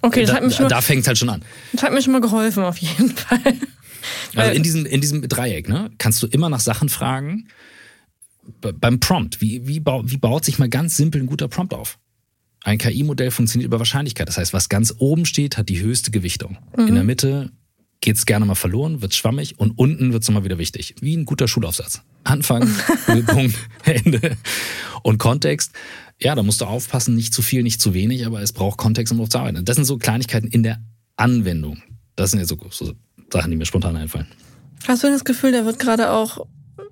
Okay, 0.01 0.21
das 0.21 0.29
da, 0.29 0.35
hat 0.37 0.45
mich 0.45 0.55
schon 0.55 0.69
da 0.69 0.79
fängt 0.79 1.01
es 1.01 1.07
halt 1.07 1.17
schon 1.17 1.27
an. 1.27 1.43
Das 1.73 1.83
hat 1.83 1.91
mir 1.91 2.01
schon 2.01 2.13
mal 2.13 2.21
geholfen, 2.21 2.63
auf 2.63 2.77
jeden 2.77 3.15
Fall. 3.15 3.39
Also 4.33 4.55
in 4.55 4.63
diesem, 4.63 4.85
in 4.85 5.01
diesem 5.01 5.27
Dreieck 5.27 5.67
ne, 5.67 5.91
kannst 5.97 6.23
du 6.23 6.27
immer 6.27 6.47
nach 6.47 6.61
Sachen 6.61 6.87
fragen. 6.87 7.49
Beim 8.61 9.01
Prompt, 9.01 9.41
wie, 9.41 9.67
wie, 9.67 9.83
wie 9.83 10.17
baut 10.17 10.45
sich 10.45 10.57
mal 10.57 10.69
ganz 10.69 10.95
simpel 10.95 11.21
ein 11.21 11.27
guter 11.27 11.49
Prompt 11.49 11.73
auf? 11.73 11.99
Ein 12.63 12.77
KI-Modell 12.77 13.29
funktioniert 13.29 13.67
über 13.67 13.79
Wahrscheinlichkeit. 13.79 14.29
Das 14.29 14.37
heißt, 14.37 14.53
was 14.53 14.69
ganz 14.69 14.95
oben 14.99 15.25
steht, 15.25 15.57
hat 15.57 15.67
die 15.67 15.81
höchste 15.81 16.11
Gewichtung. 16.11 16.57
Mhm. 16.77 16.87
In 16.87 16.95
der 16.95 17.03
Mitte 17.03 17.51
geht's 18.01 18.25
gerne 18.25 18.45
mal 18.45 18.55
verloren, 18.55 19.01
wird 19.01 19.13
schwammig 19.13 19.59
und 19.59 19.77
unten 19.77 20.13
wird's 20.13 20.27
nochmal 20.27 20.43
wieder 20.43 20.57
wichtig. 20.57 20.95
Wie 21.01 21.15
ein 21.15 21.25
guter 21.25 21.47
Schulaufsatz. 21.47 22.01
Anfang, 22.23 22.69
Punkt, 23.27 23.55
Ende. 23.83 24.37
Und 25.03 25.17
Kontext, 25.17 25.71
ja, 26.19 26.35
da 26.35 26.43
musst 26.43 26.61
du 26.61 26.65
aufpassen, 26.65 27.15
nicht 27.15 27.33
zu 27.33 27.41
viel, 27.41 27.63
nicht 27.63 27.81
zu 27.81 27.93
wenig, 27.93 28.25
aber 28.25 28.41
es 28.41 28.53
braucht 28.53 28.77
Kontext, 28.77 29.11
um 29.11 29.17
darauf 29.17 29.29
zu 29.29 29.39
arbeiten. 29.39 29.65
Das 29.65 29.75
sind 29.75 29.85
so 29.85 29.97
Kleinigkeiten 29.97 30.47
in 30.47 30.63
der 30.63 30.81
Anwendung. 31.15 31.81
Das 32.15 32.31
sind 32.31 32.39
ja 32.39 32.45
so, 32.45 32.57
so 32.69 32.93
Sachen, 33.31 33.51
die 33.51 33.57
mir 33.57 33.65
spontan 33.65 33.95
einfallen. 33.95 34.27
Hast 34.87 35.03
du 35.03 35.07
das 35.07 35.23
Gefühl, 35.23 35.51
da 35.51 35.65
wird 35.65 35.79
gerade 35.79 36.11
auch 36.11 36.45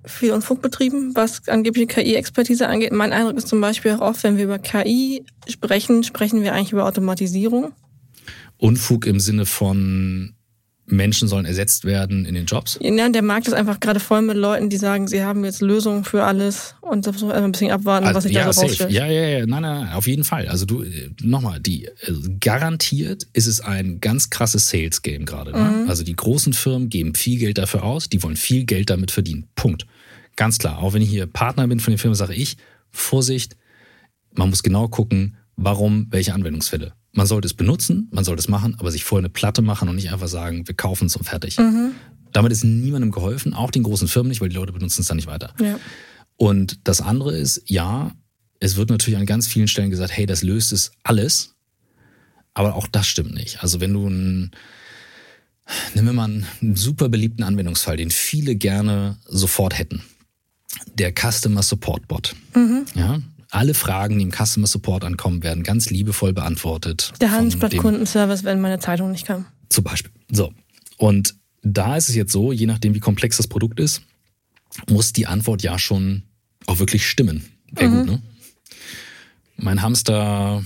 viel 0.05 0.32
Unfug 0.32 0.62
betrieben, 0.62 1.16
was 1.16 1.47
angebliche 1.47 1.88
KI-Expertise 1.88 2.68
angeht? 2.68 2.91
Mein 2.91 3.14
Eindruck 3.14 3.38
ist 3.38 3.47
zum 3.47 3.62
Beispiel 3.62 3.93
auch 3.93 4.01
oft, 4.01 4.24
wenn 4.24 4.38
wir 4.38 4.45
über 4.45 4.60
KI 4.60 5.26
sprechen, 5.47 6.03
sprechen 6.03 6.43
wir 6.43 6.53
eigentlich 6.53 6.72
über 6.72 6.86
Automatisierung. 6.86 7.74
Unfug 8.58 9.05
im 9.05 9.20
Sinne 9.20 9.45
von 9.45 10.36
Menschen 10.89 11.27
sollen 11.27 11.45
ersetzt 11.45 11.83
werden 11.83 12.25
in 12.25 12.33
den 12.33 12.45
Jobs. 12.45 12.79
Ja, 12.81 13.09
der 13.09 13.21
Markt 13.21 13.47
ist 13.47 13.53
einfach 13.53 13.79
gerade 13.79 13.99
voll 13.99 14.21
mit 14.21 14.38
Leuten, 14.38 14.69
die 14.69 14.77
sagen, 14.77 15.07
sie 15.07 15.21
haben 15.21 15.43
jetzt 15.43 15.61
Lösungen 15.61 16.05
für 16.05 16.23
alles 16.23 16.75
und 16.79 17.05
muss 17.05 17.21
man 17.21 17.31
ein 17.31 17.51
bisschen 17.51 17.71
abwarten, 17.71 18.07
also, 18.07 18.17
was 18.17 18.23
sich 18.23 18.33
ja, 18.33 18.45
da 18.45 18.53
so 18.53 18.61
rausstellt. 18.61 18.91
Ja, 18.91 19.05
ja, 19.05 19.27
ja, 19.27 19.45
nein, 19.45 19.61
nein, 19.61 19.83
nein, 19.83 19.93
auf 19.93 20.07
jeden 20.07 20.23
Fall. 20.23 20.47
Also 20.47 20.65
du, 20.65 20.85
nochmal, 21.21 21.59
die 21.59 21.89
also 22.05 22.21
garantiert 22.39 23.27
ist 23.33 23.47
es 23.47 23.59
ein 23.59 23.99
ganz 23.99 24.29
krasses 24.29 24.69
Sales-Game 24.69 25.25
gerade. 25.25 25.51
Ne? 25.51 25.83
Mhm. 25.83 25.89
Also 25.89 26.03
die 26.03 26.15
großen 26.15 26.53
Firmen 26.53 26.89
geben 26.89 27.15
viel 27.15 27.38
Geld 27.38 27.57
dafür 27.57 27.83
aus, 27.83 28.07
die 28.07 28.23
wollen 28.23 28.38
viel 28.38 28.63
Geld 28.63 28.89
damit 28.89 29.11
verdienen. 29.11 29.47
Punkt. 29.55 29.85
Ganz 30.38 30.57
klar. 30.57 30.79
Auch 30.79 30.93
wenn 30.93 31.01
ich 31.01 31.09
hier 31.09 31.27
Partner 31.27 31.67
bin 31.67 31.81
von 31.81 31.91
den 31.91 31.97
Firmen, 31.97 32.15
sage 32.15 32.33
ich, 32.33 32.55
Vorsicht, 32.91 33.57
man 34.33 34.49
muss 34.49 34.63
genau 34.63 34.88
gucken, 34.88 35.35
warum, 35.57 36.07
welche 36.11 36.33
Anwendungsfälle. 36.33 36.93
Man 37.18 37.26
sollte 37.26 37.47
es 37.47 37.55
benutzen, 37.55 38.09
man 38.11 38.24
sollte 38.24 38.41
es 38.41 38.47
machen, 38.47 38.76
aber 38.78 38.91
sich 38.91 39.03
vorher 39.03 39.24
eine 39.24 39.30
Platte 39.30 39.63
machen 39.63 39.89
und 39.89 39.95
nicht 39.95 40.11
einfach 40.13 40.28
sagen, 40.28 40.68
wir 40.68 40.76
kaufen 40.76 41.07
es 41.07 41.15
und 41.15 41.24
fertig. 41.24 41.57
Mhm. 41.57 41.93
Damit 42.32 42.51
ist 42.51 42.63
niemandem 42.63 43.09
geholfen, 43.09 43.55
auch 43.55 43.72
den 43.72 43.82
großen 43.82 44.07
Firmen 44.07 44.30
nicht, 44.30 44.39
weil 44.39 44.49
die 44.49 44.55
Leute 44.55 44.72
benutzen 44.72 45.01
es 45.01 45.07
dann 45.07 45.18
nicht 45.18 45.26
weiter. 45.26 45.51
Ja. 45.59 45.80
Und 46.36 46.88
das 46.88 47.01
andere 47.01 47.36
ist, 47.36 47.63
ja, 47.65 48.11
es 48.59 48.76
wird 48.76 48.91
natürlich 48.91 49.20
an 49.20 49.26
ganz 49.26 49.47
vielen 49.47 49.68
Stellen 49.68 49.89
gesagt, 49.89 50.15
hey, 50.15 50.28
das 50.28 50.43
löst 50.43 50.72
es 50.72 50.91
alles. 51.01 51.55
Aber 52.53 52.76
auch 52.76 52.86
das 52.86 53.07
stimmt 53.07 53.34
nicht. 53.34 53.63
Also 53.63 53.80
wenn 53.80 53.93
du 53.93 54.05
einen, 54.05 54.51
nehmen 55.95 56.09
wir 56.09 56.13
mal 56.13 56.26
einen 56.26 56.76
super 56.76 57.09
beliebten 57.09 57.41
Anwendungsfall, 57.41 57.97
den 57.97 58.11
viele 58.11 58.55
gerne 58.55 59.18
sofort 59.26 59.80
hätten. 59.80 60.03
Der 60.93 61.11
Customer 61.11 61.63
Support 61.63 62.07
Bot. 62.07 62.36
Mhm. 62.53 62.86
Ja, 62.93 63.20
alle 63.51 63.73
Fragen, 63.73 64.17
die 64.17 64.23
im 64.23 64.31
Customer 64.31 64.67
Support 64.67 65.03
ankommen, 65.03 65.43
werden 65.43 65.63
ganz 65.63 65.89
liebevoll 65.89 66.33
beantwortet. 66.33 67.13
Der 67.21 67.31
Handelsblatt 67.31 67.77
Kundenservice, 67.77 68.43
wenn 68.43 68.59
meine 68.61 68.79
Zeitung 68.79 69.11
nicht 69.11 69.25
kam. 69.25 69.45
Zum 69.69 69.83
Beispiel. 69.83 70.11
So. 70.31 70.53
Und 70.97 71.35
da 71.61 71.95
ist 71.97 72.09
es 72.09 72.15
jetzt 72.15 72.31
so, 72.31 72.51
je 72.51 72.65
nachdem, 72.65 72.93
wie 72.93 72.99
komplex 72.99 73.37
das 73.37 73.47
Produkt 73.47 73.79
ist, 73.79 74.01
muss 74.89 75.13
die 75.13 75.27
Antwort 75.27 75.63
ja 75.63 75.79
schon 75.79 76.23
auch 76.65 76.79
wirklich 76.79 77.07
stimmen. 77.07 77.45
Wäre 77.71 77.89
mhm. 77.89 77.97
gut, 77.97 78.07
ne? 78.07 78.21
Mein 79.57 79.81
Hamster, 79.81 80.63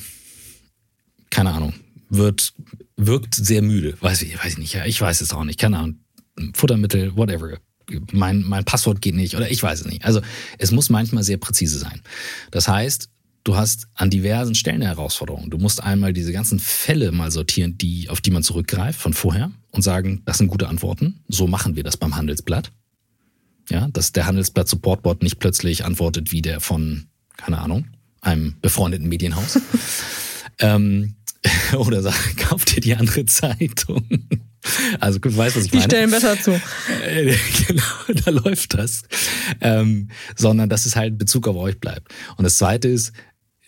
keine 1.29 1.51
Ahnung, 1.51 1.73
wird, 2.09 2.53
wirkt 2.97 3.35
sehr 3.35 3.61
müde. 3.61 3.95
Weiß 4.01 4.21
ich, 4.21 4.37
weiß 4.37 4.53
ich 4.53 4.57
nicht. 4.57 4.73
Ja, 4.73 4.85
ich 4.85 4.99
weiß 4.99 5.21
es 5.21 5.31
auch 5.31 5.45
nicht. 5.45 5.59
Keine 5.59 5.77
Ahnung. 5.77 5.99
Futtermittel, 6.53 7.15
whatever 7.15 7.57
mein, 8.11 8.43
mein 8.43 8.65
Passwort 8.65 9.01
geht 9.01 9.15
nicht 9.15 9.35
oder 9.35 9.49
ich 9.49 9.61
weiß 9.61 9.81
es 9.81 9.85
nicht. 9.85 10.05
Also 10.05 10.21
es 10.57 10.71
muss 10.71 10.89
manchmal 10.89 11.23
sehr 11.23 11.37
präzise 11.37 11.79
sein. 11.79 12.01
Das 12.51 12.67
heißt, 12.67 13.09
du 13.43 13.55
hast 13.55 13.87
an 13.95 14.09
diversen 14.09 14.55
Stellen 14.55 14.81
eine 14.81 14.87
Herausforderung. 14.87 15.49
Du 15.49 15.57
musst 15.57 15.81
einmal 15.83 16.13
diese 16.13 16.31
ganzen 16.31 16.59
Fälle 16.59 17.11
mal 17.11 17.31
sortieren, 17.31 17.77
die, 17.77 18.09
auf 18.09 18.21
die 18.21 18.31
man 18.31 18.43
zurückgreift 18.43 18.99
von 18.99 19.13
vorher 19.13 19.51
und 19.71 19.81
sagen, 19.81 20.21
das 20.25 20.37
sind 20.37 20.47
gute 20.47 20.67
Antworten. 20.67 21.23
So 21.27 21.47
machen 21.47 21.75
wir 21.75 21.83
das 21.83 21.97
beim 21.97 22.15
Handelsblatt. 22.15 22.71
Ja, 23.69 23.87
dass 23.89 24.11
der 24.11 24.25
Handelsblatt 24.25 24.67
Supportbot 24.67 25.23
nicht 25.23 25.39
plötzlich 25.39 25.85
antwortet 25.85 26.31
wie 26.31 26.41
der 26.41 26.59
von, 26.59 27.07
keine 27.37 27.59
Ahnung, 27.59 27.87
einem 28.19 28.55
befreundeten 28.61 29.07
Medienhaus. 29.07 29.59
ähm, 30.59 31.15
oder 31.77 32.01
sagt, 32.01 32.37
kauft 32.49 32.75
dir 32.75 32.81
die 32.81 32.95
andere 32.95 33.25
Zeitung. 33.25 34.05
Also 34.99 35.19
du 35.19 35.35
weißt, 35.35 35.55
was 35.55 35.65
ich 35.65 35.71
die 35.71 35.77
meine. 35.77 35.87
Die 35.87 35.95
stellen 35.95 36.11
besser 36.11 36.39
zu. 36.39 36.51
genau, 37.67 38.21
da 38.25 38.31
läuft 38.31 38.73
das. 38.75 39.03
Ähm, 39.59 40.09
sondern 40.35 40.69
dass 40.69 40.85
es 40.85 40.95
halt 40.95 41.13
in 41.13 41.17
Bezug 41.17 41.47
auf 41.47 41.55
euch 41.55 41.79
bleibt. 41.79 42.13
Und 42.37 42.43
das 42.43 42.57
Zweite 42.57 42.87
ist, 42.87 43.11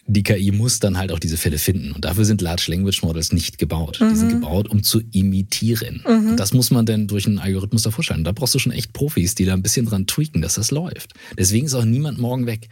die 0.06 0.24
KI 0.24 0.52
muss 0.52 0.80
dann 0.80 0.98
halt 0.98 1.12
auch 1.12 1.20
diese 1.20 1.38
Fälle 1.38 1.58
finden. 1.58 1.94
Und 1.94 2.04
dafür 2.06 2.26
sind 2.26 2.42
Large 2.42 2.66
Language 2.68 3.04
Models 3.04 3.32
nicht 3.32 3.58
gebaut. 3.58 4.00
Mhm. 4.02 4.10
Die 4.10 4.16
sind 4.16 4.28
mhm. 4.28 4.42
gebaut, 4.42 4.70
um 4.70 4.84
zu 4.84 5.02
imitieren. 5.12 6.04
Mhm. 6.06 6.32
Und 6.32 6.38
das 6.38 6.54
muss 6.54 6.72
man 6.72 6.86
dann 6.86 7.08
durch 7.08 7.26
einen 7.26 7.40
Algorithmus 7.40 7.84
davor 7.84 8.04
stellen. 8.04 8.24
Da 8.24 8.34
brauchst 8.34 8.54
du 8.54 8.60
schon 8.60 8.74
echt 8.74 8.94
Profis, 8.94 9.36
die 9.36 9.46
da 9.46 9.54
ein 9.54 9.64
bisschen 9.64 9.86
dran 9.86 10.06
tweaken, 10.06 10.42
dass 10.42 10.56
das 10.56 10.72
läuft. 10.72 11.14
Deswegen 11.38 11.66
ist 11.66 11.74
auch 11.74 11.86
niemand 11.86 12.20
morgen 12.20 12.46
weg. 12.46 12.68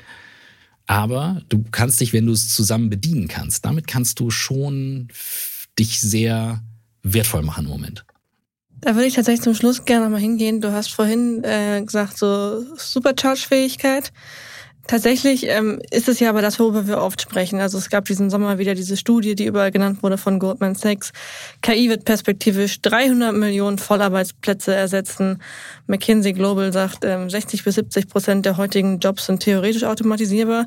Aber 0.87 1.41
du 1.47 1.63
kannst 1.71 2.01
dich, 2.01 2.11
wenn 2.11 2.25
du 2.25 2.33
es 2.33 2.53
zusammen 2.53 2.89
bedienen 2.89 3.29
kannst, 3.29 3.63
damit 3.63 3.87
kannst 3.87 4.19
du 4.19 4.29
schon 4.29 5.07
dich 5.79 6.01
sehr 6.01 6.61
wertvoll 7.01 7.43
machen 7.43 7.65
im 7.65 7.71
Moment. 7.71 8.03
Da 8.81 8.95
würde 8.95 9.05
ich 9.05 9.13
tatsächlich 9.13 9.43
zum 9.43 9.53
Schluss 9.53 9.85
gerne 9.85 10.05
nochmal 10.05 10.21
hingehen. 10.21 10.59
Du 10.59 10.71
hast 10.71 10.91
vorhin 10.91 11.43
äh, 11.43 11.83
gesagt, 11.85 12.17
so 12.17 12.63
Supercharge-Fähigkeit. 12.75 14.11
Tatsächlich 14.87 15.47
ähm, 15.47 15.79
ist 15.91 16.09
es 16.09 16.19
ja 16.19 16.29
aber 16.29 16.41
das, 16.41 16.59
worüber 16.59 16.87
wir 16.87 16.97
oft 16.97 17.21
sprechen. 17.21 17.61
Also 17.61 17.77
es 17.77 17.91
gab 17.91 18.05
diesen 18.05 18.31
Sommer 18.31 18.57
wieder 18.57 18.73
diese 18.73 18.97
Studie, 18.97 19.35
die 19.35 19.45
überall 19.45 19.71
genannt 19.71 20.01
wurde 20.01 20.17
von 20.17 20.39
Goldman 20.39 20.73
Sachs. 20.73 21.13
KI 21.61 21.89
wird 21.89 22.03
perspektivisch 22.05 22.81
300 22.81 23.33
Millionen 23.33 23.77
Vollarbeitsplätze 23.77 24.73
ersetzen. 24.73 25.41
McKinsey 25.85 26.33
Global 26.33 26.73
sagt, 26.73 27.05
ähm, 27.05 27.29
60 27.29 27.63
bis 27.63 27.75
70 27.75 28.07
Prozent 28.07 28.45
der 28.45 28.57
heutigen 28.57 28.99
Jobs 28.99 29.27
sind 29.27 29.41
theoretisch 29.41 29.83
automatisierbar. 29.83 30.65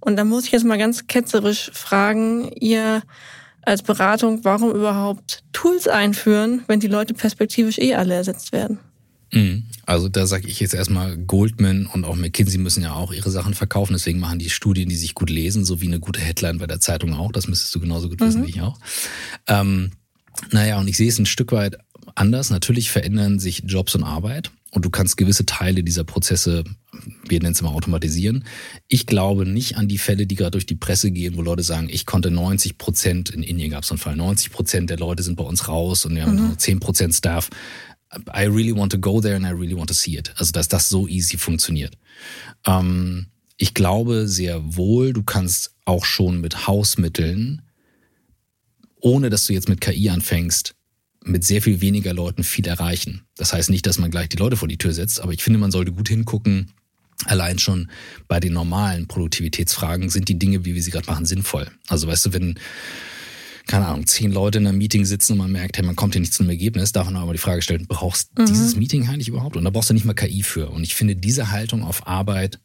Und 0.00 0.16
da 0.16 0.24
muss 0.24 0.44
ich 0.44 0.52
jetzt 0.52 0.64
mal 0.64 0.78
ganz 0.78 1.08
ketzerisch 1.08 1.72
fragen, 1.74 2.52
ihr 2.52 3.02
als 3.68 3.82
Beratung, 3.82 4.40
warum 4.44 4.70
überhaupt 4.70 5.42
Tools 5.52 5.88
einführen, 5.88 6.62
wenn 6.66 6.80
die 6.80 6.88
Leute 6.88 7.14
perspektivisch 7.14 7.78
eh 7.78 7.94
alle 7.94 8.14
ersetzt 8.14 8.52
werden? 8.52 8.78
Mhm. 9.32 9.64
Also 9.84 10.08
da 10.08 10.26
sage 10.26 10.48
ich 10.48 10.60
jetzt 10.60 10.74
erstmal, 10.74 11.16
Goldman 11.16 11.86
und 11.86 12.04
auch 12.04 12.16
McKinsey 12.16 12.58
müssen 12.58 12.82
ja 12.82 12.94
auch 12.94 13.12
ihre 13.12 13.30
Sachen 13.30 13.54
verkaufen, 13.54 13.92
deswegen 13.92 14.20
machen 14.20 14.38
die 14.38 14.50
Studien, 14.50 14.88
die 14.88 14.96
sich 14.96 15.14
gut 15.14 15.30
lesen, 15.30 15.64
so 15.64 15.80
wie 15.80 15.86
eine 15.86 16.00
gute 16.00 16.20
Headline 16.20 16.58
bei 16.58 16.66
der 16.66 16.80
Zeitung 16.80 17.14
auch, 17.14 17.32
das 17.32 17.48
müsstest 17.48 17.74
du 17.74 17.80
genauso 17.80 18.08
gut 18.08 18.20
wissen 18.20 18.42
mhm. 18.42 18.46
wie 18.46 18.50
ich 18.50 18.60
auch. 18.62 18.78
Ähm, 19.46 19.92
naja, 20.50 20.78
und 20.78 20.88
ich 20.88 20.96
sehe 20.96 21.08
es 21.08 21.18
ein 21.18 21.26
Stück 21.26 21.52
weit 21.52 21.78
anders. 22.14 22.50
Natürlich 22.50 22.90
verändern 22.90 23.38
sich 23.38 23.62
Jobs 23.66 23.94
und 23.94 24.04
Arbeit 24.04 24.50
und 24.70 24.84
du 24.84 24.90
kannst 24.90 25.16
gewisse 25.16 25.46
Teile 25.46 25.82
dieser 25.82 26.04
Prozesse, 26.04 26.64
wir 27.26 27.40
nennen 27.40 27.52
es 27.52 27.60
immer 27.60 27.70
automatisieren. 27.70 28.44
Ich 28.86 29.06
glaube 29.06 29.46
nicht 29.46 29.76
an 29.76 29.88
die 29.88 29.98
Fälle, 29.98 30.26
die 30.26 30.34
gerade 30.34 30.52
durch 30.52 30.66
die 30.66 30.74
Presse 30.74 31.10
gehen, 31.10 31.36
wo 31.36 31.42
Leute 31.42 31.62
sagen, 31.62 31.88
ich 31.90 32.04
konnte 32.04 32.30
90 32.30 32.76
Prozent, 32.76 33.30
in 33.30 33.42
Indien 33.42 33.70
gab 33.70 33.84
es 33.84 33.90
einen 33.90 33.98
Fall, 33.98 34.16
90 34.16 34.50
Prozent 34.50 34.90
der 34.90 34.98
Leute 34.98 35.22
sind 35.22 35.36
bei 35.36 35.44
uns 35.44 35.68
raus 35.68 36.04
und 36.04 36.14
wir 36.14 36.22
haben 36.22 36.36
mhm. 36.36 36.48
nur 36.48 36.58
10 36.58 36.80
Prozent 36.80 37.14
Staff. 37.14 37.48
I 38.34 38.44
really 38.44 38.74
want 38.74 38.92
to 38.92 38.98
go 38.98 39.20
there 39.20 39.36
and 39.36 39.44
I 39.44 39.50
really 39.50 39.76
want 39.76 39.88
to 39.88 39.94
see 39.94 40.16
it. 40.16 40.32
Also, 40.36 40.52
dass 40.52 40.68
das 40.68 40.88
so 40.88 41.06
easy 41.06 41.36
funktioniert. 41.36 41.96
Ähm, 42.66 43.26
ich 43.56 43.74
glaube 43.74 44.28
sehr 44.28 44.76
wohl, 44.76 45.12
du 45.12 45.22
kannst 45.22 45.74
auch 45.84 46.04
schon 46.04 46.40
mit 46.40 46.66
Hausmitteln, 46.66 47.62
ohne 49.00 49.30
dass 49.30 49.46
du 49.46 49.52
jetzt 49.52 49.68
mit 49.68 49.80
KI 49.80 50.10
anfängst, 50.10 50.74
mit 51.28 51.44
sehr 51.44 51.62
viel 51.62 51.80
weniger 51.80 52.14
Leuten 52.14 52.44
viel 52.44 52.66
erreichen. 52.66 53.22
Das 53.36 53.52
heißt 53.52 53.70
nicht, 53.70 53.86
dass 53.86 53.98
man 53.98 54.10
gleich 54.10 54.28
die 54.28 54.36
Leute 54.36 54.56
vor 54.56 54.68
die 54.68 54.78
Tür 54.78 54.92
setzt, 54.92 55.20
aber 55.20 55.32
ich 55.32 55.42
finde, 55.42 55.58
man 55.58 55.70
sollte 55.70 55.92
gut 55.92 56.08
hingucken. 56.08 56.72
Allein 57.24 57.58
schon 57.58 57.90
bei 58.28 58.38
den 58.38 58.52
normalen 58.52 59.08
Produktivitätsfragen 59.08 60.08
sind 60.08 60.28
die 60.28 60.38
Dinge, 60.38 60.64
wie 60.64 60.74
wir 60.74 60.82
sie 60.82 60.92
gerade 60.92 61.06
machen, 61.06 61.26
sinnvoll. 61.26 61.68
Also 61.88 62.06
weißt 62.06 62.26
du, 62.26 62.32
wenn 62.32 62.58
keine 63.66 63.86
Ahnung, 63.86 64.06
zehn 64.06 64.32
Leute 64.32 64.58
in 64.58 64.66
einem 64.66 64.78
Meeting 64.78 65.04
sitzen 65.04 65.32
und 65.32 65.38
man 65.38 65.52
merkt, 65.52 65.76
hey, 65.76 65.84
man 65.84 65.94
kommt 65.94 66.14
hier 66.14 66.20
nicht 66.20 66.32
zu 66.32 66.42
einem 66.42 66.50
Ergebnis, 66.50 66.92
darf 66.92 67.04
man 67.04 67.16
aber 67.16 67.32
die 67.32 67.38
Frage 67.38 67.60
stellen, 67.60 67.86
brauchst 67.86 68.36
mhm. 68.38 68.46
dieses 68.46 68.76
Meeting 68.76 69.06
eigentlich 69.08 69.28
überhaupt? 69.28 69.56
Und 69.56 69.64
da 69.64 69.70
brauchst 69.70 69.90
du 69.90 69.94
nicht 69.94 70.06
mal 70.06 70.14
KI 70.14 70.42
für. 70.42 70.70
Und 70.70 70.84
ich 70.84 70.94
finde, 70.94 71.14
diese 71.14 71.50
Haltung 71.50 71.84
auf 71.84 72.06
Arbeit, 72.06 72.60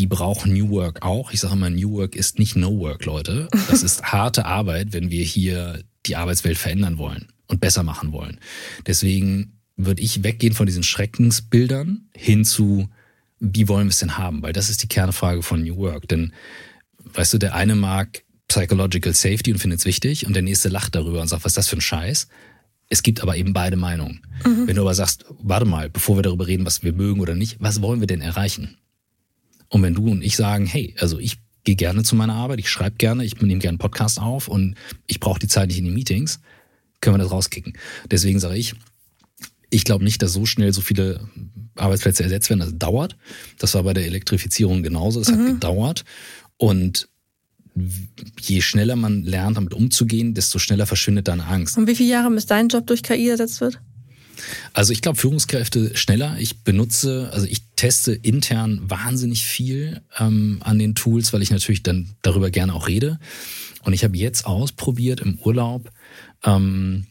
die 0.00 0.06
braucht 0.06 0.46
New 0.46 0.70
Work 0.70 1.02
auch. 1.02 1.30
Ich 1.30 1.40
sage 1.40 1.52
immer, 1.52 1.68
New 1.68 1.92
Work 1.92 2.16
ist 2.16 2.38
nicht 2.38 2.56
No 2.56 2.78
Work, 2.78 3.04
Leute. 3.04 3.48
Das 3.68 3.82
ist 3.82 4.02
harte 4.02 4.46
Arbeit, 4.46 4.92
wenn 4.92 5.10
wir 5.10 5.24
hier 5.24 5.84
die 6.06 6.16
Arbeitswelt 6.16 6.56
verändern 6.56 6.96
wollen 6.96 7.28
und 7.46 7.60
besser 7.60 7.82
machen 7.82 8.12
wollen. 8.12 8.38
Deswegen 8.86 9.58
würde 9.76 10.02
ich 10.02 10.22
weggehen 10.22 10.54
von 10.54 10.66
diesen 10.66 10.82
Schreckensbildern 10.82 12.08
hin 12.14 12.44
zu, 12.44 12.88
wie 13.40 13.68
wollen 13.68 13.86
wir 13.86 13.90
es 13.90 13.98
denn 13.98 14.16
haben? 14.16 14.42
Weil 14.42 14.52
das 14.52 14.70
ist 14.70 14.82
die 14.82 14.88
Kernfrage 14.88 15.42
von 15.42 15.62
New 15.62 15.76
Work. 15.76 16.08
Denn, 16.08 16.32
weißt 16.98 17.34
du, 17.34 17.38
der 17.38 17.54
eine 17.54 17.74
mag 17.74 18.22
Psychological 18.48 19.14
Safety 19.14 19.52
und 19.52 19.58
findet 19.58 19.80
es 19.80 19.86
wichtig 19.86 20.26
und 20.26 20.34
der 20.34 20.42
nächste 20.42 20.68
lacht 20.68 20.94
darüber 20.94 21.20
und 21.20 21.28
sagt, 21.28 21.44
was 21.44 21.50
ist 21.50 21.56
das 21.56 21.68
für 21.68 21.76
ein 21.76 21.80
Scheiß? 21.80 22.28
Es 22.88 23.02
gibt 23.02 23.22
aber 23.22 23.36
eben 23.36 23.52
beide 23.52 23.76
Meinungen. 23.76 24.20
Mhm. 24.44 24.68
Wenn 24.68 24.76
du 24.76 24.82
aber 24.82 24.94
sagst, 24.94 25.24
warte 25.40 25.66
mal, 25.66 25.90
bevor 25.90 26.16
wir 26.16 26.22
darüber 26.22 26.46
reden, 26.46 26.66
was 26.66 26.82
wir 26.82 26.92
mögen 26.92 27.20
oder 27.20 27.34
nicht, 27.34 27.56
was 27.58 27.82
wollen 27.82 28.00
wir 28.00 28.06
denn 28.06 28.20
erreichen? 28.20 28.76
Und 29.68 29.82
wenn 29.82 29.94
du 29.94 30.08
und 30.08 30.22
ich 30.22 30.36
sagen, 30.36 30.66
hey, 30.66 30.94
also 31.00 31.18
ich 31.18 31.38
gehe 31.64 31.74
gerne 31.74 32.02
zu 32.02 32.14
meiner 32.14 32.34
Arbeit, 32.34 32.60
ich 32.60 32.68
schreibe 32.68 32.96
gerne, 32.96 33.24
ich 33.24 33.40
nehme 33.40 33.58
gerne 33.58 33.70
einen 33.70 33.78
Podcast 33.78 34.20
auf 34.20 34.48
und 34.48 34.76
ich 35.06 35.18
brauche 35.18 35.40
die 35.40 35.48
Zeit 35.48 35.68
nicht 35.68 35.78
in 35.78 35.86
den 35.86 35.94
Meetings, 35.94 36.40
können 37.04 37.18
wir 37.18 37.22
das 37.22 37.32
rauskicken. 37.32 37.74
Deswegen 38.10 38.40
sage 38.40 38.56
ich, 38.56 38.74
ich 39.70 39.84
glaube 39.84 40.04
nicht, 40.04 40.22
dass 40.22 40.32
so 40.32 40.46
schnell 40.46 40.72
so 40.72 40.80
viele 40.80 41.20
Arbeitsplätze 41.76 42.22
ersetzt 42.22 42.48
werden. 42.48 42.60
Das 42.60 42.78
dauert. 42.78 43.16
Das 43.58 43.74
war 43.74 43.82
bei 43.82 43.92
der 43.92 44.06
Elektrifizierung 44.06 44.82
genauso. 44.82 45.20
Es 45.20 45.28
mhm. 45.28 45.38
hat 45.38 45.46
gedauert. 45.46 46.04
Und 46.56 47.08
je 48.40 48.60
schneller 48.60 48.96
man 48.96 49.22
lernt, 49.22 49.56
damit 49.56 49.74
umzugehen, 49.74 50.34
desto 50.34 50.58
schneller 50.58 50.86
verschwindet 50.86 51.28
deine 51.28 51.44
Angst. 51.46 51.76
Und 51.76 51.88
wie 51.88 51.96
viele 51.96 52.10
Jahre 52.10 52.30
bis 52.30 52.46
dein 52.46 52.68
Job 52.68 52.86
durch 52.86 53.02
KI 53.02 53.28
ersetzt 53.28 53.60
wird? 53.60 53.80
Also 54.72 54.92
ich 54.92 55.02
glaube 55.02 55.18
Führungskräfte 55.18 55.96
schneller. 55.96 56.36
Ich 56.38 56.62
benutze, 56.62 57.30
also 57.32 57.46
ich 57.46 57.62
teste 57.76 58.12
intern 58.12 58.80
wahnsinnig 58.88 59.44
viel 59.44 60.00
ähm, 60.18 60.58
an 60.60 60.78
den 60.78 60.94
Tools, 60.94 61.32
weil 61.32 61.42
ich 61.42 61.50
natürlich 61.50 61.82
dann 61.82 62.10
darüber 62.22 62.50
gerne 62.50 62.74
auch 62.74 62.88
rede. 62.88 63.18
Und 63.82 63.92
ich 63.92 64.04
habe 64.04 64.16
jetzt 64.16 64.46
ausprobiert 64.46 65.20
im 65.20 65.38
Urlaub 65.40 65.90
ähm, 66.44 67.06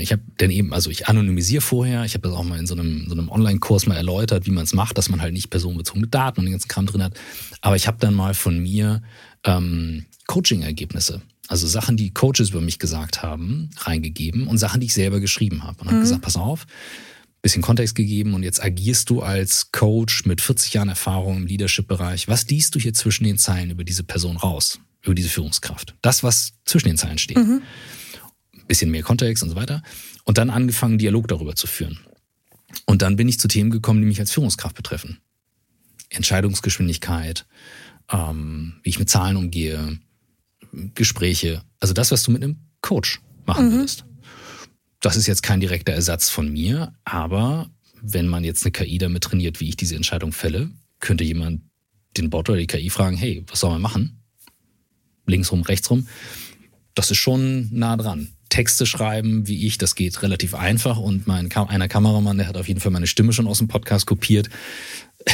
ich 0.00 0.12
habe 0.12 0.22
dann 0.38 0.50
eben, 0.50 0.72
also 0.72 0.90
ich 0.90 1.08
anonymisiere 1.08 1.60
vorher, 1.60 2.04
ich 2.04 2.14
habe 2.14 2.28
das 2.28 2.36
auch 2.36 2.44
mal 2.44 2.58
in 2.58 2.66
so 2.66 2.74
einem, 2.74 3.06
so 3.08 3.12
einem 3.14 3.28
Online-Kurs 3.28 3.86
mal 3.86 3.96
erläutert, 3.96 4.46
wie 4.46 4.50
man 4.50 4.64
es 4.64 4.72
macht, 4.72 4.96
dass 4.96 5.08
man 5.08 5.20
halt 5.20 5.32
nicht 5.32 5.50
personenbezogene 5.50 6.06
Daten 6.06 6.40
und 6.40 6.46
den 6.46 6.52
ganzen 6.52 6.68
Kram 6.68 6.86
drin 6.86 7.02
hat. 7.02 7.14
Aber 7.60 7.76
ich 7.76 7.86
habe 7.86 7.98
dann 8.00 8.14
mal 8.14 8.34
von 8.34 8.58
mir 8.58 9.02
ähm, 9.44 10.06
Coaching-Ergebnisse, 10.26 11.20
also 11.48 11.66
Sachen, 11.66 11.96
die 11.96 12.14
Coaches 12.14 12.50
über 12.50 12.60
mich 12.60 12.78
gesagt 12.78 13.22
haben, 13.22 13.70
reingegeben 13.78 14.46
und 14.46 14.58
Sachen, 14.58 14.80
die 14.80 14.86
ich 14.86 14.94
selber 14.94 15.20
geschrieben 15.20 15.64
habe. 15.64 15.80
Und 15.80 15.88
habe 15.88 15.98
mhm. 15.98 16.02
gesagt, 16.02 16.22
pass 16.22 16.36
auf, 16.36 16.66
bisschen 17.42 17.62
Kontext 17.62 17.96
gegeben 17.96 18.34
und 18.34 18.44
jetzt 18.44 18.62
agierst 18.62 19.10
du 19.10 19.20
als 19.20 19.72
Coach 19.72 20.26
mit 20.26 20.40
40 20.40 20.74
Jahren 20.74 20.88
Erfahrung 20.88 21.38
im 21.38 21.46
Leadership-Bereich. 21.46 22.28
Was 22.28 22.46
liest 22.46 22.74
du 22.74 22.78
hier 22.78 22.94
zwischen 22.94 23.24
den 23.24 23.36
Zeilen 23.36 23.70
über 23.70 23.82
diese 23.82 24.04
Person 24.04 24.36
raus, 24.36 24.78
über 25.02 25.16
diese 25.16 25.28
Führungskraft? 25.28 25.96
Das, 26.02 26.22
was 26.22 26.52
zwischen 26.64 26.88
den 26.88 26.98
Zeilen 26.98 27.18
steht. 27.18 27.38
Mhm 27.38 27.62
bisschen 28.72 28.90
mehr 28.90 29.02
Kontext 29.02 29.42
und 29.42 29.50
so 29.50 29.56
weiter. 29.56 29.82
Und 30.24 30.38
dann 30.38 30.48
angefangen, 30.48 30.96
Dialog 30.96 31.28
darüber 31.28 31.54
zu 31.54 31.66
führen. 31.66 31.98
Und 32.86 33.02
dann 33.02 33.16
bin 33.16 33.28
ich 33.28 33.38
zu 33.38 33.48
Themen 33.48 33.70
gekommen, 33.70 34.00
die 34.00 34.06
mich 34.06 34.18
als 34.18 34.32
Führungskraft 34.32 34.74
betreffen. 34.74 35.18
Entscheidungsgeschwindigkeit, 36.08 37.44
ähm, 38.10 38.80
wie 38.82 38.88
ich 38.88 38.98
mit 38.98 39.10
Zahlen 39.10 39.36
umgehe, 39.36 39.98
Gespräche. 40.94 41.62
Also 41.80 41.92
das, 41.92 42.10
was 42.12 42.22
du 42.22 42.30
mit 42.30 42.42
einem 42.42 42.56
Coach 42.80 43.20
machen 43.44 43.68
mhm. 43.68 43.72
würdest. 43.72 44.06
Das 45.00 45.16
ist 45.16 45.26
jetzt 45.26 45.42
kein 45.42 45.60
direkter 45.60 45.92
Ersatz 45.92 46.30
von 46.30 46.50
mir, 46.50 46.94
aber 47.04 47.68
wenn 48.00 48.28
man 48.28 48.42
jetzt 48.42 48.64
eine 48.64 48.72
KI 48.72 48.96
damit 48.96 49.24
trainiert, 49.24 49.60
wie 49.60 49.68
ich 49.68 49.76
diese 49.76 49.96
Entscheidung 49.96 50.32
fälle, 50.32 50.70
könnte 50.98 51.24
jemand 51.24 51.60
den 52.16 52.30
Bot 52.30 52.48
oder 52.48 52.58
die 52.58 52.66
KI 52.66 52.88
fragen, 52.88 53.16
hey, 53.16 53.44
was 53.48 53.60
soll 53.60 53.70
man 53.70 53.82
machen? 53.82 54.22
Linksrum, 55.26 55.62
rechtsrum. 55.62 56.08
Das 56.94 57.10
ist 57.10 57.18
schon 57.18 57.68
nah 57.70 57.96
dran. 57.96 58.28
Texte 58.52 58.84
schreiben 58.84 59.48
wie 59.48 59.66
ich, 59.66 59.78
das 59.78 59.94
geht 59.94 60.20
relativ 60.20 60.54
einfach 60.54 60.98
und 60.98 61.26
mein 61.26 61.50
einer 61.50 61.88
Kameramann, 61.88 62.36
der 62.36 62.48
hat 62.48 62.58
auf 62.58 62.68
jeden 62.68 62.80
Fall 62.80 62.92
meine 62.92 63.06
Stimme 63.06 63.32
schon 63.32 63.46
aus 63.46 63.56
dem 63.58 63.68
Podcast 63.68 64.06
kopiert. 64.06 64.50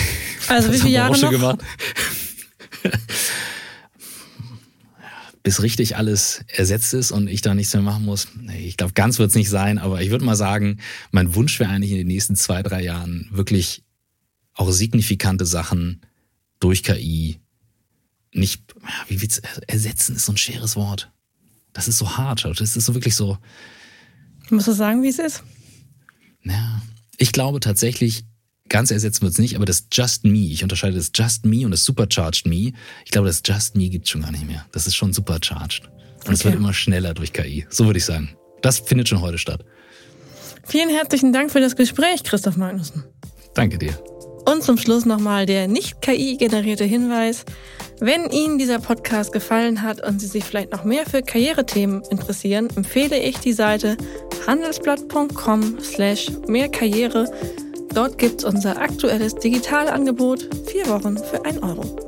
Also 0.47 0.73
wie 0.73 0.79
viele 0.79 0.93
Jahre 0.93 1.19
noch? 1.19 1.31
Gemacht. 1.31 1.59
Bis 5.43 5.63
richtig 5.63 5.97
alles 5.97 6.43
ersetzt 6.47 6.95
ist 6.95 7.11
und 7.11 7.29
ich 7.29 7.43
da 7.43 7.55
nichts 7.55 7.75
mehr 7.75 7.83
machen 7.83 8.07
muss. 8.07 8.29
Ich 8.57 8.79
glaube, 8.79 8.95
ganz 8.95 9.19
wird 9.19 9.29
es 9.29 9.37
nicht 9.37 9.51
sein, 9.51 9.77
aber 9.77 10.01
ich 10.01 10.09
würde 10.09 10.25
mal 10.25 10.37
sagen, 10.37 10.79
mein 11.11 11.35
Wunsch 11.35 11.61
wäre 11.61 11.71
eigentlich 11.71 11.91
in 11.91 11.99
den 11.99 12.07
nächsten 12.07 12.35
zwei, 12.35 12.63
drei 12.63 12.83
Jahren 12.83 13.29
wirklich 13.31 13.83
auch 14.55 14.71
signifikante 14.71 15.45
Sachen 15.45 16.01
durch 16.61 16.83
KI 16.83 17.41
nicht, 18.33 18.63
wie 19.09 19.29
ersetzen 19.67 20.17
ist 20.17 20.25
so 20.25 20.33
ein 20.33 20.39
schweres 20.39 20.77
Wort 20.77 21.11
das 21.79 21.87
ist 21.87 21.99
so 21.99 22.17
hart. 22.17 22.45
Das 22.45 22.75
ist 22.75 22.87
so 22.87 22.95
wirklich 22.95 23.15
so. 23.15 23.39
Musst 24.51 24.67
du 24.67 24.73
sagen, 24.73 25.05
wie 25.05 25.09
es 25.09 25.21
ist? 25.21 25.45
Ja, 26.43 26.83
ich 27.19 27.31
glaube 27.31 27.61
tatsächlich, 27.61 28.25
ganz 28.69 28.91
ersetzen 28.91 29.23
wird 29.23 29.35
es 29.35 29.39
nicht, 29.39 29.55
aber 29.55 29.65
das 29.65 29.87
Just 29.93 30.25
Me, 30.25 30.39
ich 30.39 30.65
unterscheide 30.65 30.97
das 30.97 31.13
Just 31.15 31.47
Me 31.47 31.65
und 31.65 31.71
das 31.71 31.85
Supercharged 31.85 32.47
Me. 32.47 32.73
Ich 33.05 33.13
glaube, 33.13 33.29
das 33.29 33.43
Just 33.47 33.77
Me 33.77 33.91
gibt 33.91 34.07
es 34.07 34.11
schon 34.11 34.23
gar 34.23 34.33
nicht 34.33 34.45
mehr. 34.45 34.67
Das 34.73 34.89
ist 34.89 34.97
schon 34.97 35.13
supercharged. 35.13 35.89
Und 36.27 36.33
es 36.33 36.45
wird 36.45 36.57
immer 36.57 36.75
schneller 36.75 37.15
durch 37.15 37.33
KI. 37.33 37.65
So 37.71 37.87
würde 37.87 37.99
ich 37.99 38.05
sagen. 38.05 38.37
Das 38.61 38.81
findet 38.81 39.09
schon 39.09 39.21
heute 39.21 39.39
statt. 39.39 39.65
Vielen 40.67 40.89
herzlichen 40.89 41.33
Dank 41.33 41.53
für 41.53 41.61
das 41.61 41.77
Gespräch, 41.77 42.25
Christoph 42.25 42.57
Magnussen. 42.57 43.05
Danke 43.55 43.79
dir. 43.79 43.97
Und 44.51 44.63
zum 44.63 44.79
Schluss 44.79 45.05
nochmal 45.05 45.45
der 45.45 45.69
nicht 45.69 46.01
KI-generierte 46.01 46.85
Hinweis. 46.85 47.45
Wenn 48.01 48.31
Ihnen 48.31 48.57
dieser 48.57 48.79
Podcast 48.79 49.31
gefallen 49.31 49.83
hat 49.83 50.03
und 50.03 50.21
Sie 50.21 50.27
sich 50.27 50.43
vielleicht 50.43 50.73
noch 50.73 50.85
mehr 50.85 51.05
für 51.05 51.21
Karrierethemen 51.21 52.03
interessieren, 52.11 52.71
empfehle 52.75 53.19
ich 53.19 53.37
die 53.41 53.53
Seite 53.53 53.99
handelsblatt.com 54.47 55.81
slash 55.83 56.33
mehrkarriere. 56.47 57.31
Dort 57.93 58.17
gibt's 58.17 58.45
unser 58.45 58.81
aktuelles 58.81 59.35
Digitalangebot. 59.35 60.49
Vier 60.67 60.89
Wochen 60.89 61.19
für 61.19 61.45
ein 61.45 61.63
Euro. 61.63 62.08